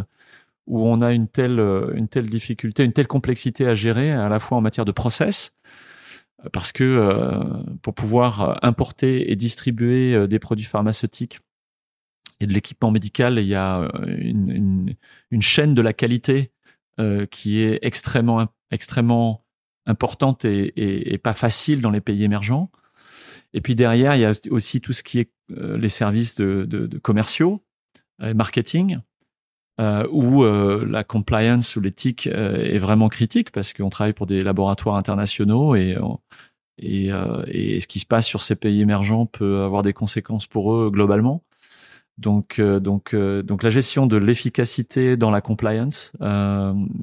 où 0.69 0.87
on 0.87 1.01
a 1.01 1.11
une 1.11 1.27
telle, 1.27 1.59
une 1.93 2.07
telle 2.07 2.29
difficulté, 2.29 2.85
une 2.85 2.93
telle 2.93 3.07
complexité 3.07 3.67
à 3.67 3.73
gérer, 3.73 4.11
à 4.11 4.29
la 4.29 4.39
fois 4.39 4.57
en 4.57 4.61
matière 4.61 4.85
de 4.85 4.93
process, 4.93 5.59
parce 6.53 6.71
que 6.71 6.83
euh, 6.83 7.43
pour 7.81 7.93
pouvoir 7.93 8.41
euh, 8.41 8.55
importer 8.61 9.31
et 9.31 9.35
distribuer 9.35 10.13
euh, 10.13 10.27
des 10.27 10.39
produits 10.39 10.65
pharmaceutiques 10.65 11.39
et 12.39 12.47
de 12.47 12.53
l'équipement 12.53 12.91
médical, 12.91 13.37
il 13.39 13.47
y 13.47 13.55
a 13.55 13.91
une, 14.07 14.49
une, 14.49 14.95
une, 15.29 15.41
chaîne 15.41 15.73
de 15.73 15.81
la 15.81 15.91
qualité 15.91 16.53
qui 17.31 17.59
est 17.59 17.79
extrêmement 17.81 18.47
importante 19.85 20.45
et, 20.45 21.17
pas 21.21 21.33
facile 21.33 21.81
dans 21.81 21.91
les 21.91 21.99
pays 21.99 22.23
émergents. 22.23 22.71
Et 23.51 23.59
puis 23.59 23.75
derrière, 23.75 24.15
il 24.15 24.21
y 24.21 24.25
a 24.25 24.31
aussi 24.51 24.79
tout 24.79 24.93
ce 24.93 25.03
qui 25.03 25.19
est 25.19 25.31
les 25.49 25.89
services 25.89 26.35
de, 26.35 26.63
de 26.65 26.97
commerciaux, 26.97 27.61
marketing, 28.19 28.99
euh, 29.79 30.05
où 30.11 30.43
euh, 30.43 30.85
la 30.89 31.05
compliance 31.05 31.77
ou 31.77 31.81
l'éthique 31.81 32.27
euh, 32.27 32.57
est 32.57 32.79
vraiment 32.79 33.07
critique 33.07 33.49
parce 33.51 33.71
qu'on 33.71 33.89
travaille 33.89 34.11
pour 34.11 34.25
des 34.25 34.41
laboratoires 34.41 34.97
internationaux 34.97 35.73
et, 35.73 35.95
et, 36.79 37.11
et, 37.47 37.79
ce 37.79 37.87
qui 37.87 37.99
se 37.99 38.05
passe 38.05 38.27
sur 38.27 38.41
ces 38.41 38.57
pays 38.57 38.81
émergents 38.81 39.25
peut 39.25 39.61
avoir 39.61 39.81
des 39.81 39.93
conséquences 39.93 40.47
pour 40.47 40.73
eux 40.73 40.89
globalement. 40.91 41.43
Donc, 42.17 42.59
donc, 42.59 43.15
donc 43.15 43.63
la 43.63 43.69
gestion 43.69 44.05
de 44.05 44.17
l'efficacité 44.17 45.15
dans 45.15 45.31
la 45.31 45.39
compliance 45.39 46.11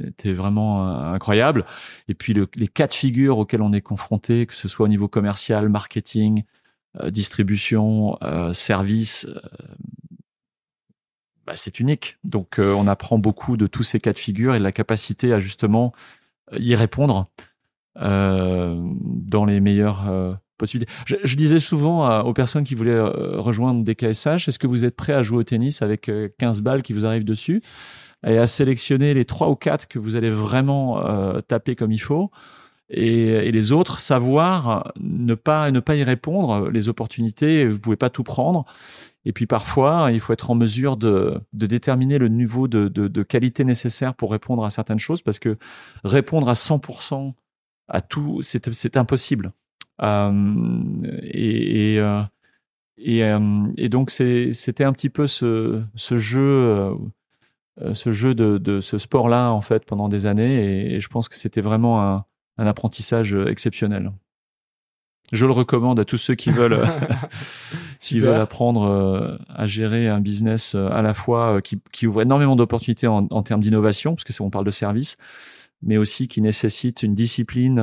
était 0.07 0.35
vraiment 0.35 0.87
incroyable. 0.87 1.64
Et 2.09 2.14
puis 2.14 2.35
le, 2.35 2.47
les 2.57 2.68
cas 2.68 2.87
de 2.87 2.93
figure 2.93 3.39
auxquels 3.39 3.62
on 3.62 3.72
est 3.72 3.81
confronté, 3.81 4.45
que 4.45 4.53
ce 4.53 4.68
soit 4.68 4.85
au 4.85 4.89
niveau 4.89 5.09
commercial, 5.09 5.70
marketing, 5.70 6.45
distribution, 7.09 8.18
service, 8.53 9.27
bah, 11.47 11.53
c'est 11.55 11.79
unique. 11.79 12.19
Donc 12.25 12.59
euh, 12.59 12.75
on 12.75 12.87
apprend 12.87 13.19
beaucoup 13.19 13.57
de 13.57 13.67
tous 13.67 13.85
ces 13.85 14.01
cas 14.01 14.13
de 14.13 14.19
figure 14.19 14.55
et 14.55 14.59
de 14.59 14.65
la 14.65 14.73
capacité 14.73 15.33
à 15.33 15.39
justement 15.39 15.93
euh, 16.53 16.59
y 16.59 16.75
répondre 16.75 17.27
euh, 18.01 18.77
dans 18.79 19.45
les 19.45 19.61
meilleures 19.61 20.39
possibilités. 20.59 20.91
Je, 21.07 21.17
je, 21.23 21.37
disais 21.37 21.61
souvent 21.61 22.21
aux 22.23 22.33
personnes 22.33 22.65
qui 22.65 22.75
voulaient 22.75 23.01
rejoindre 23.01 23.85
des 23.85 23.95
KSH, 23.95 24.49
est-ce 24.49 24.59
que 24.59 24.67
vous 24.67 24.85
êtes 24.85 24.97
prêt 24.97 25.13
à 25.13 25.23
jouer 25.23 25.39
au 25.39 25.45
tennis 25.45 25.83
avec 25.83 26.11
15 26.39 26.63
balles 26.63 26.83
qui 26.83 26.93
vous 26.93 27.07
arrivent 27.07 27.25
dessus 27.25 27.63
et 28.27 28.39
à 28.39 28.47
sélectionner 28.47 29.15
les 29.15 29.25
trois 29.25 29.49
ou 29.49 29.55
quatre 29.55 29.89
que 29.89 29.99
vous 29.99 30.17
allez 30.17 30.31
vraiment 30.31 31.03
taper 31.49 31.75
comme 31.77 31.93
il 31.93 32.01
faut? 32.01 32.31
Et, 32.89 33.51
les 33.51 33.72
autres 33.72 34.01
savoir 34.01 34.93
ne 35.01 35.34
pas 35.34 35.70
ne 35.70 35.80
pas 35.80 35.97
y 35.97 36.05
répondre. 36.05 36.68
Les 36.70 36.89
opportunités, 36.89 37.66
vous 37.66 37.78
pouvez 37.78 37.97
pas 37.97 38.11
tout 38.11 38.22
prendre. 38.22 38.64
Et 39.24 39.32
puis 39.32 39.47
parfois, 39.47 40.11
il 40.12 40.20
faut 40.20 40.32
être 40.32 40.51
en 40.51 40.55
mesure 40.55 40.97
de, 40.97 41.41
de 41.53 41.66
déterminer 41.66 42.18
le 42.18 42.28
niveau 42.28 42.68
de, 42.68 42.89
de, 42.89 43.09
de, 43.09 43.22
qualité 43.24 43.64
nécessaire 43.64 44.14
pour 44.14 44.30
répondre 44.30 44.64
à 44.64 44.70
certaines 44.70 45.01
choses, 45.01 45.20
parce 45.20 45.41
que 45.41 45.59
répondre 46.05 46.49
à 46.49 46.53
100% 46.53 47.34
à 47.89 48.01
tout, 48.01 48.41
c'est 48.43 48.97
impossible. 48.97 49.53
Euh, 50.03 50.72
et, 51.22 51.95
et, 51.95 52.01
euh, 52.01 52.22
et, 52.99 53.24
euh, 53.24 53.66
et, 53.76 53.89
donc 53.89 54.11
c'était 54.11 54.84
un 54.84 54.93
petit 54.93 55.11
peu 55.11 55.26
ce, 55.26 55.82
ce 55.95 56.16
jeu, 56.16 56.43
euh, 56.43 56.95
ce 57.95 58.11
jeu 58.11 58.34
de, 58.34 58.59
de 58.59 58.80
ce 58.80 58.99
sport-là 58.99 59.51
en 59.51 59.61
fait 59.61 59.84
pendant 59.87 60.09
des 60.09 60.26
années, 60.26 60.95
et, 60.95 61.01
je 61.01 61.09
pense 61.09 61.28
que 61.28 61.37
c'était 61.37 61.61
vraiment 61.61 62.03
un, 62.03 62.24
un 62.59 62.67
apprentissage 62.67 63.35
exceptionnel. 63.35 64.13
Je 65.33 65.45
le 65.45 65.53
recommande 65.53 65.99
à 65.99 66.05
tous 66.05 66.19
ceux 66.19 66.35
qui 66.35 66.51
veulent, 66.51 66.81
qui 67.99 68.21
veulent 68.21 68.39
apprendre 68.39 68.85
euh, 68.85 69.37
à 69.49 69.67
gérer 69.67 70.09
un 70.09 70.21
business 70.21 70.75
euh, 70.75 70.89
à 70.91 71.03
la 71.03 71.15
fois 71.15 71.57
euh, 71.57 71.61
qui, 71.61 71.81
qui 71.93 72.07
ouvre 72.07 72.23
énormément 72.23 72.55
d'opportunités 72.55 73.09
en, 73.09 73.27
en, 73.31 73.43
termes 73.43 73.61
d'innovation, 73.61 74.15
parce 74.15 74.25
que 74.25 74.43
on 74.43 74.51
parle 74.51 74.65
de 74.65 74.71
service, 74.71 75.17
mais 75.83 75.97
aussi 75.97 76.29
qui 76.29 76.41
nécessite 76.43 77.03
une 77.03 77.15
discipline 77.15 77.79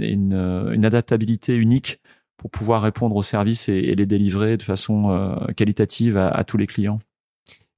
et 0.00 0.10
une, 0.10 0.34
une, 0.34 0.84
adaptabilité 0.84 1.56
unique 1.56 2.00
pour 2.36 2.50
pouvoir 2.50 2.82
répondre 2.82 3.16
aux 3.16 3.22
services 3.22 3.68
et, 3.68 3.94
les 3.94 4.06
délivrer 4.06 4.56
de 4.56 4.62
façon 4.62 5.36
qualitative 5.56 6.16
à, 6.16 6.28
à, 6.28 6.44
tous 6.44 6.56
les 6.56 6.66
clients. 6.66 7.00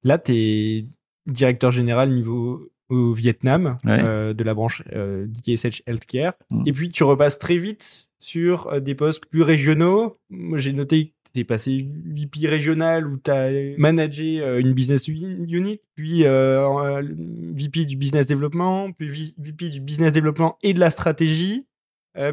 Là, 0.03 0.19
tu 0.19 0.33
es 0.33 0.87
directeur 1.27 1.73
général 1.73 2.13
niveau 2.13 2.70
au 2.91 3.13
Vietnam 3.13 3.79
euh, 3.87 4.35
de 4.35 4.45
la 4.45 4.53
branche 4.53 4.83
euh, 4.93 5.27
DKSH 5.27 5.83
Healthcare. 5.87 6.35
Mm. 6.51 6.63
Et 6.67 6.73
puis 6.73 6.91
tu 6.91 7.05
repasses 7.05 7.39
très 7.39 7.59
vite 7.59 8.11
sur 8.19 8.67
euh, 8.67 8.81
des 8.81 8.95
postes 8.95 9.25
plus 9.27 9.43
régionaux. 9.43 10.19
Moi 10.29 10.59
j'ai 10.59 10.73
noté 10.73 11.07
que 11.07 11.31
tu 11.33 11.41
es 11.41 11.45
passé 11.45 11.89
VP 12.07 12.49
régional 12.49 13.07
où 13.07 13.17
tu 13.17 13.31
as 13.31 13.51
managé 13.79 14.41
euh, 14.41 14.61
une 14.61 14.75
business 14.75 15.07
unit, 15.09 15.81
puis 15.95 16.25
VP 16.25 17.85
du 17.85 17.97
business 17.97 18.27
développement, 18.27 18.93
puis 18.93 19.35
VP 19.39 19.71
du 19.71 19.81
business 19.81 20.13
développement 20.13 20.59
et 20.63 20.75
de 20.75 20.81
la 20.81 20.91
stratégie. 20.91 21.67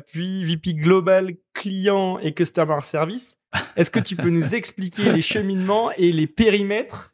puis 0.07 0.43
VP 0.43 0.73
global 0.73 1.33
client 1.53 2.17
et 2.19 2.33
customer 2.33 2.79
service. 2.83 3.37
Est-ce 3.75 3.91
que 3.91 3.99
tu 3.99 4.15
peux 4.15 4.31
nous 4.31 4.55
expliquer 4.55 5.11
les 5.11 5.21
cheminements 5.21 5.91
et 5.91 6.11
les 6.11 6.27
périmètres 6.27 7.13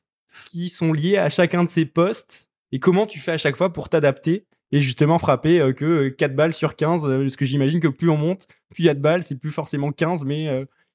qui 0.50 0.70
sont 0.70 0.94
liés 0.94 1.18
à 1.18 1.30
chacun 1.30 1.64
de 1.64 1.70
ces 1.70 1.86
postes 1.86 2.50
et 2.74 2.80
comment 2.80 3.06
tu 3.06 3.20
fais 3.20 3.32
à 3.32 3.38
chaque 3.38 3.56
fois 3.56 3.72
pour 3.72 3.88
t'adapter 3.88 4.46
et 4.74 4.82
justement 4.82 5.20
frapper 5.20 5.62
euh, 5.62 5.72
que 5.72 6.10
4 6.10 6.32
euh, 6.32 6.36
balles 6.36 6.54
sur 6.54 6.76
15 6.76 7.06
euh, 7.06 7.20
parce 7.20 7.36
que 7.38 7.46
j'imagine 7.46 7.80
que 7.80 7.88
plus 7.88 8.10
on 8.10 8.18
monte 8.18 8.48
plus 8.72 8.84
il 8.84 8.86
y 8.88 8.90
a 8.90 8.96
de 8.96 9.00
balles 9.00 9.24
c'est 9.24 9.36
plus 9.36 9.52
forcément 9.52 9.92
15 9.92 10.26
mais 10.26 10.48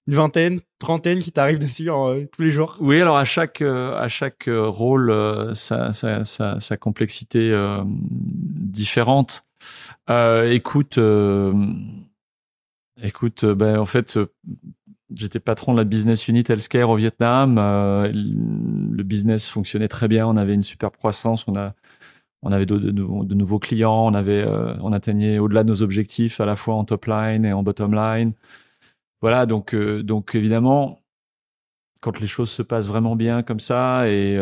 une 0.08 0.14
vingtaine, 0.14 0.60
trentaine 0.78 1.18
qui 1.20 1.32
t'arrivent 1.32 1.58
dessus 1.58 1.90
tous 2.32 2.42
les 2.42 2.48
jours. 2.48 2.78
Oui, 2.80 2.98
alors 2.98 3.18
à 3.18 3.26
chaque 3.26 3.60
à 3.60 4.08
chaque 4.08 4.48
rôle, 4.48 5.14
sa, 5.54 5.92
complexité 6.80 7.54
différente. 7.84 9.44
écoute, 10.08 10.98
écoute, 13.02 13.44
ben 13.44 13.78
en 13.78 13.84
fait, 13.84 14.18
j'étais 15.14 15.40
patron 15.40 15.72
de 15.72 15.78
la 15.78 15.84
business 15.84 16.28
unit 16.28 16.44
healthcare 16.48 16.90
au 16.90 16.96
Vietnam. 16.96 17.56
Euh, 17.58 18.10
le 18.12 19.02
business 19.02 19.48
fonctionnait 19.48 19.88
très 19.88 20.08
bien. 20.08 20.26
On 20.26 20.36
avait 20.36 20.54
une 20.54 20.62
super 20.62 20.92
croissance. 20.92 21.46
On 21.48 21.56
a, 21.56 21.74
on 22.42 22.52
avait 22.52 22.66
de, 22.66 22.90
nouveaux 23.34 23.58
clients. 23.58 24.06
On 24.06 24.14
avait, 24.14 24.42
euh, 24.42 24.74
on 24.80 24.92
atteignait 24.92 25.38
au-delà 25.38 25.64
de 25.64 25.68
nos 25.68 25.82
objectifs 25.82 26.40
à 26.40 26.46
la 26.46 26.56
fois 26.56 26.74
en 26.74 26.84
top 26.84 27.06
line 27.06 27.44
et 27.44 27.52
en 27.52 27.62
bottom 27.62 27.94
line. 27.94 28.32
Voilà. 29.20 29.46
Donc, 29.46 29.74
euh, 29.74 30.02
donc 30.02 30.34
évidemment, 30.34 31.00
quand 32.00 32.20
les 32.20 32.26
choses 32.26 32.50
se 32.50 32.62
passent 32.62 32.86
vraiment 32.86 33.16
bien 33.16 33.42
comme 33.42 33.60
ça 33.60 34.08
et, 34.08 34.38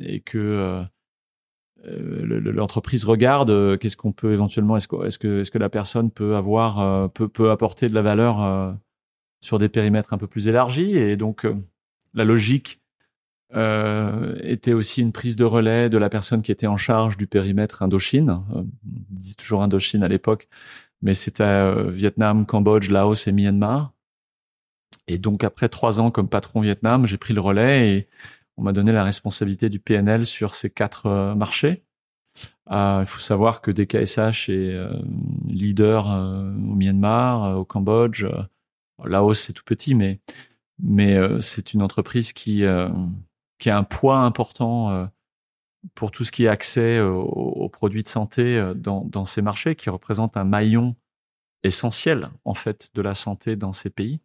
et 0.00 0.18
que 0.18 0.84
l'entreprise 1.84 3.04
regarde 3.04 3.78
qu'est-ce 3.78 3.96
qu'on 3.96 4.10
peut 4.10 4.32
éventuellement 4.32 4.76
est-ce 4.76 4.88
que 4.88 5.06
est-ce 5.06 5.16
que 5.16 5.40
est-ce 5.40 5.52
que 5.52 5.58
la 5.58 5.68
personne 5.68 6.10
peut 6.10 6.34
avoir 6.34 7.08
peut 7.12 7.28
peut 7.28 7.52
apporter 7.52 7.88
de 7.88 7.94
la 7.94 8.02
valeur 8.02 8.74
sur 9.42 9.58
des 9.58 9.68
périmètres 9.68 10.14
un 10.14 10.18
peu 10.18 10.26
plus 10.26 10.48
élargis. 10.48 10.96
Et 10.96 11.16
donc, 11.16 11.44
euh, 11.44 11.54
la 12.14 12.24
logique 12.24 12.82
euh, 13.54 14.38
était 14.40 14.72
aussi 14.72 15.02
une 15.02 15.12
prise 15.12 15.36
de 15.36 15.44
relais 15.44 15.90
de 15.90 15.98
la 15.98 16.08
personne 16.08 16.40
qui 16.40 16.50
était 16.50 16.66
en 16.66 16.78
charge 16.78 17.18
du 17.18 17.26
périmètre 17.26 17.82
Indochine. 17.82 18.30
Euh, 18.30 18.62
on 18.62 18.64
disait 19.10 19.34
toujours 19.34 19.62
Indochine 19.62 20.02
à 20.02 20.08
l'époque, 20.08 20.48
mais 21.02 21.12
c'était 21.12 21.42
euh, 21.42 21.90
Vietnam, 21.90 22.46
Cambodge, 22.46 22.88
Laos 22.88 23.26
et 23.26 23.32
Myanmar. 23.32 23.92
Et 25.06 25.18
donc, 25.18 25.44
après 25.44 25.68
trois 25.68 26.00
ans 26.00 26.10
comme 26.10 26.28
patron 26.28 26.60
Vietnam, 26.60 27.04
j'ai 27.04 27.18
pris 27.18 27.34
le 27.34 27.42
relais 27.42 27.90
et 27.90 28.08
on 28.56 28.62
m'a 28.62 28.72
donné 28.72 28.92
la 28.92 29.04
responsabilité 29.04 29.68
du 29.68 29.80
PNL 29.80 30.24
sur 30.24 30.54
ces 30.54 30.70
quatre 30.70 31.34
marchés. 31.34 31.82
Il 32.70 33.04
faut 33.06 33.20
savoir 33.20 33.60
que 33.60 33.70
DKSH 33.70 34.48
est 34.48 34.78
leader 35.46 36.06
au 36.06 36.74
Myanmar, 36.74 37.58
au 37.58 37.64
Cambodge, 37.64 38.26
Laos, 39.06 39.38
c'est 39.38 39.52
tout 39.52 39.64
petit, 39.64 39.94
mais 39.94 40.20
mais 40.82 41.16
euh, 41.16 41.40
c'est 41.40 41.74
une 41.74 41.82
entreprise 41.82 42.32
qui 42.32 42.64
euh, 42.64 42.88
qui 43.58 43.70
a 43.70 43.78
un 43.78 43.84
poids 43.84 44.18
important 44.18 44.90
euh, 44.90 45.06
pour 45.94 46.10
tout 46.10 46.24
ce 46.24 46.32
qui 46.32 46.44
est 46.44 46.48
accès 46.48 47.00
aux, 47.00 47.68
produits 47.68 48.02
de 48.02 48.08
santé 48.08 48.72
dans, 48.76 49.24
ces 49.24 49.42
marchés, 49.42 49.74
qui 49.74 49.90
représente 49.90 50.36
un 50.36 50.44
maillon 50.44 50.94
essentiel 51.64 52.30
en 52.44 52.54
fait 52.54 52.90
de 52.94 53.02
la 53.02 53.14
santé 53.14 53.56
dans 53.56 53.72
ces 53.72 53.90
pays. 53.90 54.20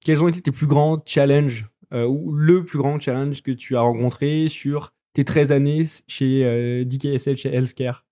Quels 0.00 0.22
ont 0.22 0.28
été 0.28 0.42
tes 0.42 0.52
plus 0.52 0.66
grands 0.66 1.02
challenges 1.06 1.66
ou 1.92 2.30
le 2.30 2.62
plus 2.62 2.78
grand 2.78 3.00
challenge 3.00 3.42
que 3.42 3.52
tu 3.52 3.74
as 3.74 3.80
rencontré 3.80 4.48
sur 4.48 4.92
tes 5.14 5.24
13 5.24 5.52
années 5.52 5.82
chez 6.08 6.84
DKSH 6.84 7.36
chez 7.36 7.54
Healthcare? 7.54 8.05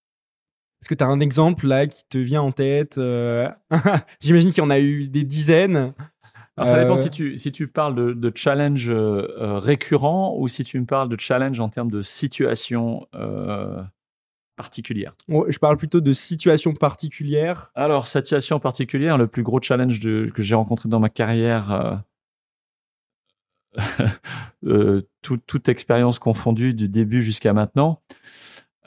Est-ce 0.84 0.90
que 0.90 0.94
tu 0.94 1.02
as 1.04 1.06
un 1.06 1.20
exemple 1.20 1.66
là 1.66 1.86
qui 1.86 2.02
te 2.10 2.18
vient 2.18 2.42
en 2.42 2.52
tête 2.52 2.98
euh, 2.98 3.48
J'imagine 4.20 4.50
qu'il 4.50 4.62
y 4.62 4.66
en 4.66 4.68
a 4.68 4.80
eu 4.80 5.08
des 5.08 5.24
dizaines. 5.24 5.94
Alors 6.58 6.68
ça 6.68 6.78
dépend 6.78 6.92
euh, 6.92 6.96
si 6.98 7.08
tu, 7.08 7.38
si 7.38 7.52
tu 7.52 7.68
parles 7.68 7.94
de, 7.94 8.12
de 8.12 8.32
challenge 8.34 8.90
euh, 8.90 9.58
récurrent 9.58 10.36
ou 10.36 10.46
si 10.46 10.62
tu 10.62 10.78
me 10.78 10.84
parles 10.84 11.08
de 11.08 11.18
challenge 11.18 11.58
en 11.58 11.70
termes 11.70 11.90
de 11.90 12.02
situation 12.02 13.06
particulière. 14.56 15.14
je 15.26 15.58
parle 15.58 15.78
plutôt 15.78 16.02
de 16.02 16.12
situation 16.12 16.74
particulière. 16.74 17.70
Alors, 17.74 18.06
situation 18.06 18.60
particulière, 18.60 19.16
le 19.16 19.26
plus 19.26 19.42
gros 19.42 19.62
challenge 19.62 20.00
de, 20.00 20.30
que 20.34 20.42
j'ai 20.42 20.54
rencontré 20.54 20.90
dans 20.90 21.00
ma 21.00 21.08
carrière, 21.08 22.02
toute 25.22 25.68
expérience 25.70 26.18
confondue 26.18 26.74
du 26.74 26.90
début 26.90 27.22
jusqu'à 27.22 27.54
maintenant, 27.54 28.02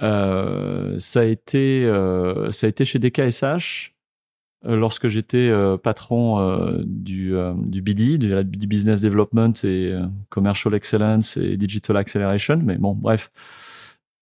euh, 0.02 0.96
ça 1.00 1.22
a 1.22 1.24
été 1.24 1.86
euh, 1.86 2.52
ça 2.52 2.68
a 2.68 2.70
été 2.70 2.86
chez 2.86 3.00
DKSH 3.00 3.96
euh, 4.66 4.76
lorsque 4.76 5.08
j'étais 5.08 5.52
patron 5.84 6.84
du 6.86 7.36
du 7.66 7.82
BD, 7.82 8.18
du, 8.18 8.44
du, 8.44 8.68
business 8.68 9.02
development 9.02 9.54
et 9.64 9.94
commercial 10.30 10.74
excellence 10.74 11.38
et 11.38 11.58
digital 11.58 11.98
acceleration. 11.98 12.60
Mais 12.64 12.78
bon, 12.78 12.94
bref. 12.94 13.32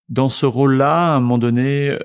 Dans 0.08 0.30
ce 0.30 0.46
rôle-là, 0.46 1.14
à 1.14 1.16
un 1.16 1.20
moment 1.20 1.40
donné, 1.40 1.98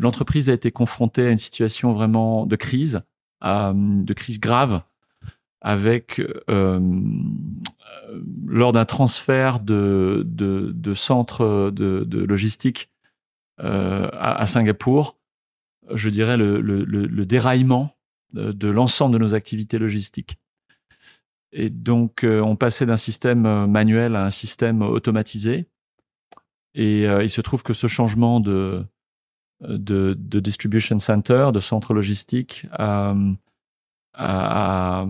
l'entreprise 0.00 0.50
a 0.50 0.52
été 0.52 0.72
confrontée 0.72 1.26
à 1.26 1.30
une 1.30 1.38
situation 1.38 1.92
vraiment 1.92 2.46
de 2.46 2.56
crise, 2.56 3.02
de 3.42 4.12
crise 4.12 4.40
grave, 4.40 4.82
avec 5.60 6.22
euh, 6.48 6.80
lors 8.46 8.72
d'un 8.72 8.84
transfert 8.84 9.60
de, 9.60 10.22
de, 10.26 10.72
de 10.74 10.94
centres 10.94 11.70
de, 11.70 12.04
de 12.04 12.18
logistique 12.24 12.90
euh, 13.60 14.08
à, 14.12 14.46
Singapour, 14.46 15.18
je 15.92 16.08
dirais 16.08 16.36
le, 16.36 16.60
le, 16.60 16.84
le 16.84 17.26
déraillement 17.26 17.94
de, 18.32 18.68
l'ensemble 18.68 19.14
de 19.14 19.18
nos 19.18 19.34
activités 19.34 19.78
logistiques. 19.78 20.38
Et 21.52 21.68
donc, 21.68 22.22
euh, 22.22 22.40
on 22.40 22.54
passait 22.54 22.86
d'un 22.86 22.96
système 22.96 23.66
manuel 23.66 24.14
à 24.14 24.24
un 24.24 24.30
système 24.30 24.82
automatisé. 24.82 25.66
Et 26.74 27.02
il 27.02 27.28
se 27.28 27.40
trouve 27.40 27.64
que 27.64 27.74
ce 27.74 27.88
changement 27.88 28.38
de, 28.38 28.84
de, 29.60 30.16
de 30.16 30.38
distribution 30.38 31.00
center, 31.00 31.48
de 31.52 31.58
centre 31.58 31.92
logistique, 31.92 32.66
a, 34.20 35.02
a, 35.02 35.06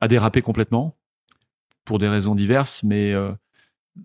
a, 0.00 0.08
dérapé 0.08 0.42
complètement 0.42 0.96
pour 1.84 1.98
des 1.98 2.08
raisons 2.08 2.34
diverses, 2.34 2.82
mais 2.82 3.12
euh, 3.12 3.32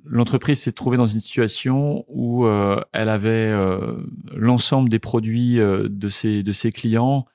l'entreprise 0.06 0.62
s'est 0.62 0.72
trouvée 0.72 0.98
dans 0.98 1.06
une 1.06 1.20
situation 1.20 2.06
où 2.08 2.46
euh, 2.46 2.82
elle 2.92 3.10
avait 3.10 3.30
euh, 3.30 3.98
l'ensemble 4.34 4.90
des 4.90 5.00
produits 5.00 5.58
de 5.58 6.10
ses 6.10 6.44
de 6.44 6.52
ses 6.52 6.72
clients 6.72 7.26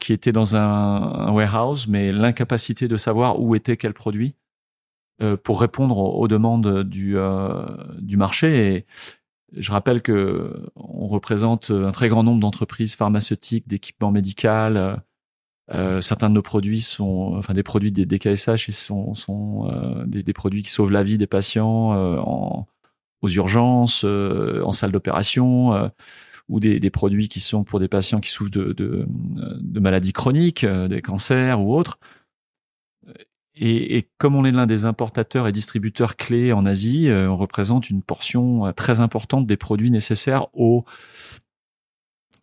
qui 0.00 0.14
étaient 0.14 0.32
dans 0.32 0.56
un, 0.56 1.30
warehouse, 1.30 1.88
mais 1.88 2.10
l'incapacité 2.10 2.88
de 2.88 2.96
savoir 2.96 3.38
où 3.38 3.54
était 3.54 3.76
quel 3.76 3.92
produit 3.92 4.34
pour 5.42 5.60
répondre 5.60 5.98
aux, 5.98 6.26
demandes 6.26 6.84
du 6.84 7.16
du 7.98 8.16
marché 8.16 8.76
et 8.76 8.86
je 9.52 9.72
rappelle 9.72 10.00
que 10.00 10.70
on 10.74 11.06
représente 11.06 11.70
un 11.70 11.90
très 11.90 12.08
grand 12.08 12.22
nombre 12.22 12.40
d'entreprises 12.40 12.94
pharmaceutiques, 12.94 13.68
d'équipements 13.68 14.10
médicaux. 14.10 14.96
Euh, 15.74 16.00
certains 16.00 16.28
de 16.28 16.34
nos 16.34 16.42
produits 16.42 16.80
sont, 16.80 17.34
enfin 17.36 17.52
des 17.52 17.64
produits 17.64 17.90
des, 17.90 18.06
des 18.06 18.18
KSH, 18.18 18.70
sont, 18.70 19.14
sont 19.14 19.68
euh, 19.68 20.04
des, 20.06 20.22
des, 20.22 20.32
produits 20.32 20.62
qui 20.62 20.70
sauvent 20.70 20.92
la 20.92 21.02
vie 21.02 21.18
des 21.18 21.26
patients 21.26 21.92
euh, 21.92 22.18
en, 22.18 22.66
aux 23.22 23.28
urgences, 23.28 24.04
euh, 24.04 24.62
en 24.64 24.72
salle 24.72 24.92
d'opération, 24.92 25.74
euh, 25.74 25.88
ou 26.48 26.60
des, 26.60 26.78
des, 26.78 26.90
produits 26.90 27.28
qui 27.28 27.40
sont 27.40 27.64
pour 27.64 27.80
des 27.80 27.88
patients 27.88 28.20
qui 28.20 28.30
souffrent 28.30 28.52
de, 28.52 28.72
de, 28.72 29.06
de 29.08 29.80
maladies 29.80 30.12
chroniques, 30.12 30.64
des 30.64 31.02
cancers 31.02 31.60
ou 31.60 31.74
autres. 31.74 31.98
Et, 33.56 33.96
et, 33.96 34.08
comme 34.18 34.36
on 34.36 34.44
est 34.44 34.52
l'un 34.52 34.66
des 34.66 34.84
importateurs 34.84 35.48
et 35.48 35.52
distributeurs 35.52 36.14
clés 36.16 36.52
en 36.52 36.64
Asie, 36.64 37.08
on 37.10 37.36
représente 37.36 37.90
une 37.90 38.02
portion 38.02 38.72
très 38.74 39.00
importante 39.00 39.46
des 39.46 39.56
produits 39.56 39.90
nécessaires 39.90 40.46
au, 40.52 40.84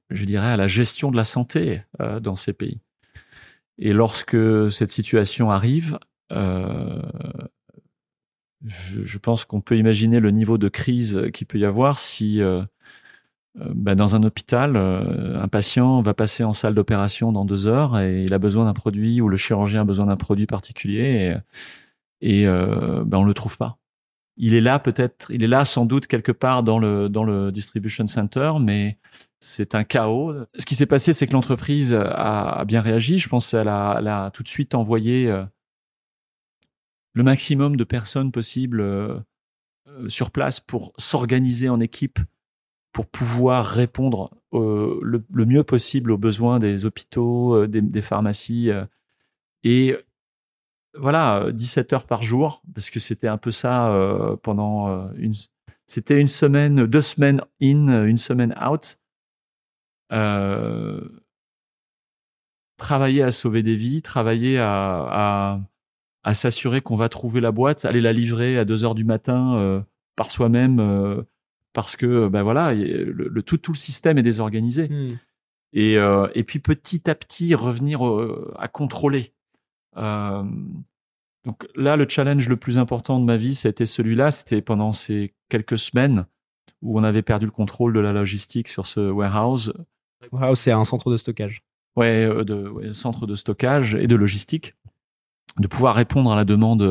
je 0.10 0.26
dirais, 0.26 0.52
à 0.52 0.58
la 0.58 0.68
gestion 0.68 1.12
de 1.12 1.16
la 1.16 1.24
santé 1.24 1.84
dans 2.22 2.36
ces 2.36 2.52
pays. 2.52 2.82
Et 3.78 3.94
lorsque 3.94 4.38
cette 4.72 4.92
situation 4.92 5.52
arrive, 5.52 5.98
euh, 6.32 7.02
je, 8.64 9.18
pense 9.18 9.46
qu'on 9.46 9.62
peut 9.62 9.78
imaginer 9.78 10.20
le 10.20 10.32
niveau 10.32 10.58
de 10.58 10.70
crise 10.70 11.30
qu'il 11.34 11.48
peut 11.48 11.58
y 11.58 11.66
avoir 11.66 12.00
si 12.00 12.42
euh, 12.42 12.62
euh, 13.60 13.72
bah, 13.76 13.96
dans 13.96 14.16
un 14.16 14.24
hôpital, 14.24 14.78
un 14.78 15.48
patient 15.48 16.02
va 16.02 16.14
passer 16.14 16.44
en 16.44 16.54
salle 16.54 16.76
d'opération 16.76 17.32
dans 17.32 17.46
deux 17.46 17.68
heures 17.68 18.00
et 18.00 18.24
il 18.24 18.34
a 18.34 18.40
besoin 18.40 18.66
d'un 18.66 18.74
produit 18.74 19.22
ou 19.22 19.30
le 19.30 19.38
chirurgien 19.38 19.82
a 19.82 19.86
besoin 19.86 20.06
d'un 20.06 20.18
produit 20.18 20.46
particulier 20.46 21.36
et, 22.22 22.42
et 22.42 22.48
euh, 22.48 23.04
bah, 23.06 23.20
on 23.20 23.26
le 23.26 23.34
trouve 23.34 23.58
pas. 23.58 23.78
Il 24.38 24.56
est 24.56 24.62
là 24.62 24.80
peut-être, 24.80 25.30
il 25.32 25.44
est 25.44 25.48
là 25.48 25.64
sans 25.66 25.86
doute 25.86 26.08
quelque 26.08 26.32
part 26.32 26.64
dans 26.64 26.80
le 26.80 27.10
dans 27.10 27.24
le 27.24 27.52
distribution 27.52 28.08
center, 28.08 28.54
mais 28.60 28.98
c'est 29.40 29.76
un 29.76 29.84
chaos. 29.84 30.34
Ce 30.58 30.66
qui 30.66 30.76
s'est 30.76 30.86
passé, 30.86 31.14
c'est 31.14 31.28
que 31.28 31.34
l'entreprise 31.34 31.94
a, 31.94 32.64
bien 32.66 32.82
réagi. 32.82 33.18
Je 33.20 33.30
pense 33.30 33.52
qu'elle 33.52 33.68
a, 33.68 33.98
elle 34.00 34.08
a 34.08 34.32
tout 34.32 34.42
de 34.44 34.48
suite 34.48 34.74
envoyé 34.74 35.30
euh, 35.30 35.44
le 37.14 37.24
maximum 37.24 37.76
de 37.76 37.84
personnes 37.84 38.32
possibles 38.32 38.84
sur 40.08 40.32
place 40.32 40.60
pour 40.60 40.94
s'organiser 40.98 41.70
en 41.70 41.80
équipe 41.80 42.20
pour 42.94 43.08
pouvoir 43.08 43.66
répondre 43.66 44.30
euh, 44.54 45.00
le, 45.02 45.46
mieux 45.46 45.64
possible 45.64 46.12
aux 46.12 46.18
besoins 46.18 46.60
des 46.60 46.86
hôpitaux, 46.86 47.56
euh, 47.56 47.68
des, 47.68 47.82
des, 47.82 48.02
pharmacies. 48.04 48.70
Euh, 48.70 48.86
et 49.64 49.98
voilà, 50.98 51.52
17 51.52 51.94
heures 51.94 52.06
par 52.06 52.22
jour, 52.22 52.62
parce 52.74 52.90
que 52.90 53.00
c'était 53.00 53.28
un 53.28 53.38
peu 53.38 53.52
ça 53.52 53.94
euh, 53.94 54.36
pendant 54.38 55.10
une... 55.16 55.34
C'était 55.86 56.20
une 56.20 56.30
semaine, 56.30 56.86
deux 56.86 57.02
semaines 57.02 57.42
in, 57.62 58.06
une 58.06 58.18
semaine 58.18 58.56
out. 58.62 58.98
travailler 62.78 63.22
à 63.22 63.32
sauver 63.32 63.64
des 63.64 63.76
vies, 63.76 64.02
travailler 64.02 64.60
à, 64.60 64.70
à, 64.72 65.60
à 66.24 66.34
s'assurer 66.34 66.82
qu'on 66.82 66.96
va 66.96 67.10
trouver 67.10 67.42
la 67.42 67.52
boîte, 67.52 67.84
aller 67.84 68.00
la 68.00 68.14
livrer 68.14 68.58
à 68.58 68.66
2 68.66 68.86
heures 68.86 68.96
du 68.96 69.04
matin 69.04 69.86
par 70.16 70.32
soi-même 70.32 71.26
parce 71.74 71.96
que 71.96 72.28
ben 72.28 72.44
voilà, 72.44 72.74
le, 72.74 73.12
le, 73.12 73.42
tout 73.44 73.58
tout 73.58 73.74
le 73.74 73.78
système 73.78 74.18
est 74.18 74.24
désorganisé. 74.24 74.88
Mmh. 74.88 75.20
Et 75.74 75.98
euh, 75.98 76.28
et 76.36 76.44
puis 76.44 76.60
petit 76.60 77.10
à 77.10 77.16
petit 77.16 77.56
revenir 77.56 78.08
euh, 78.08 78.54
à 78.58 78.68
contrôler. 78.68 79.34
Euh, 79.98 80.44
donc 81.46 81.68
là, 81.76 81.98
le 81.98 82.08
challenge 82.08 82.48
le 82.48 82.58
plus 82.58 82.78
important 82.78 83.20
de 83.20 83.26
ma 83.26 83.38
vie, 83.38 83.56
c'était 83.56 83.86
celui-là. 83.86 84.32
C'était 84.32 84.62
pendant 84.62 84.94
ces 84.94 85.34
quelques 85.50 85.78
semaines 85.78 86.26
où 86.82 87.00
on 87.00 87.04
avait 87.04 87.22
perdu 87.22 87.46
le 87.46 87.52
contrôle 87.52 87.94
de 87.94 88.00
la 88.00 88.14
logistique 88.14 88.68
sur 88.68 88.86
ce 88.86 89.00
warehouse. 89.00 89.74
Warehouse, 90.32 90.60
c'est 90.60 90.72
un 90.72 90.84
centre 90.84 91.12
de 91.12 91.18
stockage. 91.18 91.64
Ouais, 91.96 92.26
euh, 92.26 92.44
de 92.44 92.68
ouais, 92.70 92.94
centre 92.94 93.28
de 93.28 93.36
stockage 93.36 93.96
et 93.96 94.08
de 94.08 94.16
logistique, 94.16 94.76
de 95.60 95.68
pouvoir 95.68 95.96
répondre 95.96 96.32
à 96.32 96.36
la 96.36 96.46
demande 96.46 96.82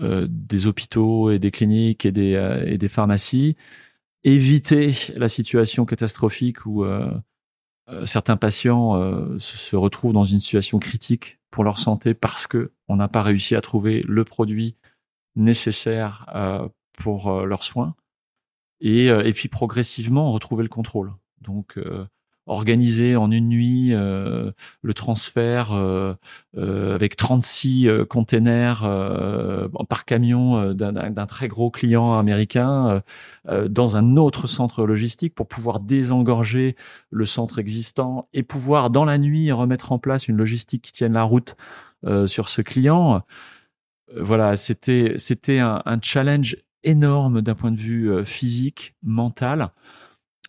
euh, 0.00 0.26
des 0.28 0.66
hôpitaux 0.66 1.30
et 1.30 1.38
des 1.38 1.50
cliniques 1.50 2.06
et 2.06 2.12
des, 2.12 2.34
euh, 2.34 2.64
et 2.66 2.78
des 2.78 2.88
pharmacies, 2.88 3.56
éviter 4.24 4.94
la 5.16 5.28
situation 5.28 5.84
catastrophique 5.84 6.66
où 6.66 6.84
certains 8.04 8.36
patients 8.36 9.38
se 9.38 9.76
retrouvent 9.76 10.12
dans 10.12 10.24
une 10.24 10.40
situation 10.40 10.78
critique 10.78 11.37
pour 11.50 11.64
leur 11.64 11.78
santé 11.78 12.14
parce 12.14 12.46
que 12.46 12.72
on 12.88 12.96
n'a 12.96 13.08
pas 13.08 13.22
réussi 13.22 13.56
à 13.56 13.60
trouver 13.60 14.02
le 14.06 14.24
produit 14.24 14.76
nécessaire 15.36 16.26
pour 16.92 17.44
leurs 17.46 17.62
soins 17.62 17.94
et, 18.80 19.06
et 19.06 19.32
puis 19.32 19.48
progressivement 19.48 20.32
retrouver 20.32 20.62
le 20.62 20.68
contrôle. 20.68 21.12
Donc 21.40 21.78
organiser 22.48 23.14
en 23.14 23.30
une 23.30 23.48
nuit 23.48 23.90
euh, 23.92 24.50
le 24.82 24.94
transfert 24.94 25.72
euh, 25.72 26.14
euh, 26.56 26.94
avec 26.94 27.16
36 27.16 27.88
euh, 27.88 28.04
containers 28.04 28.82
euh, 28.84 29.68
par 29.88 30.04
camion 30.04 30.72
d'un 30.72 31.26
très 31.26 31.48
gros 31.48 31.70
client 31.70 32.18
américain 32.18 33.02
dans 33.68 33.96
un 33.96 34.16
autre 34.16 34.46
centre 34.46 34.84
logistique 34.84 35.34
pour 35.34 35.46
pouvoir 35.46 35.80
désengorger 35.80 36.76
le 37.10 37.26
centre 37.26 37.58
existant 37.58 38.28
et 38.32 38.42
pouvoir 38.42 38.90
dans 38.90 39.04
la 39.04 39.18
nuit 39.18 39.52
remettre 39.52 39.92
en 39.92 39.98
place 39.98 40.28
une 40.28 40.36
logistique 40.36 40.82
qui 40.82 40.92
tienne 40.92 41.12
la 41.12 41.22
route 41.22 41.56
sur 42.26 42.48
ce 42.48 42.62
client. 42.62 43.22
Voilà, 44.16 44.56
c'était 44.56 45.14
c'était 45.16 45.58
un, 45.58 45.82
un 45.84 45.98
challenge 46.00 46.56
énorme 46.82 47.42
d'un 47.42 47.54
point 47.54 47.70
de 47.70 47.76
vue 47.76 48.24
physique, 48.24 48.94
mental. 49.02 49.70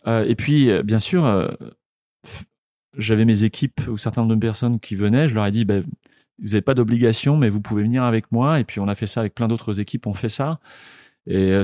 Euh, 0.06 0.24
et 0.26 0.34
puis, 0.34 0.70
bien 0.82 0.98
sûr, 0.98 1.24
euh, 1.24 1.48
j'avais 2.96 3.24
mes 3.24 3.44
équipes 3.44 3.80
ou 3.88 3.96
certains 3.96 4.26
de 4.26 4.34
personnes 4.34 4.80
qui 4.80 4.96
venaient, 4.96 5.28
je 5.28 5.34
leur 5.34 5.46
ai 5.46 5.50
dit, 5.50 5.64
ben, 5.64 5.84
vous 6.40 6.48
n'avez 6.48 6.62
pas 6.62 6.74
d'obligation, 6.74 7.36
mais 7.36 7.50
vous 7.50 7.60
pouvez 7.60 7.82
venir 7.82 8.02
avec 8.04 8.32
moi. 8.32 8.60
Et 8.60 8.64
puis 8.64 8.80
on 8.80 8.88
a 8.88 8.94
fait 8.94 9.06
ça 9.06 9.20
avec 9.20 9.34
plein 9.34 9.48
d'autres 9.48 9.80
équipes, 9.80 10.06
on 10.06 10.14
fait 10.14 10.28
ça. 10.28 10.60
Et 11.26 11.52
euh, 11.52 11.62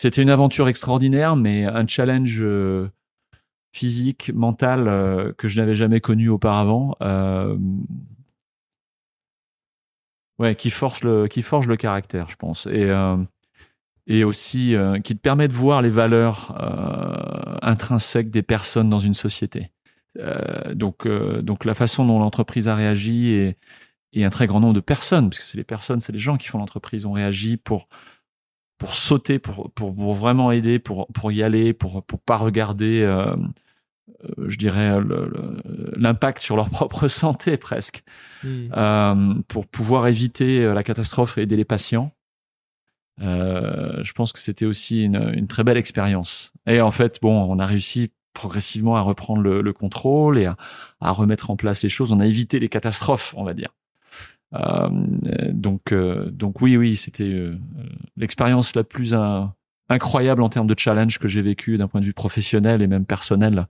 c'était 0.00 0.22
une 0.22 0.30
aventure 0.30 0.68
extraordinaire, 0.68 1.36
mais 1.36 1.64
un 1.64 1.86
challenge 1.86 2.38
euh, 2.40 2.88
physique, 3.72 4.30
mental 4.34 4.86
euh, 4.88 5.32
que 5.36 5.48
je 5.48 5.60
n'avais 5.60 5.74
jamais 5.74 6.00
connu 6.00 6.28
auparavant. 6.28 6.96
Euh, 7.02 7.56
ouais, 10.38 10.54
qui 10.54 10.70
force 10.70 11.02
le, 11.02 11.26
qui 11.26 11.42
forge 11.42 11.66
le 11.66 11.76
caractère, 11.76 12.28
je 12.28 12.36
pense. 12.36 12.66
Et 12.66 12.90
et 14.08 14.24
aussi 14.24 14.74
euh, 14.74 14.98
qui 14.98 15.14
te 15.14 15.20
permet 15.20 15.46
de 15.46 15.52
voir 15.52 15.82
les 15.82 15.90
valeurs 15.90 16.56
euh, 16.60 17.56
intrinsèques 17.62 18.30
des 18.30 18.42
personnes 18.42 18.90
dans 18.90 18.98
une 18.98 19.14
société. 19.14 19.70
Euh, 20.18 20.74
donc, 20.74 21.06
euh, 21.06 21.42
donc 21.42 21.64
la 21.64 21.74
façon 21.74 22.04
dont 22.04 22.18
l'entreprise 22.18 22.68
a 22.68 22.74
réagi 22.74 23.28
et, 23.28 23.56
et, 24.14 24.24
un 24.24 24.30
très 24.30 24.46
grand 24.46 24.60
nombre 24.60 24.74
de 24.74 24.80
personnes, 24.80 25.28
parce 25.28 25.38
que 25.38 25.44
c'est 25.44 25.58
les 25.58 25.64
personnes, 25.64 26.00
c'est 26.00 26.12
les 26.12 26.18
gens 26.18 26.36
qui 26.36 26.48
font 26.48 26.58
l'entreprise, 26.58 27.06
ont 27.06 27.12
réagi 27.12 27.56
pour 27.56 27.88
pour 28.78 28.94
sauter, 28.94 29.40
pour, 29.40 29.72
pour, 29.72 29.92
pour 29.92 30.14
vraiment 30.14 30.52
aider, 30.52 30.78
pour, 30.78 31.08
pour 31.08 31.32
y 31.32 31.42
aller, 31.42 31.72
pour 31.72 32.04
pour 32.04 32.20
pas 32.20 32.36
regarder, 32.36 33.02
euh, 33.02 33.34
je 34.46 34.56
dirais, 34.56 35.00
l'impact 35.96 36.40
sur 36.40 36.54
leur 36.54 36.70
propre 36.70 37.08
santé 37.08 37.56
presque, 37.56 38.04
mmh. 38.44 39.42
pour 39.48 39.66
pouvoir 39.66 40.06
éviter 40.06 40.62
la 40.72 40.84
catastrophe 40.84 41.38
et 41.38 41.42
aider 41.42 41.56
les 41.56 41.64
patients. 41.64 42.12
Euh, 43.20 44.02
je 44.02 44.12
pense 44.12 44.32
que 44.32 44.38
c'était 44.38 44.66
aussi 44.66 45.04
une, 45.04 45.32
une, 45.34 45.46
très 45.46 45.64
belle 45.64 45.76
expérience. 45.76 46.52
Et 46.66 46.80
en 46.80 46.90
fait, 46.90 47.18
bon, 47.20 47.34
on 47.50 47.58
a 47.58 47.66
réussi 47.66 48.12
progressivement 48.32 48.96
à 48.96 49.00
reprendre 49.00 49.42
le, 49.42 49.60
le 49.60 49.72
contrôle 49.72 50.38
et 50.38 50.46
à, 50.46 50.56
à, 51.00 51.10
remettre 51.10 51.50
en 51.50 51.56
place 51.56 51.82
les 51.82 51.88
choses. 51.88 52.12
On 52.12 52.20
a 52.20 52.26
évité 52.26 52.60
les 52.60 52.68
catastrophes, 52.68 53.34
on 53.36 53.44
va 53.44 53.54
dire. 53.54 53.70
Euh, 54.54 54.88
donc, 55.52 55.92
euh, 55.92 56.30
donc 56.30 56.60
oui, 56.60 56.76
oui, 56.76 56.96
c'était 56.96 57.24
euh, 57.24 57.58
l'expérience 58.16 58.74
la 58.74 58.84
plus 58.84 59.14
incroyable 59.88 60.42
en 60.42 60.48
termes 60.48 60.66
de 60.66 60.78
challenge 60.78 61.18
que 61.18 61.28
j'ai 61.28 61.42
vécu 61.42 61.78
d'un 61.78 61.88
point 61.88 62.00
de 62.00 62.06
vue 62.06 62.14
professionnel 62.14 62.82
et 62.82 62.86
même 62.86 63.04
personnel 63.04 63.66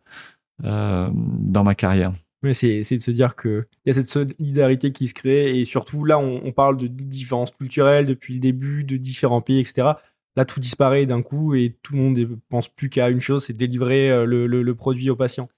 euh, 0.65 1.09
dans 1.13 1.65
ma 1.65 1.75
carrière. 1.75 2.13
Mais 2.43 2.55
c'est, 2.55 2.81
de 2.81 3.03
se 3.03 3.11
dire 3.11 3.35
qu'il 3.35 3.67
y 3.87 3.91
a 3.91 3.93
cette 3.93 4.09
solidarité 4.09 4.93
qui 4.93 5.09
se 5.09 5.15
crée 5.15 5.59
et 5.59 5.65
surtout 5.65 6.05
là, 6.05 6.19
on, 6.19 6.41
on, 6.45 6.53
parle 6.53 6.77
de 6.77 6.87
différences 6.87 7.51
culturelles 7.51 8.07
depuis 8.07 8.35
le 8.35 8.41
début, 8.41 8.85
de 8.85 8.97
différents 8.97 9.41
pays, 9.41 9.59
etc. 9.59 9.89
Là, 10.37 10.45
tout 10.45 10.61
disparaît 10.61 11.05
d'un 11.05 11.21
coup 11.21 11.57
et 11.57 11.77
tout 11.83 11.95
le 11.95 11.99
monde 11.99 12.39
pense 12.49 12.69
plus 12.69 12.91
qu'à 12.91 13.09
une 13.09 13.21
chose, 13.21 13.45
c'est 13.45 13.55
délivrer 13.55 14.09
euh, 14.13 14.25
le, 14.25 14.47
le, 14.47 14.63
le, 14.63 14.75
produit 14.77 15.11
au 15.11 15.17
patient. 15.17 15.49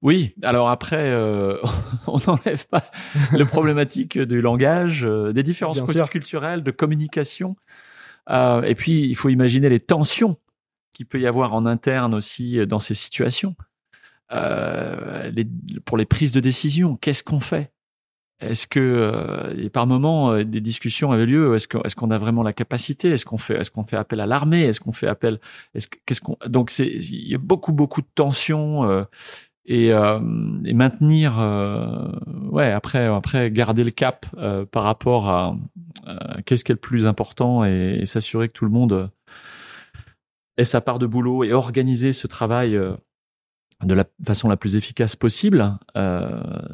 Oui, 0.00 0.34
alors 0.42 0.68
après, 0.68 1.10
euh, 1.10 1.56
on 2.06 2.18
n'enlève 2.26 2.66
pas 2.68 2.84
le 3.32 3.44
problématique 3.44 4.18
du 4.18 4.40
langage, 4.40 5.04
euh, 5.04 5.32
des 5.32 5.42
différences 5.42 5.80
culturelles, 6.10 6.62
de 6.62 6.70
communication. 6.70 7.56
Euh, 8.30 8.62
et 8.62 8.74
puis, 8.74 9.08
il 9.08 9.16
faut 9.16 9.28
imaginer 9.28 9.68
les 9.68 9.80
tensions 9.80 10.36
qu'il 10.92 11.06
peut 11.06 11.20
y 11.20 11.26
avoir 11.26 11.54
en 11.54 11.66
interne 11.66 12.14
aussi 12.14 12.64
dans 12.66 12.78
ces 12.78 12.94
situations 12.94 13.56
euh, 14.32 15.30
les, 15.30 15.46
pour 15.84 15.96
les 15.96 16.06
prises 16.06 16.32
de 16.32 16.40
décision. 16.40 16.96
Qu'est-ce 16.96 17.24
qu'on 17.24 17.40
fait? 17.40 17.72
Est-ce 18.40 18.68
que 18.68 19.52
et 19.58 19.68
par 19.68 19.88
moments 19.88 20.44
des 20.44 20.60
discussions 20.60 21.10
avaient 21.10 21.26
lieu 21.26 21.56
est-ce 21.56 21.66
qu'on 21.66 21.80
qu'on 21.80 22.10
a 22.12 22.18
vraiment 22.18 22.44
la 22.44 22.52
capacité? 22.52 23.10
Est-ce 23.10 23.24
qu'on 23.24 23.36
fait 23.36 23.56
est-ce 23.56 23.72
qu'on 23.72 23.82
fait 23.82 23.96
appel 23.96 24.20
à 24.20 24.26
l'armée? 24.26 24.62
Est-ce 24.62 24.78
qu'on 24.78 24.92
fait 24.92 25.08
appel 25.08 25.40
est-ce 25.74 25.88
qu'est-ce 26.06 26.20
qu'on 26.20 26.36
donc 26.46 26.70
c'est 26.70 26.86
il 26.86 27.28
y 27.28 27.34
a 27.34 27.38
beaucoup 27.38 27.72
beaucoup 27.72 28.00
de 28.00 28.06
tensions 28.14 29.06
et, 29.68 29.92
euh, 29.92 30.18
et, 30.64 30.72
maintenir 30.72 31.38
euh, 31.38 32.10
ouais 32.50 32.72
après 32.72 33.04
après 33.04 33.50
garder 33.50 33.84
le 33.84 33.90
cap 33.90 34.24
euh, 34.38 34.64
par 34.64 34.82
rapport 34.82 35.28
à 35.28 35.56
qu'est-ce 36.46 36.64
qui 36.64 36.72
est 36.72 36.74
le 36.74 36.80
plus 36.80 37.06
important 37.06 37.64
et, 37.64 38.02
s'assurer 38.06 38.48
que 38.48 38.54
tout 38.54 38.64
le 38.64 38.70
monde 38.70 39.10
ait 40.56 40.64
sa 40.64 40.80
part 40.80 40.98
de 40.98 41.06
boulot 41.06 41.44
et 41.44 41.52
organiser 41.52 42.14
ce 42.14 42.26
travail 42.26 42.78
de 43.84 43.94
la 43.94 44.04
façon 44.24 44.48
la 44.48 44.56
plus 44.56 44.74
efficace 44.76 45.14
possible 45.14 45.78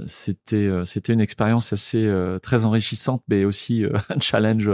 c'était 0.07 0.71
c'était 0.85 1.13
une 1.13 1.21
expérience 1.21 1.73
assez 1.73 2.11
très 2.43 2.65
enrichissante 2.65 3.23
mais 3.29 3.45
aussi 3.45 3.85
un 4.09 4.21
challenge 4.21 4.71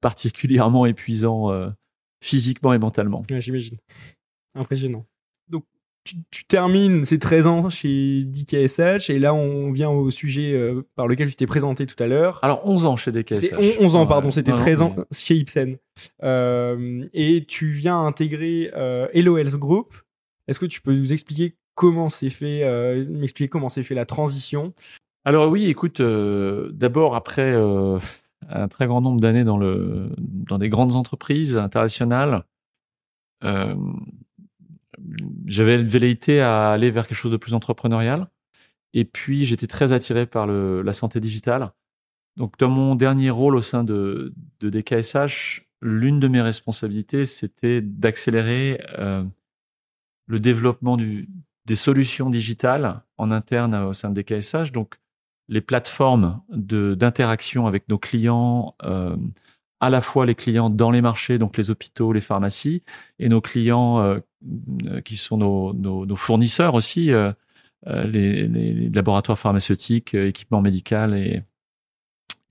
particulièrement 0.00 0.86
épuisant 0.86 1.50
physiquement 2.22 2.72
et 2.72 2.78
mentalement 2.78 3.22
j'imagine 3.28 3.76
impressionnant 4.54 5.04
tu, 6.04 6.44
termines 6.44 7.04
ces 7.04 7.18
13 7.18 7.46
ans 7.46 7.70
chez 7.70 8.24
DKSH 8.24 9.10
et 9.10 9.18
là 9.18 9.34
on 9.34 9.70
vient 9.70 9.90
au 9.90 10.10
sujet 10.10 10.52
euh, 10.52 10.86
par 10.96 11.06
lequel 11.06 11.28
tu 11.28 11.36
t'es 11.36 11.46
présenté 11.46 11.86
tout 11.86 12.00
à 12.02 12.06
l'heure. 12.06 12.38
Alors 12.42 12.66
11 12.66 12.86
ans 12.86 12.96
chez 12.96 13.12
DKSH. 13.12 13.54
11 13.80 13.96
ans, 13.96 14.06
pardon, 14.06 14.30
c'était 14.30 14.52
13 14.52 14.82
ans 14.82 14.96
chez 15.12 15.36
Ipsen. 15.36 15.76
Euh, 16.22 17.06
et 17.12 17.44
tu 17.46 17.70
viens 17.70 18.06
intégrer 18.06 18.70
euh, 18.74 19.08
Hello 19.12 19.36
Health 19.36 19.56
Group. 19.56 19.94
Est-ce 20.50 20.60
que 20.60 20.66
tu 20.66 20.82
peux 20.82 20.94
nous 20.94 21.12
expliquer 21.12 21.56
comment 21.74 22.10
s'est 22.10 22.28
fait, 22.28 22.64
euh, 22.64 23.04
m'expliquer 23.08 23.48
comment 23.48 23.70
s'est 23.70 23.82
fait 23.82 23.94
la 23.94 24.04
transition? 24.04 24.74
Alors 25.24 25.48
oui, 25.50 25.66
écoute, 25.66 26.02
d'abord 26.02 27.14
après 27.14 27.54
un 28.48 28.68
très 28.68 28.86
grand 28.86 29.00
nombre 29.00 29.20
d'années 29.20 29.44
dans 29.44 29.58
dans 29.58 30.58
des 30.58 30.68
grandes 30.68 30.96
entreprises 30.96 31.56
internationales. 31.56 32.44
Euh, 33.44 33.74
j'avais 35.46 35.80
une 35.80 35.88
velléité 35.88 36.40
à 36.40 36.70
aller 36.70 36.90
vers 36.90 37.06
quelque 37.06 37.16
chose 37.16 37.32
de 37.32 37.36
plus 37.36 37.54
entrepreneurial. 37.54 38.28
Et 38.92 39.04
puis, 39.04 39.44
j'étais 39.44 39.66
très 39.66 39.92
attiré 39.92 40.26
par 40.26 40.46
la 40.46 40.92
santé 40.92 41.20
digitale. 41.20 41.72
Donc, 42.36 42.58
dans 42.58 42.68
mon 42.68 42.94
dernier 42.94 43.30
rôle 43.30 43.56
au 43.56 43.60
sein 43.60 43.84
de, 43.84 44.34
de 44.60 44.70
DKSH, 44.70 45.62
l'une 45.80 46.20
de 46.20 46.28
mes 46.28 46.40
responsabilités, 46.40 47.24
c'était 47.24 47.80
d'accélérer 47.80 48.82
euh, 48.98 49.24
le 50.30 50.40
développement 50.40 50.96
des 50.96 51.76
solutions 51.76 52.30
digitales 52.30 53.02
en 53.18 53.30
interne 53.30 53.74
au 53.74 53.92
sein 53.92 54.10
de 54.10 54.22
DKSH. 54.22 54.72
Donc, 54.72 54.94
les 55.48 55.60
plateformes 55.60 56.40
d'interaction 56.48 57.66
avec 57.66 57.88
nos 57.88 57.98
clients, 57.98 58.76
euh, 58.84 59.16
à 59.80 59.90
la 59.90 60.00
fois 60.00 60.24
les 60.24 60.36
clients 60.36 60.70
dans 60.70 60.92
les 60.92 61.00
marchés, 61.00 61.38
donc 61.38 61.56
les 61.56 61.70
hôpitaux, 61.70 62.12
les 62.12 62.20
pharmacies, 62.20 62.82
et 63.18 63.28
nos 63.28 63.40
clients 63.40 64.20
euh, 64.86 65.00
qui 65.02 65.16
sont 65.16 65.36
nos, 65.36 66.16
fournisseurs 66.16 66.74
aussi, 66.74 67.12
euh, 67.12 67.32
euh 67.88 68.04
les, 68.04 68.88
laboratoires 68.90 69.38
pharmaceutiques, 69.38 70.14
euh, 70.14 70.28
équipements 70.28 70.62
médicaux 70.62 71.12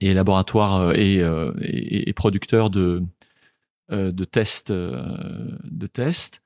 et, 0.00 0.14
laboratoires 0.14 0.92
et, 0.94 2.12
producteurs 2.14 2.70
de 2.70 3.04
tests. 4.30 4.72
De 4.72 5.86
tests. 5.86 6.42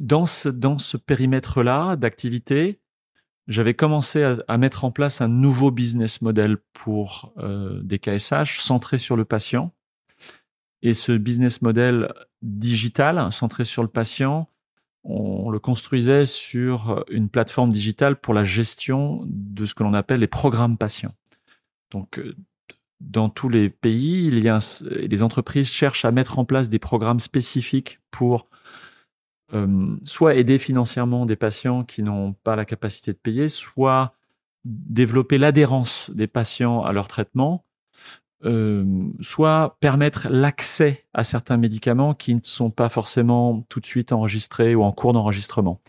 Dans 0.00 0.24
ce, 0.24 0.48
dans 0.48 0.78
ce 0.78 0.96
périmètre-là 0.96 1.94
d'activité, 1.96 2.80
j'avais 3.46 3.74
commencé 3.74 4.22
à, 4.22 4.58
mettre 4.58 4.84
en 4.84 4.90
place 4.90 5.20
un 5.20 5.28
nouveau 5.28 5.70
business 5.70 6.22
model 6.22 6.56
pour 6.72 7.34
euh, 7.38 7.80
des 7.82 7.98
KSH 7.98 8.60
centré 8.60 8.96
sur 8.96 9.14
le 9.16 9.24
patient. 9.24 9.74
Et 10.82 10.94
ce 10.94 11.12
business 11.12 11.60
model 11.60 12.14
digital 12.40 13.30
centré 13.30 13.66
sur 13.66 13.82
le 13.82 13.88
patient, 13.88 14.48
on 15.04 15.50
le 15.50 15.58
construisait 15.58 16.24
sur 16.24 17.04
une 17.10 17.28
plateforme 17.28 17.70
digitale 17.70 18.16
pour 18.16 18.32
la 18.32 18.44
gestion 18.44 19.22
de 19.26 19.66
ce 19.66 19.74
que 19.74 19.82
l'on 19.82 19.94
appelle 19.94 20.20
les 20.20 20.26
programmes 20.26 20.78
patients. 20.78 21.14
Donc, 21.90 22.18
euh, 22.18 22.34
dans 23.00 23.28
tous 23.28 23.48
les 23.48 23.68
pays, 23.68 24.28
il 24.28 24.38
y 24.38 24.48
a, 24.48 24.58
les 24.90 25.22
entreprises 25.22 25.70
cherchent 25.70 26.04
à 26.04 26.10
mettre 26.10 26.38
en 26.38 26.44
place 26.44 26.70
des 26.70 26.78
programmes 26.78 27.20
spécifiques 27.20 27.98
pour 28.10 28.48
euh, 29.52 29.96
soit 30.04 30.34
aider 30.34 30.58
financièrement 30.58 31.26
des 31.26 31.36
patients 31.36 31.84
qui 31.84 32.02
n'ont 32.02 32.32
pas 32.32 32.56
la 32.56 32.64
capacité 32.64 33.12
de 33.12 33.18
payer, 33.18 33.48
soit 33.48 34.14
développer 34.64 35.38
l'adhérence 35.38 36.10
des 36.10 36.26
patients 36.26 36.82
à 36.82 36.92
leur 36.92 37.08
traitement, 37.08 37.64
euh, 38.44 38.84
soit 39.20 39.76
permettre 39.80 40.28
l'accès 40.30 41.04
à 41.12 41.24
certains 41.24 41.56
médicaments 41.56 42.14
qui 42.14 42.34
ne 42.34 42.40
sont 42.42 42.70
pas 42.70 42.88
forcément 42.88 43.66
tout 43.68 43.80
de 43.80 43.86
suite 43.86 44.12
enregistrés 44.12 44.74
ou 44.74 44.82
en 44.82 44.92
cours 44.92 45.12
d'enregistrement. 45.12 45.80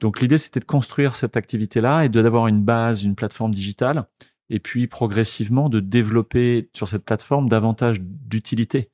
Donc 0.00 0.20
l'idée, 0.20 0.38
c'était 0.38 0.60
de 0.60 0.64
construire 0.64 1.14
cette 1.14 1.36
activité-là 1.36 2.04
et 2.04 2.08
d'avoir 2.08 2.46
une 2.46 2.62
base, 2.62 3.04
une 3.04 3.14
plateforme 3.14 3.52
digitale, 3.52 4.06
et 4.50 4.58
puis 4.58 4.86
progressivement 4.86 5.68
de 5.68 5.80
développer 5.80 6.68
sur 6.74 6.86
cette 6.88 7.04
plateforme 7.04 7.48
davantage 7.48 8.00
d'utilité 8.02 8.90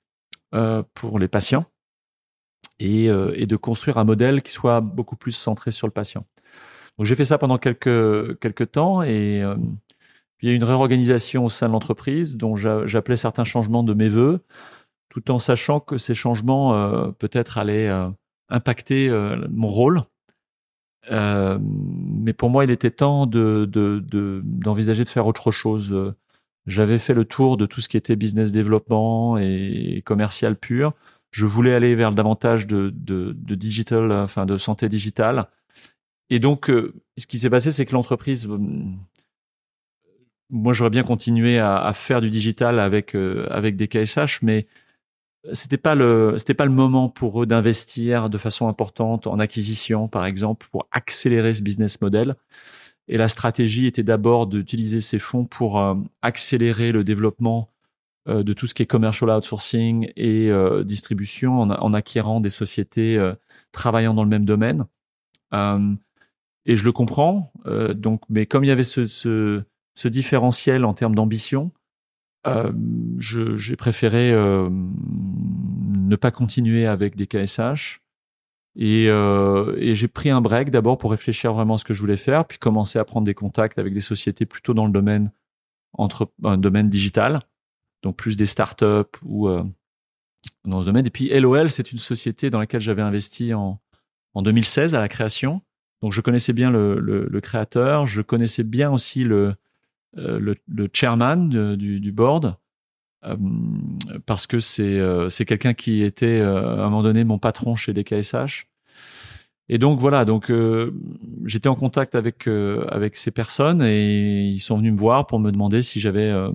euh, 0.55 0.83
pour 0.95 1.19
les 1.19 1.29
patients 1.29 1.67
et, 2.81 3.09
euh, 3.09 3.33
et, 3.37 3.47
de 3.47 3.57
construire 3.57 3.99
un 3.99 4.05
modèle 4.05 4.43
qui 4.43 4.51
soit 4.51 4.81
beaucoup 4.81 5.17
plus 5.17 5.33
centré 5.33 5.71
sur 5.71 5.87
le 5.87 5.93
patient. 5.93 6.25
Donc 6.99 7.07
j'ai 7.07 7.15
fait 7.15 7.25
ça 7.25 7.39
pendant 7.39 7.57
quelques 7.57 8.39
quelques 8.41 8.73
temps 8.73 9.03
et 9.03 9.43
euh, 9.43 9.57
il 10.43 10.49
y 10.49 10.53
a 10.53 10.55
une 10.55 10.65
réorganisation 10.65 11.47
au 11.47 11.49
sein 11.49 11.69
de 11.69 11.73
l'entreprise 11.73 12.37
dont 12.37 12.57
j'appelais 12.57 13.17
certains 13.17 13.45
changements 13.45 13.83
de 13.83 13.95
mes 13.95 14.09
voeux, 14.09 14.41
tout 15.09 15.31
en 15.31 15.39
sachant 15.39 15.81
que 15.81 15.97
ces 15.97 16.15
changements 16.15 16.75
euh, 16.75 17.11
peut-être 17.13 17.59
allaient 17.59 17.89
euh, 17.89 18.09
impacter 18.51 19.09
mon 19.51 19.69
rôle. 19.69 20.03
mais 21.11 22.33
pour 22.33 22.51
moi, 22.51 22.65
il 22.65 22.71
était 22.71 22.91
temps 22.91 23.27
de 23.27 23.65
d'envisager 24.43 25.05
de, 25.05 25.09
de, 25.09 25.11
faire 25.11 25.27
autre 25.27 25.53
chose. 25.53 26.15
J'avais 26.67 26.99
fait 26.99 27.15
le 27.15 27.25
tour 27.25 27.57
de 27.57 27.65
tout 27.65 27.81
ce 27.81 27.89
qui 27.89 27.97
était 27.97 28.17
business 28.17 28.53
développement 28.53 29.39
et 29.39 30.03
commercial 30.05 30.57
pur 30.57 30.93
je 31.31 31.47
voulais 31.47 31.75
aller 31.75 31.95
vers 31.95 32.13
davantage 32.13 32.67
de, 32.67 32.93
de, 32.95 33.33
de 33.37 33.55
digital, 33.55 34.11
enfin 34.13 34.47
de 34.47 34.57
santé 34.57 34.89
digitale. 34.89 35.49
Et 36.31 36.39
donc, 36.39 36.71
euh, 36.71 36.95
ce 37.19 37.27
qui 37.27 37.39
s'est 37.39 37.51
passé, 37.51 37.71
c'est 37.71 37.87
que 37.87 37.93
l'entreprise, 37.93 38.47
euh, 38.49 38.59
moi, 40.49 40.73
j'aurais 40.73 40.91
bien 40.91 41.03
continué 41.03 41.59
à, 41.59 41.93
faire 41.95 42.21
du 42.21 42.31
digital 42.31 42.81
avec 42.81 43.15
euh, 43.15 43.47
avec 43.51 43.77
des 43.77 43.89
KSH, 43.89 44.43
mais 44.43 44.67
c'était 45.53 45.79
pas 45.79 45.95
le 45.95 46.37
c'était 46.39 46.55
pas 46.55 46.67
le 46.67 46.73
moment 46.73 47.09
pour 47.09 47.43
eux 47.43 47.47
d'investir 47.47 48.31
de 48.31 48.39
façon 48.39 48.69
importante 48.69 49.27
en 49.27 49.39
acquisition, 49.39 50.09
par 50.09 50.27
exemple, 50.27 50.69
pour 50.71 50.89
accélérer 50.93 51.55
ce 51.55 51.63
business 51.63 52.01
model. 52.01 52.37
Et 53.09 53.17
la 53.17 53.29
stratégie 53.29 53.87
était 53.87 54.03
d'abord 54.05 54.47
d'utiliser 54.47 55.01
ces 55.01 55.19
fonds 55.19 55.45
pour 55.45 55.83
accélérer 56.23 56.93
le 56.93 57.03
développement 57.05 57.70
euh, 57.70 57.70
de 58.31 58.53
tout 58.53 58.67
ce 58.67 58.75
qui 58.75 58.83
est 58.83 58.87
commercial 58.87 59.31
outsourcing 59.31 60.13
et 60.17 60.51
euh, 60.51 60.85
distribution 60.85 61.61
en, 61.61 61.95
acquérant 61.95 62.41
des 62.41 62.51
sociétés 62.51 63.17
euh, 63.17 63.35
travaillant 63.73 64.15
dans 64.15 64.25
le 64.25 64.29
même 64.29 64.45
domaine. 64.45 64.87
et 65.53 66.77
je 66.77 66.85
le 66.85 66.93
comprends. 66.93 67.53
donc, 67.95 68.23
mais 68.29 68.47
comme 68.47 68.65
il 68.65 68.69
y 68.69 68.71
avait 68.71 68.85
ce, 68.85 69.65
différentiel 70.05 70.85
en 70.85 70.95
termes 70.95 71.15
d'ambition, 71.15 71.73
j'ai 73.19 73.77
préféré 73.77 74.33
ne 74.33 76.17
pas 76.17 76.31
continuer 76.31 76.87
avec 76.87 77.17
des 77.17 77.27
KSH. 77.27 78.01
Et, 78.77 79.07
et 79.07 79.95
j'ai 79.95 80.09
pris 80.09 80.31
un 80.31 80.41
break 80.41 80.71
d'abord 80.71 80.99
pour 80.99 81.11
réfléchir 81.11 81.53
vraiment 81.53 81.75
à 81.75 81.79
ce 81.79 81.85
que 81.85 81.95
je 81.95 82.01
voulais 82.01 82.17
faire, 82.17 82.45
puis 82.47 82.59
commencer 82.59 82.99
à 82.99 83.05
prendre 83.05 83.27
des 83.27 83.35
contacts 83.35 83.79
avec 83.79 83.93
des 83.93 84.01
sociétés 84.01 84.47
plutôt 84.47 84.75
dans 84.75 84.87
le 84.87 84.93
domaine 84.93 85.33
entre 85.93 86.31
un 86.45 86.57
domaine 86.57 86.89
digital 86.89 87.43
donc 88.03 88.17
plus 88.17 88.37
des 88.37 88.47
startups 88.47 89.19
ou 89.23 89.49
euh, 89.49 89.63
dans 90.65 90.81
ce 90.81 90.87
domaine. 90.87 91.07
Et 91.07 91.11
puis 91.11 91.29
LOL, 91.29 91.71
c'est 91.71 91.93
une 91.93 91.99
société 91.99 92.51
dans 92.51 92.59
laquelle 92.59 92.81
j'avais 92.81 93.03
investi 93.03 93.55
en, 93.55 93.81
en 94.35 94.43
2016 94.43 94.95
à 94.95 95.01
la 95.01 95.09
création. 95.09 95.63
Donc 96.03 96.13
je 96.13 96.21
connaissais 96.21 96.53
bien 96.53 96.71
le, 96.71 97.41
créateur, 97.43 98.07
je 98.07 98.23
connaissais 98.23 98.63
bien 98.65 98.91
aussi 98.91 99.23
le, 99.25 99.55
euh, 100.17 100.55
chairman 100.93 101.49
du, 101.77 102.13
board. 102.13 102.57
Euh, 103.27 103.37
parce 104.25 104.47
que 104.47 104.61
c'est 104.61 104.99
c'est 105.29 105.45
quelqu'un 105.45 105.75
qui 105.75 106.03
était 106.03 106.41
à 106.41 106.85
un 106.85 106.89
moment 106.89 107.03
donné 107.03 107.25
mon 107.25 107.39
patron 107.39 107.77
chez 107.77 107.93
DKSH 107.93 108.67
et 109.73 109.79
donc 109.79 110.01
voilà, 110.01 110.25
donc 110.25 110.51
euh, 110.51 110.93
j'étais 111.45 111.69
en 111.69 111.77
contact 111.77 112.17
avec 112.17 112.49
euh, 112.49 112.85
avec 112.89 113.15
ces 113.15 113.31
personnes 113.31 113.83
et 113.83 114.43
ils 114.43 114.59
sont 114.59 114.77
venus 114.77 114.93
me 114.93 114.99
voir 114.99 115.29
pour 115.29 115.39
me 115.39 115.53
demander 115.53 115.81
si 115.81 116.01
j'avais 116.01 116.29
euh, 116.29 116.51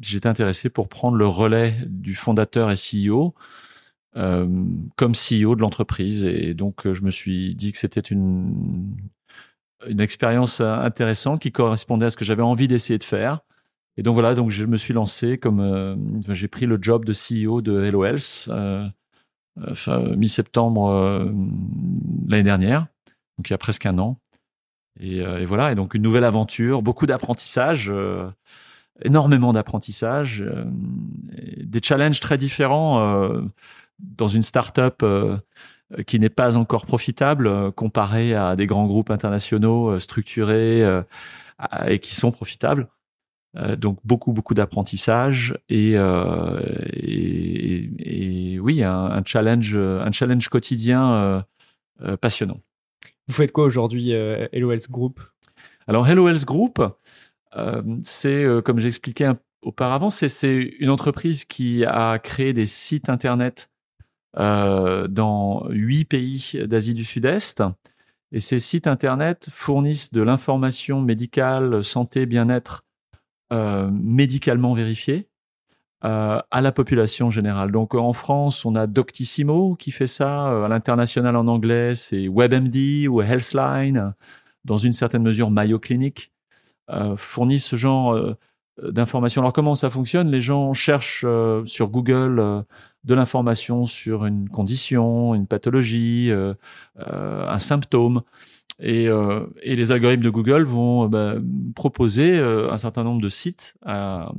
j'étais 0.00 0.28
intéressé 0.28 0.70
pour 0.70 0.88
prendre 0.88 1.16
le 1.16 1.26
relais 1.26 1.74
du 1.86 2.14
fondateur 2.14 2.70
et 2.70 2.76
CEO 2.76 3.34
comme 4.14 5.12
CEO 5.12 5.56
de 5.56 5.60
l'entreprise 5.60 6.24
et 6.24 6.54
donc 6.54 6.92
je 6.92 7.02
me 7.02 7.10
suis 7.10 7.56
dit 7.56 7.72
que 7.72 7.78
c'était 7.78 7.98
une 7.98 8.94
une 9.88 10.00
expérience 10.00 10.60
intéressante 10.60 11.40
qui 11.40 11.50
correspondait 11.50 12.06
à 12.06 12.10
ce 12.10 12.16
que 12.16 12.24
j'avais 12.24 12.42
envie 12.42 12.68
d'essayer 12.68 12.98
de 12.98 13.04
faire. 13.04 13.40
Et 13.96 14.02
donc 14.02 14.14
voilà, 14.14 14.34
donc 14.34 14.50
je 14.50 14.66
me 14.66 14.76
suis 14.76 14.94
lancé 14.94 15.38
comme 15.38 15.98
j'ai 16.28 16.48
pris 16.48 16.66
le 16.66 16.78
job 16.80 17.04
de 17.04 17.12
CEO 17.12 17.60
de 17.60 17.82
Hello 17.82 18.04
Health 18.04 18.48
mi-septembre 20.16 21.32
l'année 22.28 22.42
dernière, 22.42 22.86
donc 23.38 23.48
il 23.48 23.52
y 23.52 23.54
a 23.54 23.58
presque 23.58 23.86
un 23.86 23.98
an. 23.98 24.18
Et, 24.98 25.18
et, 25.18 25.44
voilà, 25.44 25.72
et 25.72 25.74
donc 25.74 25.94
une 25.94 26.02
nouvelle 26.02 26.24
aventure, 26.24 26.82
beaucoup 26.82 27.06
d'apprentissage 27.06 27.92
énormément 29.02 29.52
d'apprentissage, 29.52 30.42
euh, 30.42 30.64
des 31.62 31.80
challenges 31.82 32.20
très 32.20 32.38
différents 32.38 33.00
euh, 33.00 33.42
dans 33.98 34.28
une 34.28 34.42
start-up 34.42 35.02
euh, 35.02 35.36
qui 36.06 36.18
n'est 36.18 36.28
pas 36.28 36.56
encore 36.56 36.86
profitable 36.86 37.72
comparé 37.72 38.34
à 38.34 38.56
des 38.56 38.66
grands 38.66 38.86
groupes 38.86 39.10
internationaux 39.10 39.98
structurés 39.98 40.84
et 41.88 41.98
qui 41.98 42.14
sont 42.14 42.30
profitables. 42.30 42.86
Donc 43.78 43.98
beaucoup 44.04 44.32
beaucoup 44.32 44.54
d'apprentissage 44.54 45.58
et, 45.68 45.94
et, 46.92 47.90
et, 47.98 48.58
oui 48.60 48.82
un, 48.82 49.06
un, 49.06 49.22
challenge 49.24 49.76
un 49.76 50.12
challenge 50.12 50.48
quotidien 50.48 51.44
passionnant. 52.20 52.60
Vous 53.26 53.34
faites 53.34 53.52
quoi 53.52 53.64
aujourd'hui 53.64 54.10
Hello 54.12 54.70
Health 54.70 54.90
Group? 54.90 55.20
Alors 55.88 56.06
Hello 56.08 56.28
Health 56.28 56.44
Group, 56.44 56.80
euh, 57.56 57.82
c'est, 58.02 58.44
euh, 58.44 58.62
comme 58.62 58.78
j'expliquais 58.78 59.30
auparavant, 59.62 60.10
c'est 60.10 60.52
une 60.78 60.90
entreprise 60.90 61.44
qui 61.44 61.84
a 61.84 62.18
créé 62.18 62.52
des 62.52 62.66
sites 62.66 63.08
internet 63.08 63.70
euh, 64.38 65.08
dans 65.08 65.66
huit 65.68 66.04
pays 66.04 66.52
d'Asie 66.66 66.94
du 66.94 67.04
Sud-Est. 67.04 67.62
Et 68.32 68.40
ces 68.40 68.60
sites 68.60 68.86
internet 68.86 69.48
fournissent 69.50 70.12
de 70.12 70.22
l'information 70.22 71.00
médicale, 71.00 71.82
santé, 71.82 72.26
bien-être 72.26 72.84
médicalement 73.50 74.74
vérifiée 74.74 75.28
à 76.02 76.60
la 76.60 76.72
population 76.72 77.30
générale. 77.30 77.72
Donc 77.72 77.94
en 77.94 78.12
France, 78.12 78.64
on 78.64 78.74
a 78.74 78.86
Doctissimo 78.86 79.74
qui 79.74 79.90
fait 79.90 80.06
ça. 80.06 80.64
à 80.64 80.68
l'international 80.68 81.36
en 81.36 81.46
anglais, 81.46 81.94
c'est 81.94 82.28
WebMD 82.28 83.08
ou 83.08 83.20
Healthline. 83.22 84.14
Dans 84.64 84.76
une 84.76 84.92
certaine 84.92 85.22
mesure, 85.22 85.50
Mayo 85.50 85.78
Clinic. 85.78 86.32
Euh, 86.92 87.14
fournissent 87.16 87.66
ce 87.66 87.76
genre 87.76 88.14
euh, 88.14 88.36
d'informations. 88.82 89.42
Alors 89.42 89.52
comment 89.52 89.74
ça 89.74 89.90
fonctionne? 89.90 90.30
Les 90.30 90.40
gens 90.40 90.72
cherchent 90.72 91.24
euh, 91.26 91.64
sur 91.64 91.88
Google 91.88 92.64
de 93.04 93.14
l'information 93.14 93.86
sur 93.86 94.26
une 94.26 94.48
condition, 94.48 95.34
une 95.34 95.46
pathologie, 95.46 96.30
un 96.98 97.58
symptôme. 97.58 98.22
Et, 98.80 99.04
et, 99.62 99.76
les 99.76 99.92
algorithmes 99.92 100.22
de 100.22 100.30
Google 100.30 100.62
vont 100.62 101.06
bah, 101.06 101.34
proposer 101.74 102.38
un 102.38 102.76
certain 102.78 103.04
nombre 103.04 103.20
de 103.20 103.28
sites 103.28 103.74
à, 103.84 104.32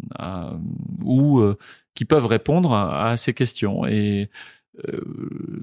où, 1.03 1.43
qui 1.93 2.05
peuvent 2.05 2.25
répondre 2.25 2.73
à, 2.73 3.15
ces 3.17 3.33
questions. 3.33 3.85
Et 3.85 4.29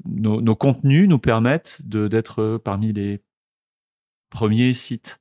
nos, 0.04 0.40
nos, 0.40 0.54
contenus 0.54 1.08
nous 1.08 1.18
permettent 1.18 1.80
d'être 1.84 2.60
parmi 2.62 2.92
les 2.92 3.20
premiers 4.30 4.72
sites 4.72 5.20